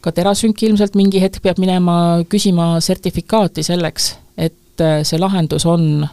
ka 0.00 0.12
Terasünk 0.14 0.62
ilmselt 0.62 0.94
mingi 0.98 1.20
hetk 1.22 1.42
peab 1.42 1.58
minema 1.58 2.22
küsima 2.30 2.76
sertifikaati 2.84 3.64
selleks, 3.66 4.12
et 4.38 4.82
äh, 4.82 5.02
see 5.06 5.18
lahendus 5.18 5.66
on 5.66 6.06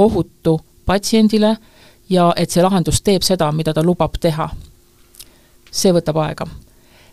ohutu 0.00 0.56
patsiendile 0.88 1.54
ja 2.10 2.30
et 2.36 2.50
see 2.50 2.64
lahendus 2.64 3.02
teeb 3.04 3.24
seda, 3.26 3.50
mida 3.52 3.74
ta 3.76 3.84
lubab 3.84 4.16
teha. 4.20 4.48
see 5.70 5.92
võtab 5.94 6.16
aega. 6.18 6.48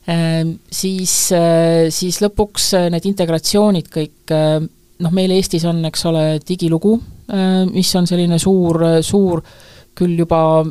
Ähm, 0.10 0.56
siis, 0.72 1.32
äh, 1.36 1.92
siis 1.94 2.22
lõpuks 2.24 2.72
äh, 2.74 2.88
need 2.90 3.06
integratsioonid 3.06 3.92
kõik, 3.94 4.34
noh, 5.04 5.14
meil 5.14 5.36
Eestis 5.36 5.68
on, 5.68 5.84
eks 5.86 6.06
ole, 6.10 6.26
digilugu, 6.48 6.96
mis 7.74 7.90
on 8.00 8.06
selline 8.08 8.38
suur, 8.40 8.80
suur 9.04 9.42
küll 10.00 10.14
juba 10.16 10.64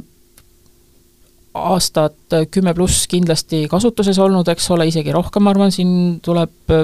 aastat 1.56 2.36
kümme 2.50 2.74
pluss 2.74 3.06
kindlasti 3.10 3.64
kasutuses 3.70 4.18
olnud, 4.22 4.48
eks 4.52 4.70
ole, 4.74 4.86
isegi 4.90 5.14
rohkem, 5.14 5.44
ma 5.46 5.52
arvan, 5.54 5.72
siin 5.74 6.18
tuleb, 6.24 6.74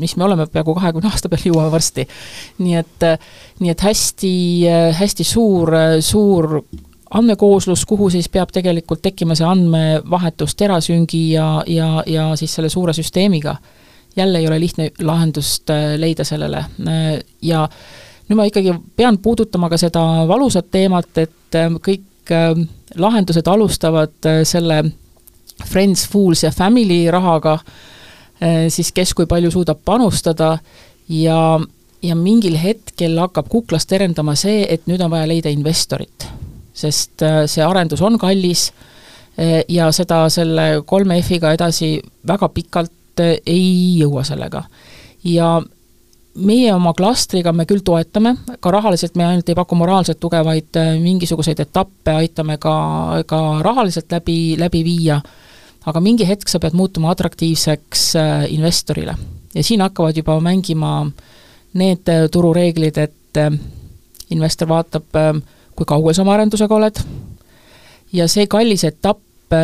mis 0.00 0.16
me 0.16 0.26
oleme, 0.26 0.46
peaaegu 0.50 0.74
kahekümne 0.76 1.10
aasta 1.10 1.30
peal 1.32 1.48
jõuame 1.50 1.72
varsti. 1.72 2.06
nii 2.58 2.76
et, 2.80 3.08
nii 3.60 3.72
et 3.74 3.84
hästi, 3.86 4.32
hästi 5.00 5.26
suur, 5.26 5.74
suur 6.04 6.62
andmekooslus, 7.10 7.84
kuhu 7.86 8.10
siis 8.10 8.28
peab 8.28 8.52
tegelikult 8.54 9.02
tekkima 9.02 9.34
see 9.34 9.46
andmevahetus 9.46 10.54
terasüngi 10.54 11.24
ja, 11.32 11.48
ja, 11.66 12.04
ja 12.06 12.30
siis 12.38 12.54
selle 12.54 12.68
suure 12.68 12.92
süsteemiga. 12.92 13.56
jälle 14.16 14.38
ei 14.38 14.46
ole 14.48 14.60
lihtne 14.60 14.90
lahendust 15.00 15.70
leida 15.96 16.24
sellele 16.24 16.64
ja 17.42 17.68
nüüd 18.28 18.36
ma 18.36 18.44
ikkagi 18.46 18.74
pean 18.96 19.18
puudutama 19.18 19.68
ka 19.70 19.76
seda 19.78 20.02
valusat 20.28 20.70
teemat, 20.70 21.18
et 21.18 21.58
kõik 21.82 22.09
kõik 22.20 22.68
lahendused 22.98 23.46
alustavad 23.46 24.26
äh, 24.26 24.42
selle 24.44 24.84
Friends, 25.66 26.08
Fools 26.08 26.42
ja 26.42 26.50
Family 26.50 27.10
rahaga, 27.10 27.58
äh, 28.42 28.68
siis 28.68 28.92
kes 28.92 29.14
kui 29.14 29.26
palju 29.26 29.50
suudab 29.50 29.82
panustada 29.84 30.58
ja, 31.08 31.60
ja 32.02 32.14
mingil 32.16 32.56
hetkel 32.58 33.18
hakkab 33.20 33.48
kuklast 33.48 33.88
terendama 33.88 34.34
see, 34.34 34.64
et 34.68 34.86
nüüd 34.86 35.02
on 35.04 35.10
vaja 35.10 35.28
leida 35.28 35.50
investorit. 35.50 36.28
sest 36.72 37.22
äh, 37.22 37.44
see 37.46 37.64
arendus 37.64 38.00
on 38.00 38.18
kallis 38.18 38.72
ja 39.68 39.86
seda 39.94 40.26
selle 40.28 40.82
kolme 40.84 41.16
F-iga 41.22 41.52
edasi 41.54 41.94
väga 42.28 42.48
pikalt 42.52 43.20
ei 43.46 43.96
jõua 43.96 44.24
sellega. 44.24 44.64
ja 45.24 45.62
meie 46.34 46.70
oma 46.74 46.92
klastriga 46.94 47.52
me 47.52 47.66
küll 47.68 47.82
toetame, 47.84 48.34
ka 48.62 48.72
rahaliselt 48.72 49.16
me 49.18 49.26
ainult 49.26 49.48
ei 49.50 49.58
paku 49.58 49.78
moraalselt 49.78 50.20
tuge, 50.22 50.40
vaid 50.46 50.78
äh, 50.78 50.94
mingisuguseid 51.02 51.60
etappe 51.64 52.14
aitame 52.22 52.56
ka, 52.62 52.74
ka 53.26 53.40
rahaliselt 53.66 54.12
läbi, 54.12 54.56
läbi 54.60 54.82
viia, 54.86 55.20
aga 55.90 56.02
mingi 56.04 56.26
hetk 56.28 56.48
sa 56.50 56.60
pead 56.62 56.76
muutuma 56.78 57.10
atraktiivseks 57.14 58.04
äh, 58.20 58.44
investorile. 58.54 59.16
ja 59.54 59.62
siin 59.66 59.80
hakkavad 59.82 60.16
juba 60.16 60.38
mängima 60.40 61.10
need 61.74 62.08
äh, 62.08 62.28
turureeglid, 62.30 62.98
et 62.98 63.16
investor 64.30 64.66
vaatab, 64.68 65.04
kui 65.78 65.86
kaugel 65.86 66.14
sa 66.14 66.22
oma 66.22 66.34
arendusega 66.34 66.74
oled, 66.74 66.98
ja 68.12 68.26
see 68.28 68.46
kallis 68.50 68.82
etapp, 68.84 69.22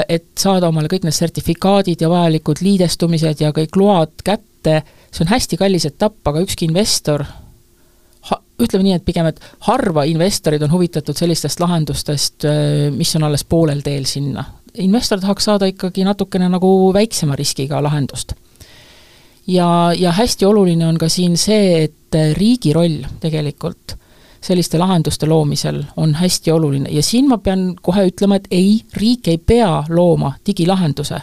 et 0.09 0.29
saada 0.39 0.69
omale 0.69 0.91
kõik 0.91 1.07
need 1.07 1.15
sertifikaadid 1.15 2.03
ja 2.03 2.11
vajalikud 2.11 2.63
liidestumised 2.65 3.43
ja 3.43 3.53
kõik 3.55 3.79
load 3.79 4.15
kätte, 4.27 4.81
see 5.11 5.25
on 5.25 5.33
hästi 5.33 5.59
kallis 5.61 5.87
etapp, 5.89 6.19
aga 6.27 6.43
ükski 6.43 6.67
investor 6.67 7.25
ha-, 8.31 8.41
ütleme 8.63 8.89
nii, 8.89 8.97
et 8.99 9.07
pigem, 9.07 9.29
et 9.31 9.43
harva 9.69 10.07
investorid 10.11 10.63
on 10.67 10.73
huvitatud 10.75 11.19
sellistest 11.19 11.63
lahendustest, 11.63 12.49
mis 12.97 13.15
on 13.19 13.29
alles 13.29 13.47
poolel 13.47 13.85
teel 13.87 14.09
sinna. 14.11 14.45
investor 14.77 15.21
tahaks 15.21 15.45
saada 15.45 15.67
ikkagi 15.67 16.05
natukene 16.05 16.49
nagu 16.53 16.93
väiksema 16.93 17.37
riskiga 17.37 17.83
lahendust. 17.83 18.35
ja, 19.47 19.93
ja 19.97 20.13
hästi 20.13 20.45
oluline 20.45 20.87
on 20.87 20.99
ka 20.99 21.09
siin 21.09 21.37
see, 21.37 21.85
et 21.85 22.19
riigi 22.37 22.73
roll 22.73 23.05
tegelikult 23.21 23.97
selliste 24.47 24.79
lahenduste 24.79 25.27
loomisel 25.27 25.83
on 25.97 26.15
hästi 26.15 26.53
oluline 26.55 26.91
ja 26.95 27.03
siin 27.03 27.29
ma 27.29 27.39
pean 27.39 27.73
kohe 27.83 28.07
ütlema, 28.11 28.39
et 28.39 28.47
ei, 28.51 28.79
riik 28.95 29.29
ei 29.29 29.39
pea 29.39 29.85
looma 29.89 30.33
digilahenduse, 30.47 31.21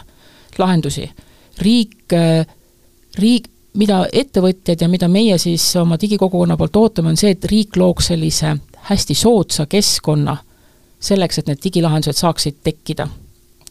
lahendusi. 0.58 1.10
riik, 1.58 2.12
riik, 3.18 3.48
mida 3.78 4.04
ettevõtjad 4.12 4.80
ja 4.82 4.88
mida 4.88 5.08
meie 5.08 5.38
siis 5.38 5.64
oma 5.76 5.98
digikogukonna 6.00 6.56
poolt 6.56 6.76
ootame, 6.76 7.12
on 7.14 7.18
see, 7.18 7.34
et 7.34 7.44
riik 7.50 7.76
looks 7.76 8.10
sellise 8.12 8.56
hästi 8.90 9.14
soodsa 9.14 9.66
keskkonna 9.70 10.36
selleks, 11.04 11.38
et 11.38 11.50
need 11.50 11.62
digilahendused 11.64 12.20
saaksid 12.20 12.60
tekkida. 12.64 13.08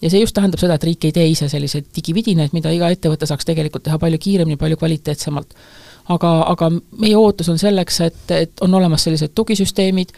ja 0.01 0.09
see 0.09 0.19
just 0.19 0.35
tähendab 0.35 0.59
seda, 0.59 0.75
et 0.75 0.83
riik 0.83 1.05
ei 1.07 1.15
tee 1.15 1.27
ise 1.31 1.47
selliseid 1.49 1.85
digividinaid, 1.95 2.51
mida 2.53 2.71
iga 2.75 2.89
ettevõte 2.91 3.27
saaks 3.29 3.45
tegelikult 3.47 3.85
teha 3.85 3.99
palju 3.99 4.19
kiiremini, 4.19 4.57
palju 4.59 4.77
kvaliteetsemalt. 4.77 5.53
Aga, 6.09 6.31
aga 6.51 6.69
meie 6.99 7.17
ootus 7.17 7.49
on 7.49 7.59
selleks, 7.59 7.99
et, 8.01 8.23
et 8.35 8.63
on 8.65 8.73
olemas 8.73 9.05
sellised 9.05 9.31
tugisüsteemid, 9.35 10.11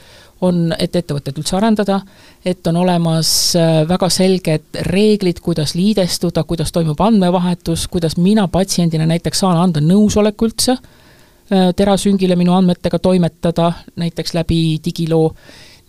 on, 0.43 0.73
et 0.79 0.95
ettevõtet 0.95 1.37
üldse 1.39 1.55
arendada, 1.57 1.99
et 2.45 2.67
on 2.67 2.81
olemas 2.81 3.29
äh, 3.59 3.83
väga 3.87 4.09
selged 4.11 4.81
reeglid, 4.89 5.39
kuidas 5.43 5.75
liidestuda, 5.77 6.43
kuidas 6.43 6.73
toimub 6.75 6.99
andmevahetus, 7.01 7.87
kuidas 7.91 8.17
mina 8.17 8.47
patsiendina 8.51 9.07
näiteks 9.09 9.45
saan 9.45 9.61
anda 9.61 9.83
nõusoleku 9.83 10.49
üldse 10.49 10.75
äh, 10.75 11.71
terasüngile 11.75 12.35
minu 12.35 12.55
andmetega 12.57 12.99
toimetada, 12.99 13.71
näiteks 13.95 14.35
läbi 14.35 14.59
digiloo, 14.85 15.31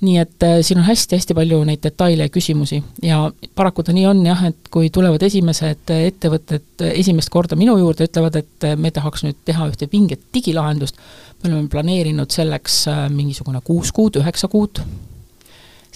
nii 0.04 0.16
et 0.20 0.44
äh, 0.44 0.58
siin 0.66 0.80
on 0.82 0.86
hästi-hästi 0.86 1.34
palju 1.36 1.62
neid 1.64 1.80
detaile 1.84 2.26
ja 2.26 2.32
küsimusi. 2.32 2.82
Ja 3.02 3.22
paraku 3.56 3.84
ta 3.86 3.94
nii 3.96 4.06
on 4.10 4.20
jah, 4.26 4.42
et 4.50 4.68
kui 4.72 4.90
tulevad 4.92 5.22
esimesed 5.24 5.92
ettevõtted 5.96 6.84
esimest 6.92 7.32
korda 7.32 7.56
minu 7.56 7.78
juurde, 7.80 8.08
ütlevad, 8.10 8.36
et 8.42 8.68
me 8.76 8.92
tahaks 8.92 9.24
nüüd 9.24 9.40
teha 9.48 9.68
ühte 9.70 9.88
vinget 9.92 10.26
digilahendust, 10.34 11.00
me 11.42 11.52
oleme 11.52 11.68
planeerinud 11.72 12.32
selleks 12.32 12.82
äh, 12.92 13.04
mingisugune 13.12 13.62
kuus 13.64 13.92
kuud, 13.96 14.20
üheksa 14.20 14.50
kuud, 14.52 14.82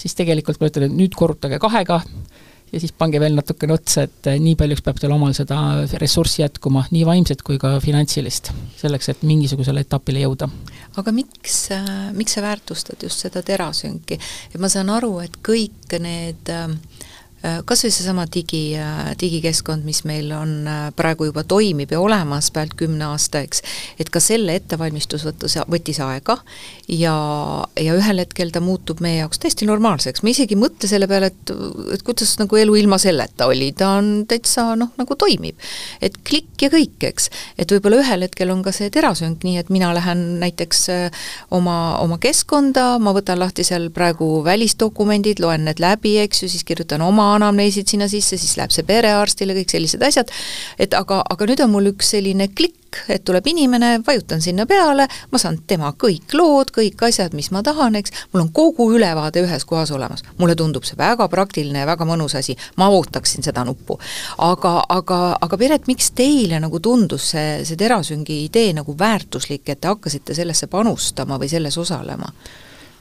siis 0.01 0.17
tegelikult 0.17 0.61
ma 0.61 0.71
ütlen, 0.71 0.89
et 0.89 0.97
nüüd 0.97 1.17
korrutage 1.19 1.61
kahega, 1.61 2.01
ja 2.73 2.81
siis 2.81 2.93
pange 2.97 3.21
veel 3.21 3.35
natukene 3.39 3.75
otsa, 3.75 4.07
et 4.07 4.31
eh, 4.31 4.39
nii 4.43 4.57
paljuks 4.59 4.85
peab 4.87 5.01
teil 5.01 5.15
omal 5.15 5.35
seda 5.37 5.61
ressurssi 6.03 6.45
jätkuma, 6.45 6.85
nii 6.95 7.05
vaimset 7.09 7.43
kui 7.47 7.59
ka 7.63 7.77
finantsilist, 7.83 8.53
selleks, 8.81 9.11
et 9.13 9.25
mingisugusele 9.27 9.85
etapile 9.87 10.25
jõuda. 10.25 10.51
aga 11.01 11.15
miks, 11.15 11.61
äh, 11.75 12.11
miks 12.17 12.37
sa 12.37 12.45
väärtustad 12.47 13.03
just 13.03 13.27
seda 13.27 13.43
terasünki? 13.43 14.21
et 14.55 14.61
ma 14.61 14.69
saan 14.69 14.91
aru, 14.91 15.19
et 15.25 15.41
kõik 15.47 15.99
need 16.01 16.51
Äh, 16.51 16.69
kas 17.41 17.85
või 17.87 17.93
seesama 17.95 18.27
digi, 18.29 18.75
äh, 18.77 19.13
digikeskkond, 19.21 19.85
mis 19.89 20.03
meil 20.05 20.29
on 20.37 20.67
äh, 20.69 20.81
praegu 20.97 21.31
juba 21.31 21.41
toimib 21.49 21.93
ja 21.95 22.01
olemas 22.03 22.51
pealt 22.53 22.75
kümne 22.77 23.07
aasta, 23.09 23.41
eks, 23.47 23.63
et 24.03 24.11
ka 24.13 24.21
selle 24.21 24.59
ettevalmistus 24.61 25.25
võttis, 25.25 25.57
võttis 25.71 26.01
aega 26.05 26.37
ja, 26.93 27.15
ja 27.81 27.97
ühel 27.97 28.21
hetkel 28.21 28.53
ta 28.53 28.61
muutub 28.61 29.01
meie 29.01 29.23
jaoks 29.23 29.41
täiesti 29.41 29.69
normaalseks, 29.69 30.25
me 30.27 30.35
isegi 30.35 30.57
ei 30.57 30.61
mõtle 30.61 30.91
selle 30.91 31.09
peale, 31.09 31.31
et, 31.33 31.55
et 31.97 32.05
kuidas 32.05 32.35
nagu 32.43 32.61
elu 32.61 32.77
ilma 32.83 32.99
selleta 33.01 33.49
oli, 33.49 33.71
ta 33.77 33.95
on 34.03 34.13
täitsa 34.29 34.75
noh, 34.77 34.93
nagu 35.01 35.17
toimib. 35.17 35.57
et 36.05 36.21
klikk 36.27 36.67
ja 36.67 36.73
kõik, 36.73 36.99
eks. 37.09 37.31
et 37.57 37.73
võib-olla 37.73 38.03
ühel 38.03 38.27
hetkel 38.29 38.53
on 38.53 38.61
ka 38.67 38.75
see 38.77 38.93
terasünk 38.93 39.49
nii, 39.49 39.57
et 39.63 39.73
mina 39.73 39.95
lähen 39.97 40.43
näiteks 40.45 40.85
oma, 41.57 41.97
oma 42.05 42.21
keskkonda, 42.21 42.99
ma 43.01 43.17
võtan 43.17 43.41
lahti 43.41 43.65
seal 43.65 43.89
praegu 43.95 44.43
välisdokumendid, 44.45 45.41
loen 45.41 45.65
need 45.71 45.81
läbi, 45.81 46.19
eks 46.21 46.45
ju, 46.45 46.53
siis 46.53 46.69
kirjutan 46.69 47.01
oma 47.01 47.30
anamneesid 47.37 47.89
sinna 47.91 48.09
sisse, 48.11 48.39
siis 48.41 48.57
läheb 48.59 48.73
see 48.75 48.87
perearstile, 48.87 49.55
kõik 49.57 49.73
sellised 49.75 50.03
asjad, 50.07 50.31
et 50.79 50.95
aga, 50.97 51.23
aga 51.31 51.49
nüüd 51.49 51.63
on 51.65 51.73
mul 51.75 51.91
üks 51.93 52.13
selline 52.15 52.49
klikk, 52.55 53.01
et 53.13 53.23
tuleb 53.27 53.47
inimene, 53.47 54.01
vajutan 54.07 54.43
sinna 54.43 54.67
peale, 54.67 55.07
ma 55.31 55.39
saan 55.39 55.61
tema 55.71 55.93
kõik 55.99 56.35
lood, 56.35 56.73
kõik 56.75 57.05
asjad, 57.07 57.37
mis 57.39 57.51
ma 57.55 57.63
tahan, 57.67 57.99
eks, 58.01 58.15
mul 58.33 58.45
on 58.45 58.51
kogu 58.55 58.89
ülevaade 58.97 59.45
ühes 59.45 59.67
kohas 59.69 59.93
olemas. 59.95 60.25
mulle 60.39 60.57
tundub 60.59 60.85
see 60.85 60.99
väga 60.99 61.29
praktiline 61.29 61.85
ja 61.85 61.87
väga 61.87 62.07
mõnus 62.09 62.35
asi, 62.39 62.57
ma 62.77 62.89
ootaksin 62.91 63.47
seda 63.47 63.65
nuppu. 63.65 63.99
aga, 64.39 64.75
aga, 64.89 65.21
aga 65.41 65.61
Piret, 65.61 65.87
miks 65.87 66.11
teile 66.17 66.61
nagu 66.61 66.81
tundus 66.81 67.31
see, 67.35 67.63
see 67.65 67.77
terasüngi 67.77 68.45
idee 68.47 68.73
nagu 68.75 68.97
väärtuslik, 68.99 69.69
et 69.69 69.81
te 69.81 69.89
hakkasite 69.89 70.35
sellesse 70.35 70.67
panustama 70.67 71.39
või 71.39 71.49
selles 71.49 71.79
osalema? 71.79 72.33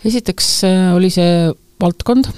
esiteks 0.05 0.49
äh, 0.67 0.93
oli 0.95 1.09
see 1.13 1.49
valdkond, 1.81 2.29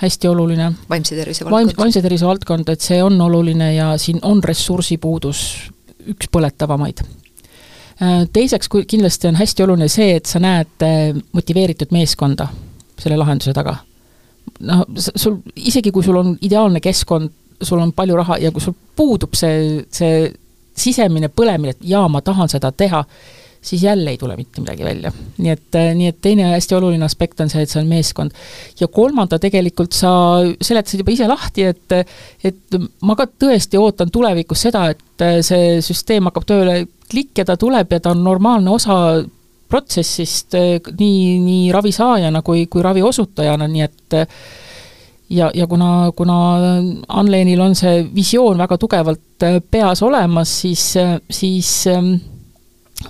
hästi 0.00 0.28
oluline. 0.28 0.72
vaimse 0.90 1.16
tervise 1.16 1.44
valdkond. 1.44 1.76
vaimse 1.78 2.02
tervise 2.02 2.26
valdkond, 2.26 2.68
et 2.68 2.80
see 2.80 3.02
on 3.02 3.20
oluline 3.20 3.74
ja 3.74 3.92
siin 3.98 4.18
on 4.22 4.42
ressursipuudus 4.44 5.42
üks 6.08 6.30
põletavamaid. 6.32 7.02
Äh, 8.00 8.24
teiseks, 8.32 8.68
kui 8.68 8.86
kindlasti 8.88 9.28
on 9.28 9.36
hästi 9.36 9.66
oluline 9.66 9.88
see, 9.92 10.14
et 10.16 10.26
sa 10.26 10.40
näed 10.40 10.86
äh, 10.86 11.10
motiveeritud 11.36 11.92
meeskonda 11.92 12.48
selle 13.00 13.16
lahenduse 13.20 13.52
taga. 13.56 13.76
noh, 14.60 14.84
sul, 14.96 15.38
isegi 15.56 15.92
kui 15.92 16.04
sul 16.04 16.16
on 16.20 16.34
ideaalne 16.42 16.80
keskkond, 16.84 17.30
sul 17.62 17.80
on 17.80 17.92
palju 17.92 18.16
raha 18.16 18.38
ja 18.40 18.50
kui 18.52 18.60
sul 18.60 18.74
puudub 18.96 19.36
see, 19.36 19.84
see 19.92 20.30
sisemine 20.76 21.28
põlemine, 21.28 21.76
et 21.76 21.84
jaa, 21.84 22.08
ma 22.08 22.20
tahan 22.24 22.48
seda 22.48 22.72
teha, 22.72 23.04
siis 23.60 23.82
jälle 23.82 24.10
ei 24.10 24.18
tule 24.18 24.36
mitte 24.36 24.60
midagi 24.60 24.84
välja. 24.84 25.12
nii 25.38 25.50
et, 25.50 25.74
äh, 25.74 25.94
nii 25.94 26.06
et 26.06 26.20
teine 26.20 26.44
hästi 26.52 26.74
oluline 26.74 27.04
aspekt 27.04 27.40
on 27.40 27.50
see, 27.50 27.62
et 27.62 27.70
see 27.70 27.82
on 27.82 27.88
meeskond. 27.88 28.30
ja 28.80 28.88
kolmanda 28.88 29.38
tegelikult 29.38 29.92
sa 29.92 30.12
seletasid 30.62 31.02
juba 31.02 31.12
ise 31.12 31.28
lahti, 31.28 31.64
et 31.64 31.92
et 32.44 32.78
ma 33.02 33.16
ka 33.16 33.26
tõesti 33.26 33.78
ootan 33.78 34.10
tulevikus 34.10 34.64
seda, 34.68 34.88
et 34.90 35.26
äh, 35.26 35.40
see 35.44 35.80
süsteem 35.84 36.30
hakkab 36.30 36.48
tööle, 36.48 36.86
klikk 37.10 37.42
ja 37.42 37.44
ta 37.44 37.56
tuleb 37.60 37.92
ja 37.92 38.00
ta 38.00 38.14
on 38.14 38.24
normaalne 38.24 38.70
osa 38.70 38.96
protsessist 39.68 40.56
äh, 40.58 40.80
nii, 40.98 41.38
nii 41.44 41.70
ravi 41.72 41.92
saajana 41.92 42.42
kui, 42.42 42.66
kui 42.66 42.82
ravi 42.82 43.02
osutajana, 43.02 43.68
nii 43.68 43.84
et 43.84 44.18
ja, 45.30 45.50
ja 45.54 45.66
kuna, 45.66 46.10
kuna 46.16 46.38
Anlenil 47.08 47.60
on 47.60 47.76
see 47.78 48.06
visioon 48.14 48.58
väga 48.58 48.78
tugevalt 48.80 49.44
peas 49.70 50.02
olemas, 50.02 50.60
siis, 50.62 50.94
siis 51.30 51.70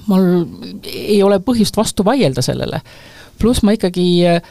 mul 0.06 0.26
ei 0.86 1.22
ole 1.22 1.40
põhjust 1.44 1.76
vastu 1.76 2.04
vaielda 2.06 2.42
sellele. 2.44 2.80
pluss 3.40 3.62
ma 3.64 3.72
ikkagi 3.72 4.06
äh, 4.28 4.42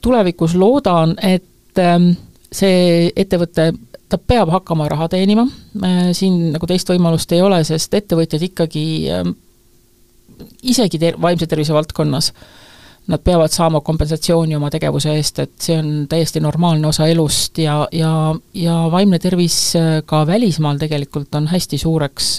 tulevikus 0.00 0.54
loodan, 0.54 1.16
et 1.22 1.80
ähm, 1.82 2.12
see 2.52 3.10
ettevõte, 3.16 3.72
ta 4.06 4.18
peab 4.18 4.52
hakkama 4.54 4.86
raha 4.92 5.08
teenima, 5.16 5.46
äh, 5.82 6.12
siin 6.16 6.52
nagu 6.54 6.68
teist 6.70 6.90
võimalust 6.92 7.32
ei 7.34 7.42
ole, 7.42 7.62
sest 7.66 7.94
ettevõtjad 7.98 8.44
ikkagi 8.46 8.84
ähm, 9.10 9.34
isegi 10.62 11.00
ter-, 11.02 11.18
vaimse 11.20 11.48
tervise 11.50 11.74
valdkonnas, 11.74 12.30
nad 13.06 13.22
peavad 13.22 13.52
saama 13.54 13.80
kompensatsiooni 13.86 14.56
oma 14.58 14.70
tegevuse 14.70 15.12
eest, 15.14 15.38
et 15.42 15.52
see 15.62 15.76
on 15.78 15.90
täiesti 16.10 16.42
normaalne 16.42 16.88
osa 16.88 17.06
elust 17.10 17.58
ja, 17.62 17.80
ja, 17.94 18.12
ja 18.54 18.78
vaimne 18.94 19.18
tervis 19.22 19.58
äh, 19.78 20.00
ka 20.06 20.22
välismaal 20.26 20.78
tegelikult 20.78 21.34
on 21.34 21.50
hästi 21.50 21.78
suureks, 21.82 22.30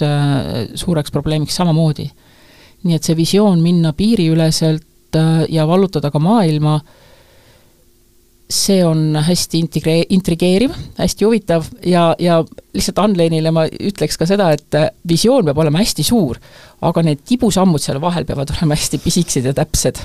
suureks 0.76 1.12
probleemiks 1.12 1.60
samamoodi 1.60 2.08
nii 2.84 2.94
et 2.94 3.04
see 3.06 3.16
visioon 3.18 3.62
minna 3.62 3.92
piiriüleselt 3.96 5.16
äh, 5.18 5.44
ja 5.48 5.66
vallutada 5.68 6.10
ka 6.14 6.20
maailma, 6.22 6.78
see 8.48 8.80
on 8.84 9.12
hästi 9.20 9.60
integre-, 9.60 10.06
intrigeeriv, 10.08 10.72
hästi 10.96 11.24
huvitav 11.26 11.66
ja, 11.84 12.14
ja 12.18 12.40
lihtsalt 12.72 13.00
Unlane'ile 13.02 13.52
ma 13.52 13.66
ütleks 13.68 14.16
ka 14.16 14.24
seda, 14.28 14.48
et 14.56 14.76
äh, 14.78 14.88
visioon 15.08 15.44
peab 15.44 15.60
olema 15.60 15.82
hästi 15.82 16.04
suur, 16.06 16.38
aga 16.88 17.02
need 17.04 17.20
tibusammud 17.28 17.82
seal 17.82 18.00
vahel 18.00 18.24
peavad 18.28 18.48
olema 18.56 18.78
hästi 18.78 19.02
pisikesed 19.04 19.50
ja 19.50 19.52
täpsed. 19.56 20.00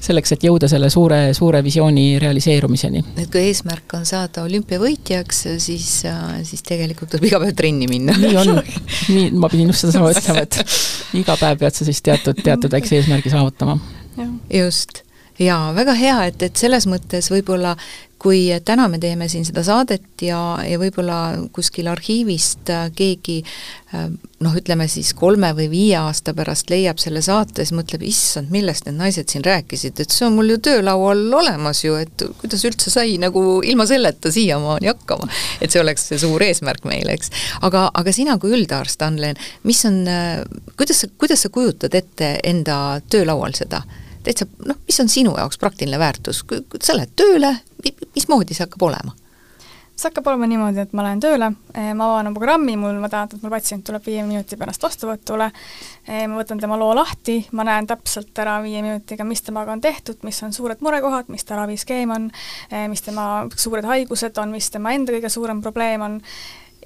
selleks, 0.00 0.32
et 0.32 0.48
jõuda 0.48 0.70
selle 0.72 0.88
suure, 0.92 1.20
suure 1.36 1.60
visiooni 1.64 2.16
realiseerumiseni. 2.22 3.04
et 3.16 3.28
kui 3.28 3.44
eesmärk 3.50 3.98
on 4.00 4.08
saada 4.08 4.46
olümpiavõitjaks, 4.48 5.44
siis, 5.60 5.90
äh, 6.08 6.40
siis 6.48 6.64
tegelikult 6.64 7.12
tuleb 7.12 7.28
iga 7.28 7.42
päev 7.44 7.54
trenni 7.60 7.90
minna. 7.92 8.16
nii 8.16 8.34
on, 8.40 8.56
nii, 9.14 9.28
ma 9.36 9.52
pidin 9.52 9.68
just 9.68 9.84
sedasama 9.84 10.14
ütlema, 10.16 10.48
et 10.48 10.62
iga 11.20 11.36
päev 11.36 11.60
pead 11.60 11.76
sa 11.76 11.88
siis 11.88 12.00
teatud, 12.00 12.40
teatud 12.40 12.72
väikse 12.72 13.02
eesmärgi 13.02 13.36
saavutama. 13.36 13.76
just 14.48 15.01
jaa, 15.42 15.74
väga 15.76 15.94
hea, 15.98 16.16
et, 16.30 16.42
et 16.42 16.56
selles 16.56 16.88
mõttes 16.90 17.30
võib-olla 17.32 17.76
kui 18.22 18.46
täna 18.64 18.86
me 18.90 19.00
teeme 19.02 19.26
siin 19.30 19.44
seda 19.46 19.64
saadet 19.66 20.22
ja, 20.22 20.38
ja 20.62 20.78
võib-olla 20.78 21.18
kuskil 21.54 21.88
arhiivist 21.90 22.70
äh, 22.70 22.84
keegi 22.94 23.40
äh, 23.42 24.04
noh, 24.42 24.54
ütleme 24.58 24.86
siis 24.90 25.10
kolme 25.18 25.50
või 25.58 25.66
viie 25.72 25.96
aasta 25.98 26.34
pärast 26.36 26.70
leiab 26.70 27.00
selle 27.02 27.22
saate, 27.24 27.64
siis 27.64 27.74
mõtleb, 27.74 28.04
issand, 28.06 28.52
millest 28.54 28.86
need 28.86 28.98
naised 29.00 29.32
siin 29.32 29.44
rääkisid, 29.46 29.98
et 30.02 30.14
see 30.14 30.26
on 30.28 30.36
mul 30.38 30.54
ju 30.54 30.60
töölaual 30.68 31.24
olemas 31.40 31.82
ju, 31.82 31.96
et 31.98 32.26
kuidas 32.40 32.62
üldse 32.68 32.92
sai 32.94 33.16
nagu 33.22 33.60
ilma 33.66 33.88
selleta 33.90 34.30
siiamaani 34.34 34.92
hakkama. 34.92 35.26
et 35.60 35.74
see 35.74 35.82
oleks 35.82 36.06
see 36.12 36.22
suur 36.22 36.46
eesmärk 36.46 36.86
meile, 36.88 37.16
eks. 37.18 37.32
aga, 37.66 37.88
aga 37.90 38.14
sina 38.14 38.38
kui 38.38 38.54
üldarst, 38.54 39.02
Anlen, 39.02 39.40
mis 39.66 39.82
on, 39.88 40.02
äh, 40.06 40.44
kuidas 40.78 41.02
sa, 41.02 41.10
kuidas 41.18 41.42
sa 41.42 41.50
kujutad 41.50 41.98
ette 41.98 42.36
enda 42.44 42.78
töölaual 43.10 43.58
seda? 43.58 43.82
Täitsa 44.24 44.46
noh, 44.66 44.78
mis 44.86 45.00
on 45.02 45.10
sinu 45.12 45.34
jaoks 45.38 45.58
praktiline 45.58 45.98
väärtus, 45.98 46.44
sa 46.80 46.96
lähed 46.96 47.12
tööle, 47.16 47.56
mismoodi 48.14 48.56
see 48.56 48.66
hakkab 48.66 48.88
olema? 48.90 49.16
see 50.02 50.08
hakkab 50.10 50.26
olema 50.32 50.48
niimoodi, 50.50 50.80
et 50.82 50.94
ma 50.96 51.04
lähen 51.04 51.20
tööle, 51.22 51.48
eh, 51.76 51.90
ma 51.94 52.08
avan 52.08 52.30
oma 52.30 52.38
programmi, 52.38 52.74
mul, 52.80 52.96
ma 53.02 53.10
tean, 53.12 53.28
et 53.28 53.42
mul 53.44 53.52
patsient 53.52 53.84
tuleb 53.86 54.04
viie 54.06 54.24
minuti 54.26 54.56
pärast 54.58 54.82
vastuvõtule, 54.82 55.50
eh, 56.08 56.24
ma 56.26 56.40
võtan 56.40 56.60
tema 56.60 56.78
loo 56.80 56.94
lahti, 56.96 57.36
ma 57.52 57.66
näen 57.68 57.86
täpselt 57.86 58.38
ära 58.42 58.56
viie 58.64 58.82
minutiga, 58.82 59.24
mis 59.24 59.44
temaga 59.44 59.72
on 59.72 59.84
tehtud, 59.84 60.18
mis 60.24 60.42
on 60.42 60.52
suured 60.52 60.80
murekohad, 60.80 61.28
mis 61.28 61.44
ta 61.44 61.60
raviskeem 61.60 62.10
on, 62.10 62.30
eh, 62.70 62.88
mis 62.88 63.04
tema 63.04 63.46
suured 63.54 63.84
haigused 63.84 64.38
on, 64.38 64.50
mis 64.50 64.70
tema 64.70 64.92
enda 64.92 65.12
kõige 65.12 65.30
suurem 65.30 65.62
probleem 65.62 66.00
on, 66.00 66.20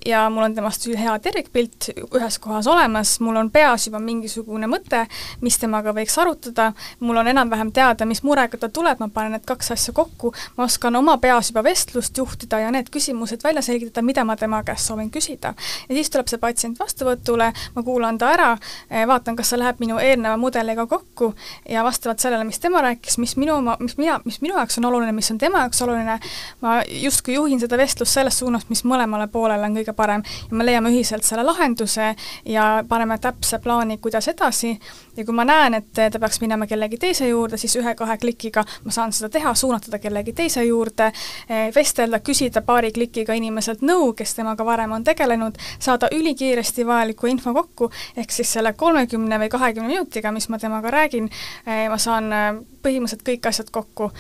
ja 0.06 0.30
mul 0.30 0.42
on 0.42 0.54
temast 0.54 0.86
hea 0.86 1.18
tervikpilt 1.18 1.88
ühes 2.14 2.38
kohas 2.42 2.66
olemas, 2.70 3.16
mul 3.20 3.36
on 3.36 3.50
peas 3.50 3.86
juba 3.88 3.98
mingisugune 4.02 4.68
mõte, 4.70 5.02
mis 5.42 5.58
temaga 5.58 5.92
võiks 5.96 6.14
arutada, 6.22 6.70
mul 7.00 7.18
on 7.20 7.30
enam-vähem 7.32 7.72
teada, 7.74 8.06
mis 8.06 8.22
murega 8.22 8.58
ta 8.60 8.68
tuleb, 8.68 9.00
ma 9.02 9.08
panen 9.12 9.36
need 9.36 9.46
kaks 9.48 9.72
asja 9.74 9.94
kokku, 9.96 10.32
ma 10.56 10.66
oskan 10.66 10.96
oma 10.96 11.16
peas 11.22 11.50
juba 11.50 11.64
vestlust 11.66 12.18
juhtida 12.18 12.60
ja 12.62 12.70
need 12.74 12.90
küsimused 12.94 13.42
välja 13.44 13.62
selgitada, 13.66 14.04
mida 14.06 14.24
ma 14.24 14.36
tema 14.36 14.62
käest 14.66 14.86
soovin 14.86 15.10
küsida. 15.10 15.54
ja 15.88 15.94
siis 15.94 16.10
tuleb 16.10 16.30
see 16.30 16.38
patsient 16.42 16.78
vastuvõtule, 16.78 17.50
ma 17.74 17.82
kuulan 17.82 18.18
ta 18.18 18.30
ära, 18.36 18.50
eh, 18.90 19.06
vaatan, 19.08 19.36
kas 19.36 19.50
see 19.50 19.60
läheb 19.60 19.80
minu 19.82 19.98
eelneva 19.98 20.36
mudeliga 20.36 20.86
kokku. 20.86 21.34
Ja 21.68 21.84
vastavalt 21.84 22.20
sellele, 22.20 22.44
mis 22.44 22.58
tema 22.58 22.82
rääkis, 22.82 23.18
mis 23.18 23.36
minu, 23.36 23.58
mis 23.80 23.96
mina, 23.96 24.20
mis 24.24 24.40
minu 24.40 24.54
jaoks 24.54 24.78
on 24.78 24.84
oluline, 24.84 25.12
mis 25.12 25.30
on 25.30 25.38
tema 25.38 25.64
jaoks 25.64 25.82
oluline, 25.82 26.18
ma 26.60 26.76
justkui 26.86 27.34
juhin 27.34 27.60
seda 27.60 27.78
vestlust 27.78 28.12
selles 28.12 28.38
suunas, 28.38 28.68
mis 28.68 28.84
mõlemale 28.84 29.26
poolele 29.32 29.66
on 29.66 29.76
kõige 29.76 29.95
parem. 29.96 30.22
Ja 30.50 30.56
me 30.56 30.66
leiame 30.66 30.92
ühiselt 30.94 31.24
selle 31.26 31.44
lahenduse 31.46 32.14
ja 32.44 32.66
paneme 32.88 33.18
täpse 33.18 33.58
plaani, 33.58 33.98
kuidas 33.98 34.28
edasi. 34.28 34.76
Ja 35.16 35.24
kui 35.24 35.34
ma 35.34 35.44
näen, 35.48 35.74
et 35.80 35.92
ta 35.94 36.18
peaks 36.20 36.40
minema 36.40 36.66
kellegi 36.68 36.98
teise 37.00 37.28
juurde, 37.28 37.56
siis 37.56 37.76
ühe-kahe 37.80 38.18
klikiga 38.20 38.64
ma 38.84 38.92
saan 38.92 39.12
seda 39.12 39.30
teha, 39.32 39.54
suunata 39.54 39.90
ta 39.90 39.98
kellegi 39.98 40.32
teise 40.36 40.64
juurde, 40.64 41.10
eh, 41.48 41.68
vestelda, 41.74 42.20
küsida 42.20 42.62
paari 42.66 42.92
klikiga 42.92 43.34
inimeselt 43.34 43.82
nõu, 43.82 44.12
kes 44.16 44.34
temaga 44.34 44.64
varem 44.64 44.92
on 44.92 45.04
tegelenud, 45.04 45.58
saada 45.78 46.10
ülikiiresti 46.12 46.86
vajalikku 46.86 47.30
info 47.32 47.54
kokku, 47.54 47.90
ehk 48.16 48.32
siis 48.32 48.52
selle 48.58 48.72
kolmekümne 48.72 49.40
või 49.42 49.48
kahekümne 49.52 49.88
minutiga, 49.88 50.32
mis 50.32 50.48
ma 50.48 50.58
temaga 50.58 50.90
räägin, 50.90 51.30
eh, 51.66 51.88
ma 51.88 51.98
saan 51.98 52.32
eh, 52.32 52.52
põhimõtteliselt 52.82 53.26
kõik 53.26 53.48
asjad 53.48 53.70
kokku 53.74 54.12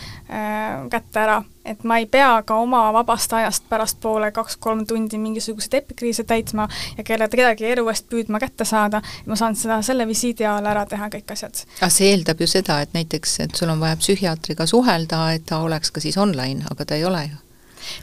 kätte 0.90 1.20
ära 1.20 1.36
et 1.66 1.84
ma 1.84 1.98
ei 1.98 2.06
pea 2.06 2.42
ka 2.46 2.56
oma 2.62 2.82
vabast 2.96 3.32
ajast 3.32 3.68
pärastpoole 3.70 4.30
kaks-kolm 4.32 4.84
tundi 4.86 5.18
mingisuguseid 5.18 5.78
epikriise 5.80 6.24
täitma 6.24 6.68
ja 6.96 7.04
kelle, 7.04 7.28
kedagi 7.28 7.70
elu 7.72 7.86
eest 7.92 8.08
püüdma 8.12 8.40
kätte 8.42 8.64
saada, 8.68 9.02
ma 9.26 9.36
saan 9.36 9.56
seda 9.58 9.80
selle 9.86 10.06
visiidi 10.08 10.46
ajal 10.46 10.70
ära 10.72 10.86
teha, 10.86 11.10
kõik 11.12 11.32
asjad. 11.36 11.64
aga 11.80 11.90
see 11.92 12.12
eeldab 12.12 12.40
ju 12.40 12.50
seda, 12.50 12.80
et 12.84 12.94
näiteks, 12.96 13.40
et 13.46 13.58
sul 13.58 13.72
on 13.72 13.82
vaja 13.82 13.98
psühhiaatriga 14.02 14.66
suhelda, 14.66 15.26
et 15.36 15.46
ta 15.46 15.62
oleks 15.64 15.90
ka 15.90 16.04
siis 16.04 16.18
online, 16.18 16.64
aga 16.70 16.84
ta 16.84 16.98
ei 16.98 17.04
ole 17.04 17.26
ju 17.30 17.45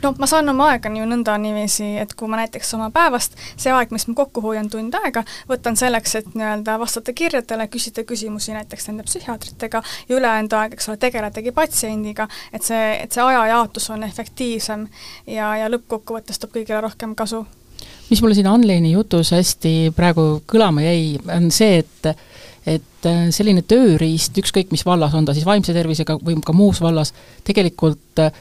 no 0.02 0.14
ma 0.18 0.28
saan 0.30 0.48
oma 0.48 0.70
aega 0.72 0.90
ju 0.92 1.06
nõnda 1.08 1.36
niiviisi, 1.40 1.94
et 2.02 2.14
kui 2.18 2.28
ma 2.30 2.40
näiteks 2.40 2.74
oma 2.78 2.90
päevast, 2.94 3.36
see 3.56 3.72
aeg, 3.74 3.92
mis 3.94 4.06
ma 4.10 4.16
kokku 4.18 4.42
hoian 4.44 4.70
tund 4.72 4.94
aega, 5.02 5.24
võtan 5.50 5.78
selleks, 5.78 6.14
et 6.20 6.30
nii-öelda 6.34 6.78
vastata 6.80 7.14
kirjadele, 7.16 7.68
küsida 7.72 8.04
küsimusi 8.08 8.54
näiteks 8.56 8.88
nende 8.90 9.06
psühhiaatritega 9.08 9.82
ja 10.08 10.16
ülejäänud 10.16 10.56
aeg, 10.60 10.78
eks 10.78 10.88
ole, 10.90 11.00
tegeledagi 11.02 11.52
patsiendiga, 11.56 12.28
et 12.52 12.62
see, 12.66 12.86
et 13.02 13.12
see 13.12 13.24
ajajaotus 13.24 13.90
on 13.94 14.06
efektiivsem 14.06 14.88
ja, 15.26 15.54
ja 15.62 15.68
lõppkokkuvõttes 15.72 16.40
toob 16.40 16.56
kõigile 16.58 16.80
rohkem 16.84 17.14
kasu. 17.18 17.44
mis 18.10 18.22
mulle 18.22 18.34
siin 18.34 18.46
Anleini 18.46 18.92
jutus 18.92 19.32
hästi 19.32 19.92
praegu 19.96 20.42
kõlama 20.46 20.84
jäi, 20.84 21.18
on 21.36 21.50
see, 21.50 21.82
et 21.84 22.14
et 22.64 23.06
selline 23.36 23.60
tööriist, 23.68 24.38
ükskõik 24.40 24.70
mis 24.72 24.86
vallas, 24.88 25.12
on 25.14 25.26
ta 25.28 25.34
siis 25.36 25.44
vaimse 25.44 25.74
tervisega 25.76 26.16
või 26.24 26.38
ka 26.40 26.54
muus 26.56 26.80
vallas, 26.80 27.12
tegelikult 27.44 28.22
äh, 28.24 28.32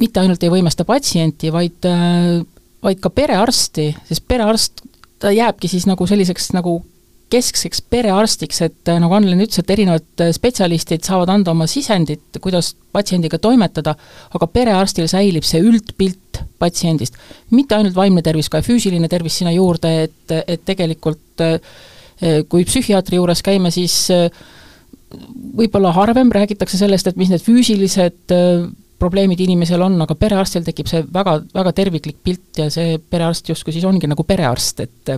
mitte 0.00 0.20
ainult 0.20 0.42
ei 0.44 0.52
võimesta 0.52 0.86
patsienti, 0.88 1.52
vaid, 1.52 1.88
äh, 1.88 2.42
vaid 2.84 3.00
ka 3.02 3.12
perearsti, 3.14 3.90
sest 4.08 4.26
perearst, 4.28 4.84
ta 5.22 5.32
jääbki 5.32 5.70
siis 5.72 5.86
nagu 5.88 6.06
selliseks 6.08 6.52
nagu 6.56 6.78
keskseks 7.32 7.80
perearstiks, 7.90 8.60
et 8.62 8.90
äh, 8.92 9.00
nagu 9.02 9.16
Annelen 9.16 9.42
ütles, 9.42 9.58
et 9.62 9.72
erinevad 9.74 10.22
äh, 10.22 10.32
spetsialistid 10.36 11.06
saavad 11.06 11.32
anda 11.32 11.54
oma 11.54 11.66
sisendit, 11.70 12.38
kuidas 12.42 12.74
patsiendiga 12.94 13.40
toimetada, 13.42 13.96
aga 14.36 14.50
perearstil 14.52 15.08
säilib 15.10 15.46
see 15.46 15.64
üldpilt 15.64 16.42
patsiendist. 16.60 17.16
mitte 17.50 17.76
ainult 17.76 17.96
vaimne 17.96 18.22
tervis, 18.22 18.50
ka 18.52 18.62
füüsiline 18.64 19.08
tervis 19.12 19.40
sinna 19.40 19.52
juurde, 19.56 19.92
et, 20.06 20.36
et 20.46 20.62
tegelikult 20.64 21.42
kui 22.48 22.64
psühhiaatri 22.64 23.18
juures 23.18 23.42
käime, 23.44 23.68
siis 23.68 24.06
võib-olla 25.58 25.90
harvem 25.92 26.30
räägitakse 26.32 26.78
sellest, 26.80 27.10
et 27.10 27.18
mis 27.20 27.28
need 27.28 27.44
füüsilised 27.44 28.32
probleemid 28.98 29.40
inimesel 29.44 29.82
on, 29.84 29.98
aga 30.02 30.16
perearstil 30.18 30.64
tekib 30.66 30.88
see 30.90 31.02
väga, 31.12 31.38
väga 31.54 31.72
terviklik 31.76 32.22
pilt 32.24 32.62
ja 32.62 32.70
see 32.72 32.96
perearst 32.98 33.50
justkui 33.52 33.74
siis 33.76 33.84
ongi 33.88 34.08
nagu 34.08 34.24
perearst, 34.24 34.80
et 34.86 35.12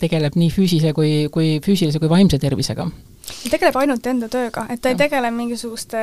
tegeleb 0.00 0.36
nii 0.38 0.52
füüsise 0.52 0.92
kui, 0.94 1.26
kui 1.34 1.58
füüsilise 1.64 2.02
kui 2.02 2.10
vaimse 2.10 2.38
tervisega 2.42 2.86
ta 3.24 3.50
tegeleb 3.52 3.76
ainult 3.78 4.06
enda 4.08 4.28
tööga, 4.32 4.64
et 4.72 4.80
ta 4.82 4.90
ei 4.92 4.98
tegele 4.98 5.30
mingisuguste 5.34 6.02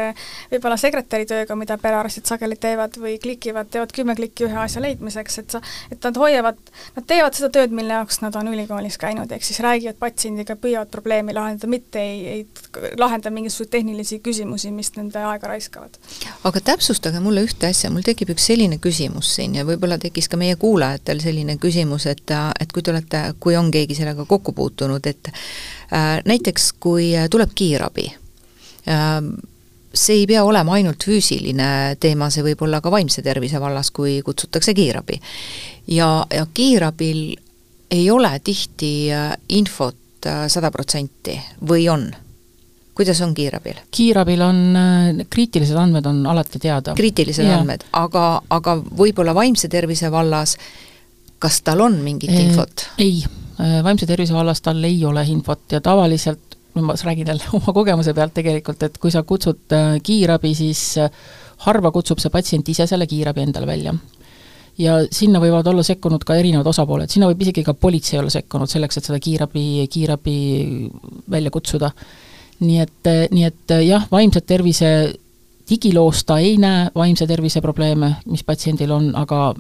võib-olla 0.52 0.78
sekretäri 0.80 1.28
tööga, 1.30 1.56
mida 1.60 1.78
perearstid 1.82 2.30
sageli 2.30 2.58
teevad 2.62 2.98
või 3.02 3.18
klikivad, 3.22 3.70
teevad 3.74 3.94
kümme 3.96 4.16
klikki 4.18 4.48
ühe 4.48 4.58
asja 4.64 4.82
leidmiseks, 4.84 5.38
et 5.42 5.56
sa, 5.56 5.62
et 5.94 6.02
nad 6.08 6.18
hoiavad, 6.22 6.60
nad 6.98 7.08
teevad 7.08 7.38
seda 7.38 7.52
tööd, 7.58 7.76
mille 7.76 7.96
jaoks 7.98 8.22
nad 8.24 8.36
on 8.40 8.52
ülikoolis 8.54 8.98
käinud, 9.02 9.32
ehk 9.32 9.46
siis 9.46 9.62
räägivad 9.64 10.00
patsiendiga, 10.02 10.58
püüavad 10.62 10.92
probleemi 10.94 11.36
lahendada, 11.38 11.70
mitte 11.72 12.02
ei, 12.02 12.22
ei 12.36 12.92
lahenda 13.00 13.34
mingisuguseid 13.34 13.74
tehnilisi 13.78 14.22
küsimusi, 14.24 14.72
mis 14.76 14.94
nende 14.98 15.22
aega 15.32 15.54
raiskavad. 15.54 16.00
aga 16.48 16.64
täpsustage 16.72 17.20
mulle 17.24 17.46
ühte 17.48 17.70
asja, 17.70 17.92
mul 17.94 18.06
tekib 18.06 18.34
üks 18.36 18.48
selline 18.52 18.80
küsimus 18.82 19.36
siin 19.36 19.56
ja 19.60 19.66
võib-olla 19.68 20.00
tekkis 20.02 20.30
ka 20.32 20.40
meie 20.42 20.56
kuulajatel 20.60 21.22
selline 21.24 21.58
küsimus, 21.62 22.08
et, 22.10 22.36
et 22.60 22.72
kui 22.72 22.84
te 22.84 22.94
olete, 22.94 23.24
kui 23.40 23.58
on 23.60 23.72
keegi 23.74 23.98
sellega 24.02 24.26
kokku 24.30 24.56
puutunud, 24.58 25.06
et 25.08 25.32
Äh, 25.92 26.22
näiteks 26.26 26.74
kui 26.80 27.11
äh, 27.18 27.30
tuleb 27.32 27.54
kiirabi, 27.56 28.06
ähm, 28.90 29.34
see 29.94 30.22
ei 30.22 30.28
pea 30.28 30.44
olema 30.48 30.78
ainult 30.78 31.04
füüsiline 31.04 31.98
teema, 32.00 32.30
see 32.32 32.46
võib 32.46 32.64
olla 32.66 32.82
ka 32.82 32.92
vaimse 32.94 33.24
tervise 33.26 33.60
vallas, 33.60 33.92
kui 33.92 34.22
kutsutakse 34.26 34.74
kiirabi. 34.74 35.20
ja, 35.88 36.26
ja 36.34 36.46
kiirabil 36.54 37.24
ei 37.92 38.12
ole 38.12 38.40
tihti 38.44 39.12
äh, 39.12 39.34
infot 39.50 39.98
sada 40.48 40.70
protsenti 40.72 41.34
või 41.68 41.88
on? 41.90 42.12
kuidas 42.96 43.22
on 43.26 43.34
kiirabil? 43.34 43.80
kiirabil 43.92 44.42
on, 44.46 44.62
kriitilised 45.30 45.76
andmed 45.76 46.06
on 46.06 46.26
alati 46.28 46.60
teada. 46.60 46.94
kriitilised 46.96 47.46
yeah. 47.46 47.60
andmed, 47.60 47.84
aga, 47.92 48.42
aga 48.50 48.78
võib-olla 48.78 49.34
vaimse 49.36 49.68
tervise 49.68 50.12
vallas, 50.12 50.58
kas 51.40 51.62
tal 51.66 51.82
on 51.82 52.00
mingit 52.06 52.32
infot? 52.38 52.90
ei 53.02 53.24
Äh, 53.62 53.84
vaimse 53.84 54.08
tervise 54.10 54.34
vallas 54.34 54.62
tal 54.64 54.84
ei 54.84 55.04
ole 55.06 55.22
infot 55.30 55.72
ja 55.72 55.82
tavaliselt, 55.82 56.51
ma 56.74 56.96
räägin 57.04 57.28
jälle 57.28 57.44
oma 57.60 57.74
kogemuse 57.74 58.14
pealt 58.14 58.34
tegelikult, 58.34 58.84
et 58.84 58.98
kui 58.98 59.12
sa 59.12 59.24
kutsud 59.24 59.76
äh, 59.76 59.96
kiirabi, 60.04 60.54
siis 60.56 60.98
äh, 60.98 61.12
harva 61.68 61.92
kutsub 61.92 62.20
see 62.22 62.34
patsient 62.34 62.70
ise 62.70 62.88
selle 62.90 63.08
kiirabi 63.08 63.46
endale 63.46 63.68
välja. 63.68 63.94
ja 64.78 64.94
sinna 65.12 65.40
võivad 65.44 65.68
olla 65.68 65.84
sekkunud 65.84 66.24
ka 66.26 66.36
erinevad 66.40 66.68
osapooled, 66.72 67.12
sinna 67.12 67.28
võib 67.30 67.42
isegi 67.44 67.64
ka 67.64 67.74
politsei 67.74 68.20
olla 68.20 68.32
sekkunud 68.34 68.72
selleks, 68.72 68.98
et 68.98 69.10
seda 69.10 69.20
kiirabi, 69.20 69.88
kiirabi 69.92 70.36
välja 71.30 71.52
kutsuda. 71.52 71.92
nii 72.62 72.80
et, 72.80 73.10
nii 73.32 73.44
et 73.44 73.74
jah, 73.86 74.08
vaimset 74.12 74.46
tervise 74.46 74.92
digiloos 75.70 76.24
ta 76.26 76.38
ei 76.40 76.58
näe 76.58 76.90
vaimse 76.96 77.28
tervise 77.28 77.62
probleeme, 77.62 78.16
mis 78.26 78.44
patsiendil 78.44 78.92
on, 78.92 79.12
aga 79.16 79.52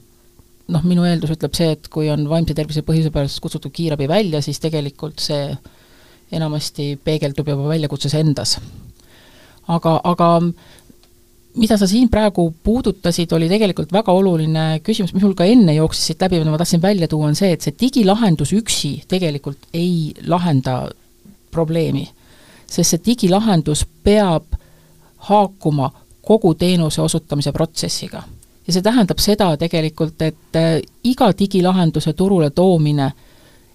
noh, 0.71 0.87
minu 0.87 1.05
eeldus 1.07 1.35
ütleb 1.35 1.55
see, 1.57 1.75
et 1.75 1.87
kui 1.91 2.09
on 2.11 2.25
vaimse 2.29 2.55
tervise 2.57 2.83
põhjuse 2.87 3.11
pärast 3.13 3.41
kutsutud 3.43 3.73
kiirabi 3.75 4.07
välja, 4.09 4.41
siis 4.43 4.59
tegelikult 4.63 5.21
see 5.23 5.43
enamasti 6.31 6.99
peegeldub 7.03 7.47
juba 7.47 7.69
väljakutses 7.69 8.13
endas. 8.19 8.57
aga, 9.67 9.99
aga 10.03 10.29
mida 11.55 11.77
sa 11.77 11.87
siin 11.87 12.09
praegu 12.09 12.53
puudutasid, 12.63 13.31
oli 13.35 13.49
tegelikult 13.51 13.91
väga 13.93 14.11
oluline 14.11 14.65
küsimus, 14.83 15.13
mis 15.13 15.23
mul 15.23 15.35
ka 15.37 15.45
enne 15.45 15.75
jooksis 15.75 16.11
siit 16.11 16.21
läbi, 16.21 16.39
mida 16.39 16.51
ma 16.51 16.59
tahtsin 16.61 16.81
välja 16.81 17.07
tuua, 17.07 17.27
on 17.27 17.35
see, 17.35 17.51
et 17.55 17.61
see 17.61 17.75
digilahendus 17.79 18.53
üksi 18.55 18.93
tegelikult 19.11 19.69
ei 19.73 20.13
lahenda 20.27 20.89
probleemi. 21.51 22.09
sest 22.67 22.95
see 22.95 23.05
digilahendus 23.05 23.85
peab 24.03 24.55
haakuma 25.29 25.91
kogu 26.21 26.53
teenuse 26.55 27.01
osutamise 27.01 27.51
protsessiga 27.51 28.23
ja 28.67 28.73
see 28.73 28.85
tähendab 28.85 29.19
seda 29.19 29.49
tegelikult, 29.59 30.21
et 30.21 30.57
äh, 30.57 30.79
iga 31.03 31.31
digilahenduse 31.37 32.13
turule 32.13 32.49
toomine 32.49 33.11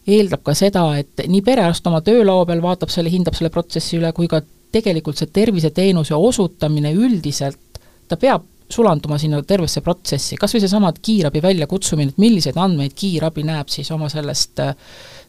eeldab 0.06 0.42
ka 0.46 0.54
seda, 0.54 0.86
et 1.00 1.24
nii 1.26 1.42
perearst 1.46 1.86
oma 1.90 2.00
töölaua 2.04 2.46
peal 2.46 2.62
vaatab 2.62 2.92
selle, 2.92 3.10
hindab 3.10 3.34
selle 3.34 3.50
protsessi 3.54 3.98
üle, 3.98 4.12
kui 4.16 4.28
ka 4.30 4.40
tegelikult 4.72 5.18
see 5.18 5.32
terviseteenuse 5.34 6.14
osutamine 6.14 6.92
üldiselt, 6.94 7.80
ta 8.08 8.18
peab 8.20 8.44
sulanduma 8.70 9.18
sinna 9.18 9.42
tervesse 9.46 9.80
protsessi, 9.80 10.36
kas 10.38 10.54
või 10.54 10.62
seesama 10.64 10.90
kiirabi 10.94 11.42
väljakutsumine, 11.42 12.14
et 12.14 12.22
milliseid 12.22 12.56
andmeid 12.58 12.96
kiirabi 12.98 13.44
näeb 13.46 13.70
siis 13.70 13.90
oma 13.94 14.08
sellest, 14.10 14.62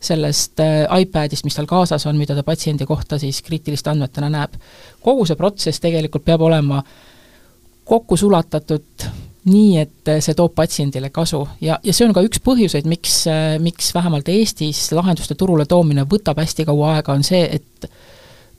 sellest 0.09 0.63
äh, 0.63 1.01
iPadist, 1.03 1.45
mis 1.45 1.57
tal 1.57 1.69
kaasas 1.69 2.05
on, 2.09 2.17
mida 2.17 2.35
ta 2.37 2.45
patsiendi 2.45 2.87
kohta 2.89 3.19
siis 3.21 3.43
kriitiliste 3.45 3.93
andmetena 3.93 4.31
näeb. 4.33 4.57
kogu 5.01 5.25
see 5.25 5.37
protsess 5.37 5.81
tegelikult 5.83 6.25
peab 6.25 6.41
olema 6.49 6.81
kokku 7.85 8.17
sulatatud 8.17 9.05
nii, 9.47 9.77
et 9.79 10.11
see 10.23 10.35
toob 10.37 10.53
patsiendile 10.57 11.09
kasu. 11.15 11.43
Ja, 11.63 11.79
ja 11.83 11.95
see 11.95 12.07
on 12.07 12.13
ka 12.15 12.23
üks 12.25 12.41
põhjuseid, 12.43 12.87
miks, 12.89 13.23
miks 13.63 13.93
vähemalt 13.95 14.29
Eestis 14.31 14.87
lahenduste 14.95 15.37
turule 15.39 15.65
toomine 15.65 16.07
võtab 16.09 16.41
hästi 16.41 16.67
kaua 16.67 16.97
aega, 16.97 17.15
on 17.15 17.23
see, 17.27 17.43
et 17.59 17.89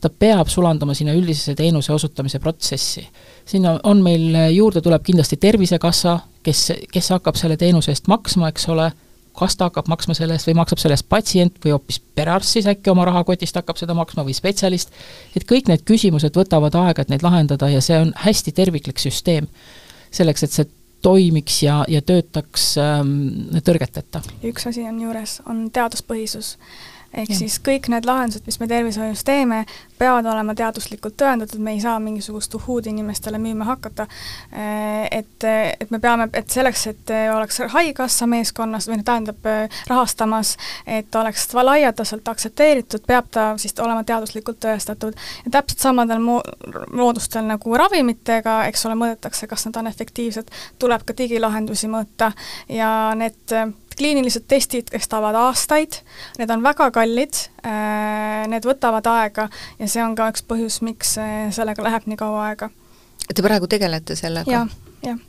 ta 0.01 0.11
peab 0.11 0.51
sulanduma 0.51 0.95
sinna 0.95 1.15
üldisesse 1.17 1.55
teenuse 1.59 1.93
osutamise 1.93 2.39
protsessi. 2.39 3.07
sinna 3.49 3.79
on 3.83 4.03
meil, 4.03 4.35
juurde 4.55 4.81
tuleb 4.85 5.03
kindlasti 5.03 5.37
Tervisekassa, 5.37 6.19
kes, 6.43 6.73
kes 6.93 7.11
hakkab 7.17 7.37
selle 7.41 7.57
teenuse 7.57 7.93
eest 7.93 8.09
maksma, 8.11 8.51
eks 8.53 8.69
ole, 8.69 8.91
kas 9.39 9.57
ta 9.57 9.69
hakkab 9.71 9.89
maksma 9.91 10.15
selle 10.15 10.37
eest 10.37 10.49
või 10.51 10.57
maksab 10.59 10.83
selle 10.83 10.99
eest 10.99 11.09
patsient 11.09 11.59
või 11.65 11.75
hoopis 11.75 12.01
perearst 12.15 12.57
siis 12.57 12.69
äkki 12.71 12.91
oma 12.93 13.07
rahakotist 13.09 13.59
hakkab 13.59 13.79
seda 13.81 13.95
maksma 13.99 14.25
või 14.27 14.37
spetsialist, 14.37 14.95
et 15.37 15.47
kõik 15.49 15.71
need 15.71 15.85
küsimused 15.89 16.35
võtavad 16.37 16.75
aega, 16.79 17.03
et 17.03 17.13
neid 17.13 17.27
lahendada 17.27 17.71
ja 17.73 17.83
see 17.85 17.99
on 17.99 18.13
hästi 18.25 18.55
terviklik 18.55 19.03
süsteem 19.03 19.51
selleks, 20.15 20.45
et 20.45 20.55
see 20.55 20.69
toimiks 21.03 21.63
ja, 21.63 21.83
ja 21.89 22.03
töötaks 22.03 22.71
ähm, 22.83 23.59
tõrgeteta. 23.65 24.23
üks 24.45 24.69
asi 24.71 24.87
on 24.89 25.01
juures, 25.03 25.39
on 25.47 25.69
teaduspõhisus 25.75 26.57
ehk 27.13 27.33
ja. 27.33 27.37
siis 27.41 27.59
kõik 27.65 27.89
need 27.93 28.07
lahendused, 28.09 28.45
mis 28.47 28.59
me 28.61 28.69
tervishoius 28.71 29.25
teeme, 29.25 29.63
peavad 29.99 30.27
olema 30.31 30.55
teaduslikult 30.55 31.17
tõendatud, 31.19 31.61
me 31.63 31.75
ei 31.75 31.81
saa 31.83 31.97
mingisugust 32.03 32.55
uhuud 32.55 32.87
inimestele 32.87 33.41
müüma 33.43 33.67
hakata. 33.69 34.07
Et, 35.11 35.47
et 35.49 35.91
me 35.91 36.01
peame, 36.03 36.29
et 36.39 36.51
selleks, 36.51 36.87
et 36.93 37.13
oleks 37.35 37.61
Haigekassa 37.73 38.29
meeskonnas 38.31 38.89
või 38.91 39.01
tähendab 39.05 39.49
rahastamas, 39.89 40.55
et 40.87 41.15
oleks 41.19 41.49
laialdaselt 41.57 42.29
aktsepteeritud, 42.29 43.05
peab 43.09 43.33
ta 43.35 43.49
siis 43.59 43.75
olema 43.83 44.05
teaduslikult 44.07 44.61
tõestatud. 44.63 45.19
ja 45.45 45.57
täpselt 45.59 45.89
samadel 45.89 46.23
mo-, 46.23 46.45
moodustel 46.93 47.49
nagu 47.49 47.77
ravimitega, 47.77 48.61
eks 48.71 48.87
ole, 48.87 48.99
mõõdetakse, 49.01 49.51
kas 49.51 49.67
nad 49.67 49.81
on 49.83 49.91
efektiivsed, 49.91 50.55
tuleb 50.79 51.05
ka 51.07 51.17
digilahendusi 51.19 51.91
mõõta 51.91 52.33
ja 52.69 52.91
need 53.19 53.59
kliinilised 53.99 54.47
testid 54.51 54.91
kestavad 54.93 55.37
aastaid, 55.39 56.01
need 56.39 56.51
on 56.55 56.65
väga 56.65 56.91
kallid, 56.95 57.45
äh, 57.67 58.45
need 58.51 58.67
võtavad 58.69 59.07
aega 59.13 59.49
ja 59.79 59.89
see 59.91 60.05
on 60.05 60.17
ka 60.19 60.31
üks 60.33 60.45
põhjus, 60.49 60.81
miks 60.87 61.17
äh, 61.23 61.49
sellega 61.55 61.87
läheb 61.87 62.09
nii 62.11 62.21
kaua 62.21 62.51
aega. 62.51 62.71
Te 63.29 63.45
praegu 63.45 63.69
tegelete 63.71 64.17
sellega 64.17 64.51
ja,? 64.51 64.67
jah, 64.67 65.11
jah 65.13 65.28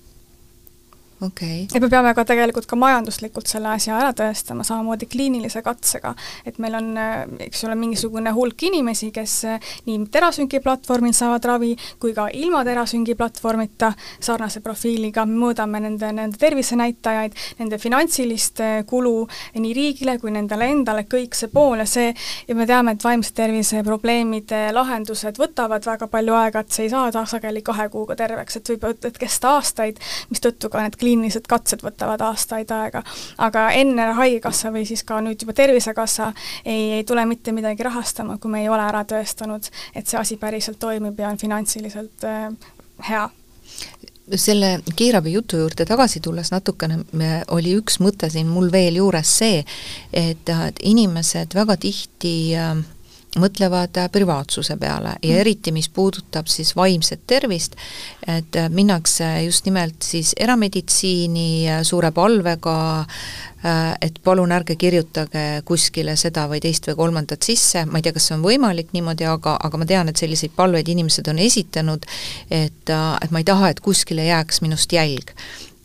okay.. 1.21 1.65
et 1.75 1.81
me 1.81 1.89
peame 1.89 2.13
ka 2.15 2.23
tegelikult 2.27 2.67
ka 2.69 2.77
majanduslikult 2.79 3.49
selle 3.49 3.71
asja 3.73 3.97
ära 3.99 4.11
tõestama, 4.15 4.63
samamoodi 4.67 5.07
kliinilise 5.11 5.61
katsega. 5.65 6.13
et 6.47 6.59
meil 6.59 6.75
on, 6.79 6.89
eks 7.45 7.63
ole, 7.67 7.75
mingisugune 7.79 8.31
hulk 8.35 8.63
inimesi, 8.69 9.11
kes 9.15 9.35
nii 9.87 9.99
terasüngi 10.11 10.61
platvormil 10.63 11.13
saavad 11.15 11.45
ravi 11.51 11.73
kui 11.99 12.13
ka 12.15 12.29
ilma 12.33 12.63
terasüngi 12.67 13.15
platvormita 13.19 13.91
sarnase 14.19 14.63
profiiliga, 14.65 15.25
me 15.25 15.39
mõõdame 15.45 15.81
nende, 15.83 16.11
nende 16.15 16.39
tervisenäitajaid, 16.39 17.35
nende 17.59 17.79
finantsilist 17.81 18.63
kulu 18.89 19.15
nii 19.59 19.73
riigile 19.75 20.17
kui 20.19 20.31
nendele 20.33 20.69
endale, 20.73 21.05
kõik 21.09 21.35
see 21.37 21.51
pool 21.51 21.83
ja 21.83 21.87
see, 21.89 22.13
ja 22.47 22.55
me 22.55 22.67
teame, 22.69 22.95
et 22.95 23.03
vaimse 23.03 23.33
tervise 23.35 23.83
probleemide 23.85 24.69
lahendused 24.75 25.39
võtavad 25.39 25.85
väga 25.85 26.07
palju 26.11 26.35
aega, 26.39 26.63
et 26.63 26.75
see 26.75 26.87
ei 26.87 26.93
saa 26.93 27.25
sageli 27.29 27.61
kahe 27.65 27.89
kuuga 27.91 28.15
terveks, 28.19 28.59
et 28.59 28.73
võib 28.73 29.05
et 29.09 29.17
kesta 29.19 29.55
aastaid, 29.57 29.99
mistõttu 30.31 30.69
ka 30.71 30.83
need 30.83 30.95
kliinilised 30.99 31.08
kliinilised 31.09 31.47
katsed 31.49 31.83
võtavad 31.83 32.21
aastaid 32.21 32.69
aega. 32.71 33.03
aga 33.37 33.69
enne 33.77 34.11
Haigekassa 34.19 34.71
või 34.73 34.85
siis 34.85 35.03
ka 35.03 35.19
nüüd 35.25 35.41
juba 35.41 35.55
Tervisekassa 35.57 36.31
ei, 36.65 36.99
ei 36.99 37.03
tule 37.03 37.25
mitte 37.25 37.53
midagi 37.55 37.83
rahastama, 37.83 38.37
kui 38.37 38.51
me 38.51 38.63
ei 38.63 38.69
ole 38.69 38.85
ära 38.85 39.03
tõestanud, 39.09 39.69
et 39.95 40.07
see 40.07 40.19
asi 40.19 40.37
päriselt 40.37 40.79
toimib 40.79 41.19
ja 41.19 41.29
on 41.29 41.41
finantsiliselt 41.41 42.27
äh, 42.29 42.49
hea 43.09 43.29
selle 44.37 44.75
kiirabi 44.95 45.31
jutu 45.33 45.57
juurde 45.57 45.87
tagasi 45.89 46.19
tulles 46.21 46.51
natukene 46.53 46.99
oli 47.55 47.71
üks 47.79 47.97
mõte 47.97 48.29
siin 48.29 48.45
mul 48.45 48.69
veel 48.69 48.99
juures 48.99 49.31
see, 49.39 49.63
et, 50.13 50.51
inimesed 50.85 51.55
väga 51.57 51.79
tihti 51.81 52.33
äh, 52.53 52.77
mõtlevad 53.37 53.97
äh, 53.97 54.09
privaatsuse 54.11 54.77
peale 54.77 55.13
ja 55.21 55.33
mm. 55.33 55.39
eriti, 55.43 55.71
mis 55.71 55.89
puudutab 55.93 56.47
siis 56.49 56.75
vaimset 56.75 57.21
tervist, 57.27 57.75
et 58.27 58.55
äh, 58.57 58.69
minnakse 58.73 59.27
just 59.45 59.65
nimelt 59.65 60.01
siis 60.01 60.33
erameditsiini 60.39 61.69
äh, 61.69 61.83
suure 61.83 62.11
palvega, 62.11 63.05
et 63.99 64.21
palun 64.23 64.53
ärge 64.55 64.77
kirjutage 64.79 65.41
kuskile 65.67 66.13
seda 66.15 66.45
või 66.47 66.61
teist 66.63 66.85
või 66.87 66.93
kolmandat 66.95 67.43
sisse, 67.43 67.81
ma 67.91 67.99
ei 67.99 68.05
tea, 68.05 68.13
kas 68.15 68.29
see 68.29 68.37
on 68.37 68.45
võimalik 68.45 68.93
niimoodi, 68.95 69.25
aga, 69.27 69.57
aga 69.67 69.81
ma 69.81 69.87
tean, 69.89 70.07
et 70.07 70.21
selliseid 70.21 70.53
palveid 70.55 70.87
inimesed 70.87 71.27
on 71.27 71.41
esitanud, 71.43 72.07
et, 72.47 72.93
et 72.93 73.35
ma 73.35 73.41
ei 73.43 73.49
taha, 73.49 73.73
et 73.73 73.83
kuskile 73.83 74.29
jääks 74.29 74.63
minust 74.63 74.95
jälg. 74.95 75.35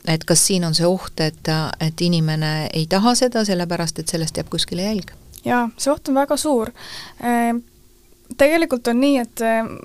Et 0.07 0.23
kas 0.23 0.47
siin 0.47 0.69
on 0.71 0.79
see 0.79 0.87
oht, 0.87 1.19
et, 1.19 1.51
et 1.83 2.07
inimene 2.07 2.55
ei 2.71 2.87
taha 2.87 3.17
seda, 3.19 3.43
sellepärast 3.43 3.99
et 3.99 4.15
sellest 4.15 4.39
jääb 4.39 4.55
kuskile 4.55 4.87
jälg 4.87 5.11
jaa, 5.45 5.69
see 5.77 5.93
oht 5.93 6.09
on 6.09 6.19
väga 6.21 6.37
suur. 6.41 6.73
Ehm, 7.21 7.63
tegelikult 8.41 8.89
on 8.89 9.01
nii, 9.01 9.19
et 9.23 9.45
ehm, 9.45 9.77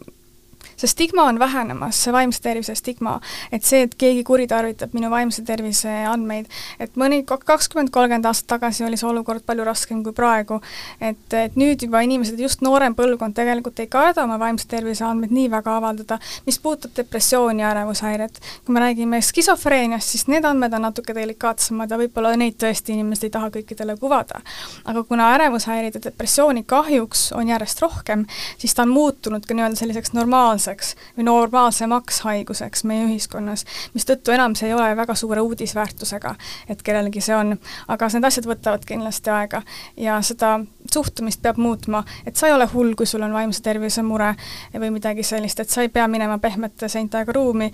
see 0.79 0.87
stigma 0.87 1.23
on 1.23 1.39
vähenemas, 1.39 1.97
see 2.03 2.13
vaimse 2.13 2.41
tervise 2.41 2.75
stigma, 2.75 3.17
et 3.51 3.65
see, 3.67 3.83
et 3.83 3.95
keegi 3.99 4.23
kuritarvitab 4.27 4.93
minu 4.95 5.09
vaimse 5.11 5.43
tervise 5.47 5.91
andmeid, 6.07 6.47
et 6.79 6.95
mõni 6.99 7.21
kakskümmend, 7.27 7.91
kolmkümmend 7.91 8.27
aastat 8.29 8.47
tagasi 8.55 8.85
oli 8.87 8.99
see 8.99 9.09
olukord 9.09 9.43
palju 9.47 9.65
raskem 9.67 10.03
kui 10.05 10.15
praegu, 10.15 10.61
et, 11.01 11.25
et 11.35 11.57
nüüd 11.59 11.83
juba 11.83 12.03
inimesed, 12.05 12.39
just 12.39 12.63
noorem 12.63 12.95
põlvkond 12.95 13.35
tegelikult 13.35 13.81
ei 13.83 13.89
karda 13.91 14.23
oma 14.23 14.39
vaimse 14.39 14.67
tervise 14.71 15.03
andmeid 15.07 15.33
nii 15.35 15.49
väga 15.51 15.75
avaldada, 15.81 16.19
mis 16.47 16.59
puudutab 16.63 16.95
depressiooni 16.95 17.63
ja 17.63 17.73
ärevushäiret. 17.73 18.39
kui 18.65 18.73
me 18.73 18.83
räägime 18.83 19.21
skisofreeniast, 19.21 20.15
siis 20.15 20.27
need 20.31 20.45
andmed 20.47 20.73
on 20.73 20.87
natuke 20.87 21.15
delikaatsemad 21.15 21.91
ja 21.91 21.99
võib-olla 21.99 22.35
neid 22.39 22.55
tõesti 22.61 22.95
inimesed 22.95 23.27
ei 23.27 23.35
taha 23.35 23.51
kõikidele 23.57 23.97
kuvada. 23.99 24.39
aga 24.85 25.03
kuna 25.03 25.33
ärevushäireid 25.35 25.99
ja 25.99 26.03
depressiooni 26.07 26.63
kahjuks 26.63 27.31
on 27.35 27.47
järjest 27.51 27.81
rohkem, 27.81 28.25
siis 28.57 28.73
ta 28.73 28.87
on 28.87 28.95
muutunud 28.95 29.45
ka 29.45 29.53
nii-öelda 29.53 29.75
selliseks 29.75 30.13
normaalseks 30.13 30.68
normaalseks 30.69 30.95
või 31.17 31.25
normaalsemaks 31.25 32.21
haiguseks 32.21 32.83
meie 32.83 33.05
ühiskonnas, 33.07 33.65
mistõttu 33.93 34.31
enam 34.31 34.55
see 34.55 34.69
ei 34.69 34.73
ole 34.73 34.95
väga 34.95 35.15
suure 35.15 35.41
uudisväärtusega, 35.41 36.35
et 36.69 36.81
kellelgi 36.83 37.21
see 37.21 37.35
on. 37.35 37.57
aga 37.87 38.09
need 38.13 38.25
asjad 38.25 38.45
võtavad 38.45 38.85
kindlasti 38.85 39.29
aega 39.29 39.61
ja 39.97 40.21
seda 40.21 40.59
suhtumist 40.93 41.41
peab 41.41 41.59
muutma, 41.61 42.03
et 42.25 42.35
sa 42.35 42.47
ei 42.47 42.55
ole 42.55 42.67
hull, 42.73 42.95
kui 42.97 43.09
sul 43.09 43.23
on 43.25 43.33
vaimse 43.33 43.61
tervise 43.65 44.03
mure 44.05 44.33
või 44.73 44.93
midagi 44.95 45.23
sellist, 45.23 45.59
et 45.59 45.69
sa 45.69 45.85
ei 45.85 45.91
pea 45.93 46.07
minema 46.07 46.39
pehmete 46.39 46.89
seintega 46.89 47.35
ruumi, 47.35 47.71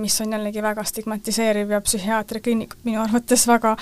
mis 0.00 0.20
on 0.24 0.32
jällegi 0.36 0.62
väga 0.62 0.84
stigmatiseeriv 0.84 1.76
ja 1.76 1.80
psühhiaatriakliinikud 1.84 2.86
minu 2.88 3.02
arvates 3.02 3.46
väga 3.48 3.76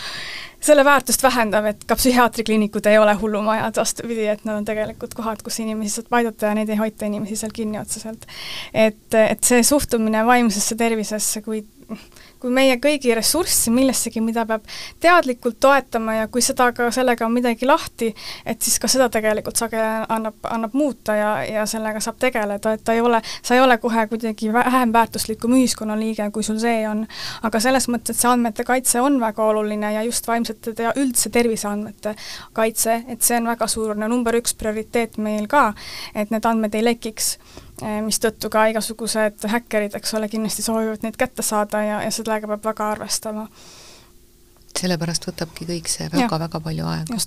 selle 0.64 0.84
väärtust 0.84 1.22
vähendab, 1.22 1.66
et 1.68 1.84
ka 1.84 1.96
psühhiaatrikliinikud 1.98 2.86
ei 2.88 2.98
ole 2.98 3.12
hullumajad, 3.20 3.76
vastupidi, 3.76 4.26
et 4.32 4.44
nad 4.48 4.56
on 4.56 4.64
tegelikult 4.64 5.14
kohad, 5.14 5.42
kus 5.44 5.58
inimesi 5.60 5.98
saab 5.98 6.16
aidata 6.20 6.48
ja 6.48 6.58
neid 6.58 6.72
ei 6.72 6.80
hoita 6.80 7.08
inimesi 7.08 7.36
seal 7.36 7.52
kinni 7.54 7.78
otseselt. 7.80 8.24
et, 8.72 9.18
et 9.18 9.44
see 9.44 9.62
suhtumine 9.62 10.24
vaimsesse 10.26 10.76
tervisesse 10.80 11.42
kui 11.44 11.64
kui 12.43 12.53
meie 12.55 12.76
kõigi 12.82 13.14
ressurssi 13.16 13.72
millessegi, 13.74 14.20
mida 14.24 14.45
peab 14.49 14.66
teadlikult 15.01 15.59
toetama 15.61 16.18
ja 16.18 16.28
kui 16.28 16.43
seda 16.45 16.70
ka, 16.76 16.91
sellega 16.95 17.26
on 17.26 17.35
midagi 17.35 17.66
lahti, 17.68 18.11
et 18.47 18.62
siis 18.62 18.78
ka 18.82 18.91
seda 18.91 19.09
tegelikult 19.12 19.61
sageli 19.61 20.05
annab, 20.12 20.39
annab 20.51 20.76
muuta 20.76 21.16
ja, 21.18 21.30
ja 21.49 21.66
sellega 21.70 22.03
saab 22.05 22.18
tegeleda, 22.22 22.74
et 22.74 22.85
ta 22.85 22.97
ei 22.97 23.03
ole, 23.05 23.20
sa 23.43 23.57
ei 23.57 23.62
ole 23.64 23.78
kohe 23.82 24.07
kuidagi 24.11 24.53
vähem 24.53 24.93
väärtuslikum 24.93 25.57
ühiskonnaliige, 25.59 26.30
kui 26.35 26.47
sul 26.47 26.61
see 26.62 26.85
on. 26.89 27.07
aga 27.43 27.61
selles 27.61 27.89
mõttes, 27.89 28.16
et 28.16 28.22
see 28.22 28.30
andmete 28.30 28.64
kaitse 28.64 29.03
on 29.05 29.20
väga 29.20 29.45
oluline 29.45 29.93
ja 29.95 30.03
just 30.07 30.28
vaimsete 30.28 30.74
ja 30.82 30.95
üldse 31.01 31.30
terviseandmete 31.35 32.14
kaitse, 32.53 33.03
et 33.09 33.22
see 33.22 33.39
on 33.41 33.49
väga 33.53 33.68
suur 33.70 33.97
no, 33.97 34.09
number 34.09 34.37
üks 34.41 34.57
prioriteet 34.59 35.18
meil 35.18 35.49
ka, 35.51 35.70
et 36.14 36.35
need 36.35 36.47
andmed 36.49 36.74
ei 36.74 36.85
lekiks 36.85 37.35
mistõttu 37.82 38.50
ka 38.52 38.68
igasugused 38.70 39.46
häkkerid, 39.50 39.96
eks 39.98 40.14
ole, 40.14 40.28
kindlasti 40.30 40.62
soovivad 40.62 41.02
neid 41.02 41.16
kätte 41.18 41.42
saada 41.42 41.82
ja, 41.82 41.96
ja 42.04 42.12
sellega 42.14 42.46
peab 42.52 42.68
väga 42.70 42.90
arvestama. 42.94 43.48
sellepärast 44.78 45.26
võtabki 45.26 45.66
kõik 45.66 45.90
see 45.90 46.06
väga-väga 46.12 46.60
palju 46.60 46.86
aega. 46.86 47.18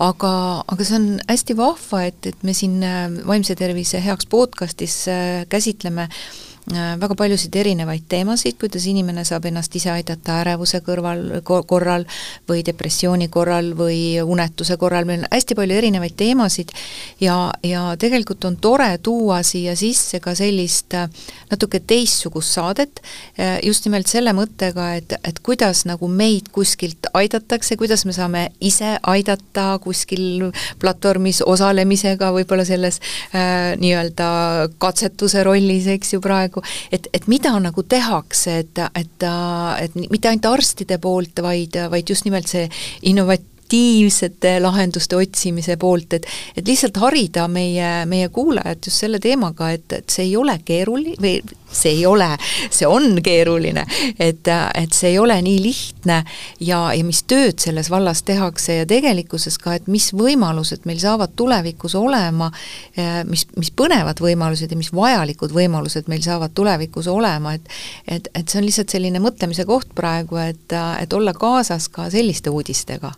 aga, 0.00 0.34
aga 0.68 0.84
see 0.84 0.98
on 1.00 1.08
hästi 1.28 1.56
vahva, 1.56 2.04
et, 2.12 2.26
et 2.26 2.44
me 2.44 2.54
siin 2.56 2.82
äh, 2.84 3.08
Vaimse 3.26 3.56
Tervise 3.56 4.04
Heaks 4.04 4.28
podcastis 4.28 5.02
äh, 5.08 5.46
käsitleme 5.48 6.08
äh, 6.08 6.20
Äh, 6.22 6.49
väga 6.74 7.14
paljusid 7.18 7.56
erinevaid 7.56 8.04
teemasid, 8.08 8.56
kuidas 8.60 8.86
inimene 8.86 9.24
saab 9.26 9.48
ennast 9.50 9.74
ise 9.76 9.90
aidata 9.92 10.40
ärevuse 10.44 10.80
kõrval, 10.86 11.40
korral 11.42 12.06
või 12.48 12.62
depressiooni 12.66 13.28
korral 13.32 13.72
või 13.78 14.20
unetuse 14.22 14.76
korral, 14.80 15.06
meil 15.08 15.24
on 15.24 15.30
hästi 15.32 15.56
palju 15.58 15.78
erinevaid 15.80 16.14
teemasid 16.18 16.70
ja, 17.20 17.50
ja 17.66 17.96
tegelikult 18.00 18.44
on 18.48 18.56
tore 18.62 18.90
tuua 19.02 19.40
siia 19.46 19.74
sisse 19.78 20.20
ka 20.22 20.34
sellist 20.38 20.94
äh, 20.94 21.08
natuke 21.50 21.80
teistsugust 21.80 22.54
saadet, 22.56 23.02
äh, 23.38 23.58
just 23.66 23.86
nimelt 23.88 24.10
selle 24.10 24.34
mõttega, 24.36 24.90
et, 25.00 25.14
et 25.26 25.40
kuidas 25.44 25.84
nagu 25.88 26.08
meid 26.08 26.50
kuskilt 26.54 27.10
aidatakse, 27.14 27.76
kuidas 27.80 28.04
me 28.06 28.14
saame 28.16 28.46
ise 28.60 28.96
aidata 29.02 29.72
kuskil 29.82 30.50
platvormis 30.80 31.42
osalemisega, 31.46 32.30
võib-olla 32.36 32.66
selles 32.68 33.00
äh, 33.34 33.74
nii-öelda 33.80 34.30
katsetuse 34.82 35.44
rollis, 35.46 35.88
eks 35.90 36.14
ju, 36.14 36.22
praegu, 36.24 36.59
nagu, 36.60 36.92
et, 36.92 37.08
et 37.12 37.26
mida 37.28 37.52
nagu 37.60 37.82
tehakse, 37.82 38.58
et, 38.64 38.78
et, 38.94 39.26
et 39.84 39.94
mitte 40.10 40.28
ainult 40.28 40.46
arstide 40.50 40.98
poolt, 41.00 41.40
vaid, 41.42 41.76
vaid 41.90 42.08
just 42.08 42.24
nimelt 42.24 42.48
see 42.48 42.68
innovat-, 43.02 43.49
alternatiivsete 43.70 44.60
lahenduste 44.60 45.16
otsimise 45.16 45.76
poolt, 45.76 46.12
et 46.12 46.26
et 46.56 46.66
lihtsalt 46.66 46.96
harida 46.96 47.46
meie, 47.48 48.04
meie 48.06 48.28
kuulajat 48.28 48.86
just 48.86 49.00
selle 49.00 49.18
teemaga, 49.18 49.70
et, 49.70 49.92
et 49.92 50.10
see 50.10 50.24
ei 50.24 50.36
ole 50.36 50.58
keeruline 50.64 51.16
või 51.20 51.40
see 51.70 51.92
ei 51.92 52.06
ole, 52.06 52.26
see 52.70 52.86
on 52.86 53.20
keeruline, 53.22 53.84
et, 54.18 54.48
et 54.74 54.92
see 54.92 55.12
ei 55.12 55.18
ole 55.18 55.36
nii 55.42 55.62
lihtne 55.62 56.24
ja, 56.60 56.80
ja 56.94 57.04
mis 57.06 57.22
tööd 57.30 57.62
selles 57.62 57.90
vallas 57.90 58.24
tehakse 58.26 58.80
ja 58.80 58.86
tegelikkuses 58.90 59.58
ka, 59.58 59.76
et 59.78 59.86
mis 59.86 60.10
võimalused 60.12 60.82
meil 60.84 60.98
saavad 60.98 61.36
tulevikus 61.36 61.94
olema, 61.94 62.50
mis, 63.30 63.46
mis 63.56 63.70
põnevad 63.70 64.18
võimalused 64.20 64.70
ja 64.70 64.78
mis 64.78 64.90
vajalikud 64.94 65.54
võimalused 65.54 66.10
meil 66.10 66.24
saavad 66.26 66.54
tulevikus 66.54 67.06
olema, 67.06 67.54
et 67.54 67.70
et, 68.10 68.28
et 68.34 68.48
see 68.48 68.58
on 68.58 68.66
lihtsalt 68.66 68.90
selline 68.90 69.22
mõtlemise 69.22 69.64
koht 69.68 69.94
praegu, 69.94 70.40
et, 70.42 70.74
et 70.74 71.12
olla 71.12 71.32
kaasas 71.38 71.86
ka 71.92 72.10
selliste 72.10 72.50
uudistega 72.50 73.12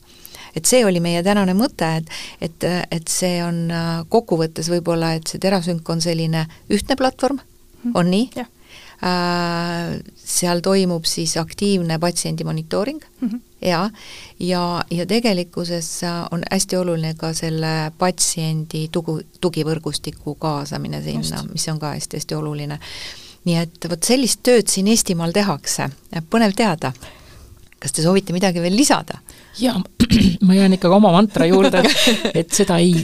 et 0.57 0.67
see 0.69 0.85
oli 0.85 1.01
meie 1.01 1.23
tänane 1.23 1.55
mõte, 1.55 1.89
et 1.97 2.11
et, 2.41 2.65
et 2.91 3.09
see 3.09 3.43
on 3.45 3.69
kokkuvõttes 4.09 4.69
võib-olla, 4.71 5.15
et 5.17 5.27
see 5.27 5.41
Terasünk 5.43 5.89
on 5.89 6.01
selline 6.01 6.47
ühtne 6.71 6.97
platvorm 6.97 7.39
-hmm. 7.39 7.93
on 7.95 8.11
nii? 8.11 8.45
Seal 10.15 10.61
toimub 10.63 11.05
siis 11.05 11.37
aktiivne 11.37 11.99
patsiendi 11.99 12.45
monitooring 12.45 13.01
mm, 13.21 13.29
-hmm 13.29 13.41
jaa, 13.63 13.91
ja, 14.41 14.85
ja 14.91 15.07
tegelikkuses 15.07 16.01
on 16.31 16.43
hästi 16.51 16.77
oluline 16.77 17.15
ka 17.15 17.33
selle 17.35 17.93
patsiendi 17.99 18.89
tugu, 18.93 19.21
tugivõrgustiku 19.41 20.35
kaasamine 20.35 21.03
sinna, 21.03 21.45
mis 21.53 21.69
on 21.69 21.79
ka 21.79 21.95
hästi-hästi 21.95 22.35
oluline. 22.35 22.79
nii 23.45 23.57
et 23.59 23.87
vot 23.91 24.03
sellist 24.03 24.41
tööd 24.43 24.69
siin 24.71 24.89
Eestimaal 24.89 25.33
tehakse, 25.33 25.89
põnev 26.31 26.55
teada. 26.57 26.93
kas 27.79 27.93
te 27.93 28.03
soovite 28.03 28.33
midagi 28.33 28.61
veel 28.61 28.77
lisada? 28.77 29.19
Jaa, 29.61 29.81
ma 30.47 30.55
jään 30.55 30.77
ikkagi 30.79 30.95
oma 30.95 31.13
mantra 31.13 31.47
juurde, 31.47 31.83
et 32.41 32.53
seda 32.53 32.79
ei 32.83 32.95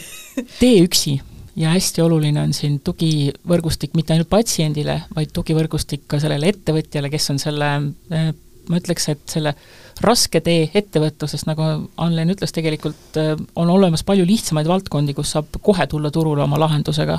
tee 0.59 0.85
üksi. 0.85 1.19
Ja 1.59 1.73
hästi 1.73 2.05
oluline 2.05 2.39
on 2.39 2.53
siin 2.55 2.77
tugivõrgustik 2.87 3.97
mitte 3.99 4.15
ainult 4.15 4.29
patsiendile, 4.31 5.01
vaid 5.15 5.33
tugivõrgustik 5.35 6.05
ka 6.07 6.21
sellele 6.23 6.53
ettevõtjale, 6.53 7.11
kes 7.11 7.33
on 7.33 7.41
selle, 7.43 7.71
eh, 8.15 8.29
ma 8.71 8.79
ütleks, 8.79 9.09
et 9.11 9.25
selle 9.27 9.57
raske 10.05 10.41
tee 10.45 10.69
ettevõtlusest, 10.79 11.49
nagu 11.49 11.67
Anlen 11.99 12.31
ütles, 12.31 12.53
tegelikult 12.55 13.19
äh, 13.19 13.33
on 13.59 13.71
olemas 13.75 14.05
palju 14.07 14.27
lihtsamaid 14.29 14.69
valdkondi, 14.71 15.17
kus 15.19 15.35
saab 15.35 15.59
kohe 15.65 15.87
tulla 15.91 16.13
turule 16.15 16.45
oma 16.45 16.61
lahendusega, 16.63 17.19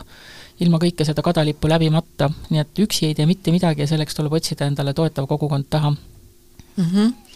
ilma 0.63 0.79
kõike 0.79 1.07
seda 1.07 1.23
kadalippu 1.25 1.67
läbimata, 1.71 2.29
nii 2.49 2.63
et 2.63 2.83
üksi 2.85 3.09
ei 3.09 3.17
tee 3.17 3.27
mitte 3.27 3.51
midagi 3.51 3.83
ja 3.83 3.91
selleks 3.91 4.15
tuleb 4.15 4.39
otsida 4.39 4.71
endale 4.71 4.95
toetav 4.95 5.27
kogukond 5.27 5.67
taha. 5.69 5.91
Mm. 5.91 6.85
-hmm 6.85 7.28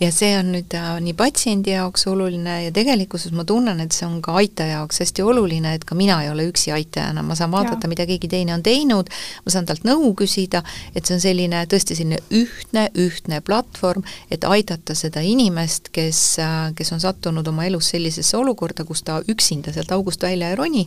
ja 0.00 0.10
see 0.14 0.32
on 0.38 0.52
nüüd 0.54 0.74
äh, 0.76 0.94
nii 1.04 1.14
patsiendi 1.18 1.74
jaoks 1.74 2.06
oluline 2.10 2.56
ja 2.66 2.72
tegelikkuses 2.74 3.34
ma 3.36 3.44
tunnen, 3.48 3.80
et 3.84 3.94
see 3.94 4.06
on 4.06 4.20
ka 4.24 4.36
aitaja 4.40 4.78
jaoks 4.80 5.00
hästi 5.02 5.24
oluline, 5.24 5.74
et 5.76 5.84
ka 5.86 5.96
mina 5.98 6.20
ei 6.24 6.30
ole 6.32 6.46
üksi 6.50 6.72
aitajana, 6.74 7.22
ma 7.26 7.36
saan 7.38 7.52
vaadata, 7.54 7.88
mida 7.90 8.06
keegi 8.08 8.30
teine 8.30 8.54
on 8.56 8.64
teinud, 8.64 9.10
ma 9.44 9.54
saan 9.54 9.68
talt 9.68 9.86
nõu 9.86 10.12
küsida, 10.18 10.64
et 10.94 11.06
see 11.06 11.16
on 11.16 11.22
selline 11.22 11.64
tõesti 11.70 11.96
selline 11.98 12.20
ühtne, 12.34 12.88
ühtne 12.98 13.40
platvorm, 13.44 14.04
et 14.32 14.44
aidata 14.48 14.96
seda 14.98 15.22
inimest, 15.24 15.90
kes, 15.94 16.22
äh, 16.42 16.72
kes 16.76 16.94
on 16.96 17.02
sattunud 17.02 17.46
oma 17.50 17.66
elus 17.68 17.92
sellisesse 17.94 18.36
olukorda, 18.38 18.86
kus 18.88 19.04
ta 19.06 19.20
üksinda 19.30 19.74
sealt 19.74 19.92
august 19.94 20.22
välja 20.24 20.50
ei 20.50 20.58
roni, 20.58 20.86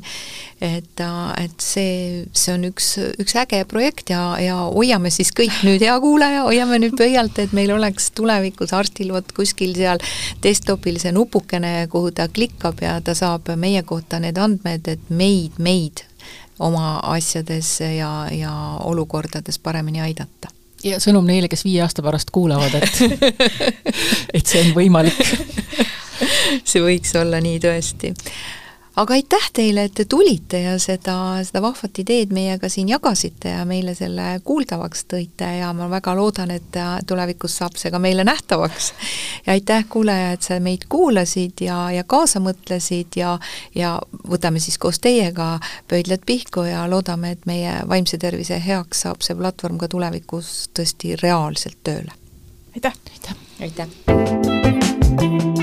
et, 0.61 0.99
äh, 1.03 1.45
et 1.45 1.59
see, 1.63 2.25
see 2.33 2.55
on 2.55 2.67
üks, 2.71 2.93
üks 3.21 3.37
äge 3.39 3.63
projekt 3.69 4.11
ja, 4.13 4.21
ja 4.41 4.59
hoiame 4.67 5.11
siis 5.13 5.31
kõik 5.35 5.63
nüüd, 5.67 5.83
hea 5.83 5.95
kuulaja, 6.03 6.45
hoiame 6.47 6.79
nüüd 6.81 6.97
pöialt, 6.99 7.39
et 7.41 7.53
meil 7.55 7.71
oleks 7.75 8.11
tulevikus 8.17 8.73
arstil 8.77 9.13
vot 9.15 9.31
kuskil 9.35 9.75
seal 9.77 10.01
desktopil 10.43 10.99
see 11.01 11.13
nupukene, 11.15 11.87
kuhu 11.91 12.11
ta 12.15 12.27
klikkab 12.31 12.81
ja 12.81 12.97
ta 13.01 13.15
saab 13.17 13.51
meie 13.55 13.83
kohta 13.87 14.21
need 14.23 14.37
andmed, 14.37 14.87
et 14.87 15.09
meid, 15.09 15.57
meid 15.57 16.05
oma 16.59 16.97
asjades 17.13 17.79
ja, 17.81 18.11
ja 18.33 18.53
olukordades 18.83 19.59
paremini 19.59 20.01
aidata. 20.01 20.51
Ja 20.85 20.99
sõnum 21.01 21.25
neile, 21.25 21.49
kes 21.49 21.65
viie 21.65 21.81
aasta 21.81 22.03
pärast 22.05 22.29
kuulavad, 22.33 22.73
et 22.77 23.01
et 24.37 24.45
see 24.45 24.61
on 24.61 24.73
võimalik. 24.77 25.17
See 26.65 26.81
võiks 26.81 27.13
olla 27.17 27.41
nii 27.41 27.59
tõesti 27.61 28.13
aga 28.97 29.13
aitäh 29.13 29.49
teile, 29.53 29.83
et 29.87 29.93
te 29.93 30.05
tulite 30.09 30.59
ja 30.61 30.73
seda, 30.81 31.15
seda 31.45 31.61
vahvat 31.61 31.99
ideed 32.01 32.31
meiega 32.33 32.69
siin 32.69 32.89
jagasite 32.89 33.51
ja 33.53 33.65
meile 33.69 33.93
selle 33.97 34.39
kuuldavaks 34.45 35.05
tõite 35.13 35.49
ja 35.59 35.69
ma 35.77 35.89
väga 35.91 36.15
loodan, 36.17 36.51
et 36.55 36.79
tulevikus 37.07 37.59
saab 37.61 37.77
see 37.77 37.91
ka 37.93 37.99
meile 38.01 38.25
nähtavaks. 38.27 38.93
ja 39.45 39.53
aitäh, 39.53 39.85
kuulaja, 39.89 40.31
et 40.33 40.47
sa 40.47 40.59
meid 40.63 40.87
kuulasid 40.89 41.61
ja, 41.61 41.77
ja 41.93 42.03
kaasa 42.03 42.41
mõtlesid 42.43 43.19
ja, 43.21 43.37
ja 43.75 43.99
võtame 44.27 44.59
siis 44.63 44.77
koos 44.81 44.99
teiega 45.03 45.59
pöidlad 45.87 46.25
pihku 46.25 46.65
ja 46.65 46.87
loodame, 46.89 47.35
et 47.37 47.45
meie 47.45 47.73
vaimse 47.89 48.17
tervise 48.17 48.57
heaks 48.65 49.05
saab 49.05 49.21
see 49.21 49.37
platvorm 49.37 49.77
ka 49.77 49.87
tulevikus 49.93 50.69
tõesti 50.73 51.15
reaalselt 51.21 51.77
tööle. 51.83 52.11
aitäh! 52.73 52.93
aitäh! 53.13 53.35
aitäh.! 53.61 55.56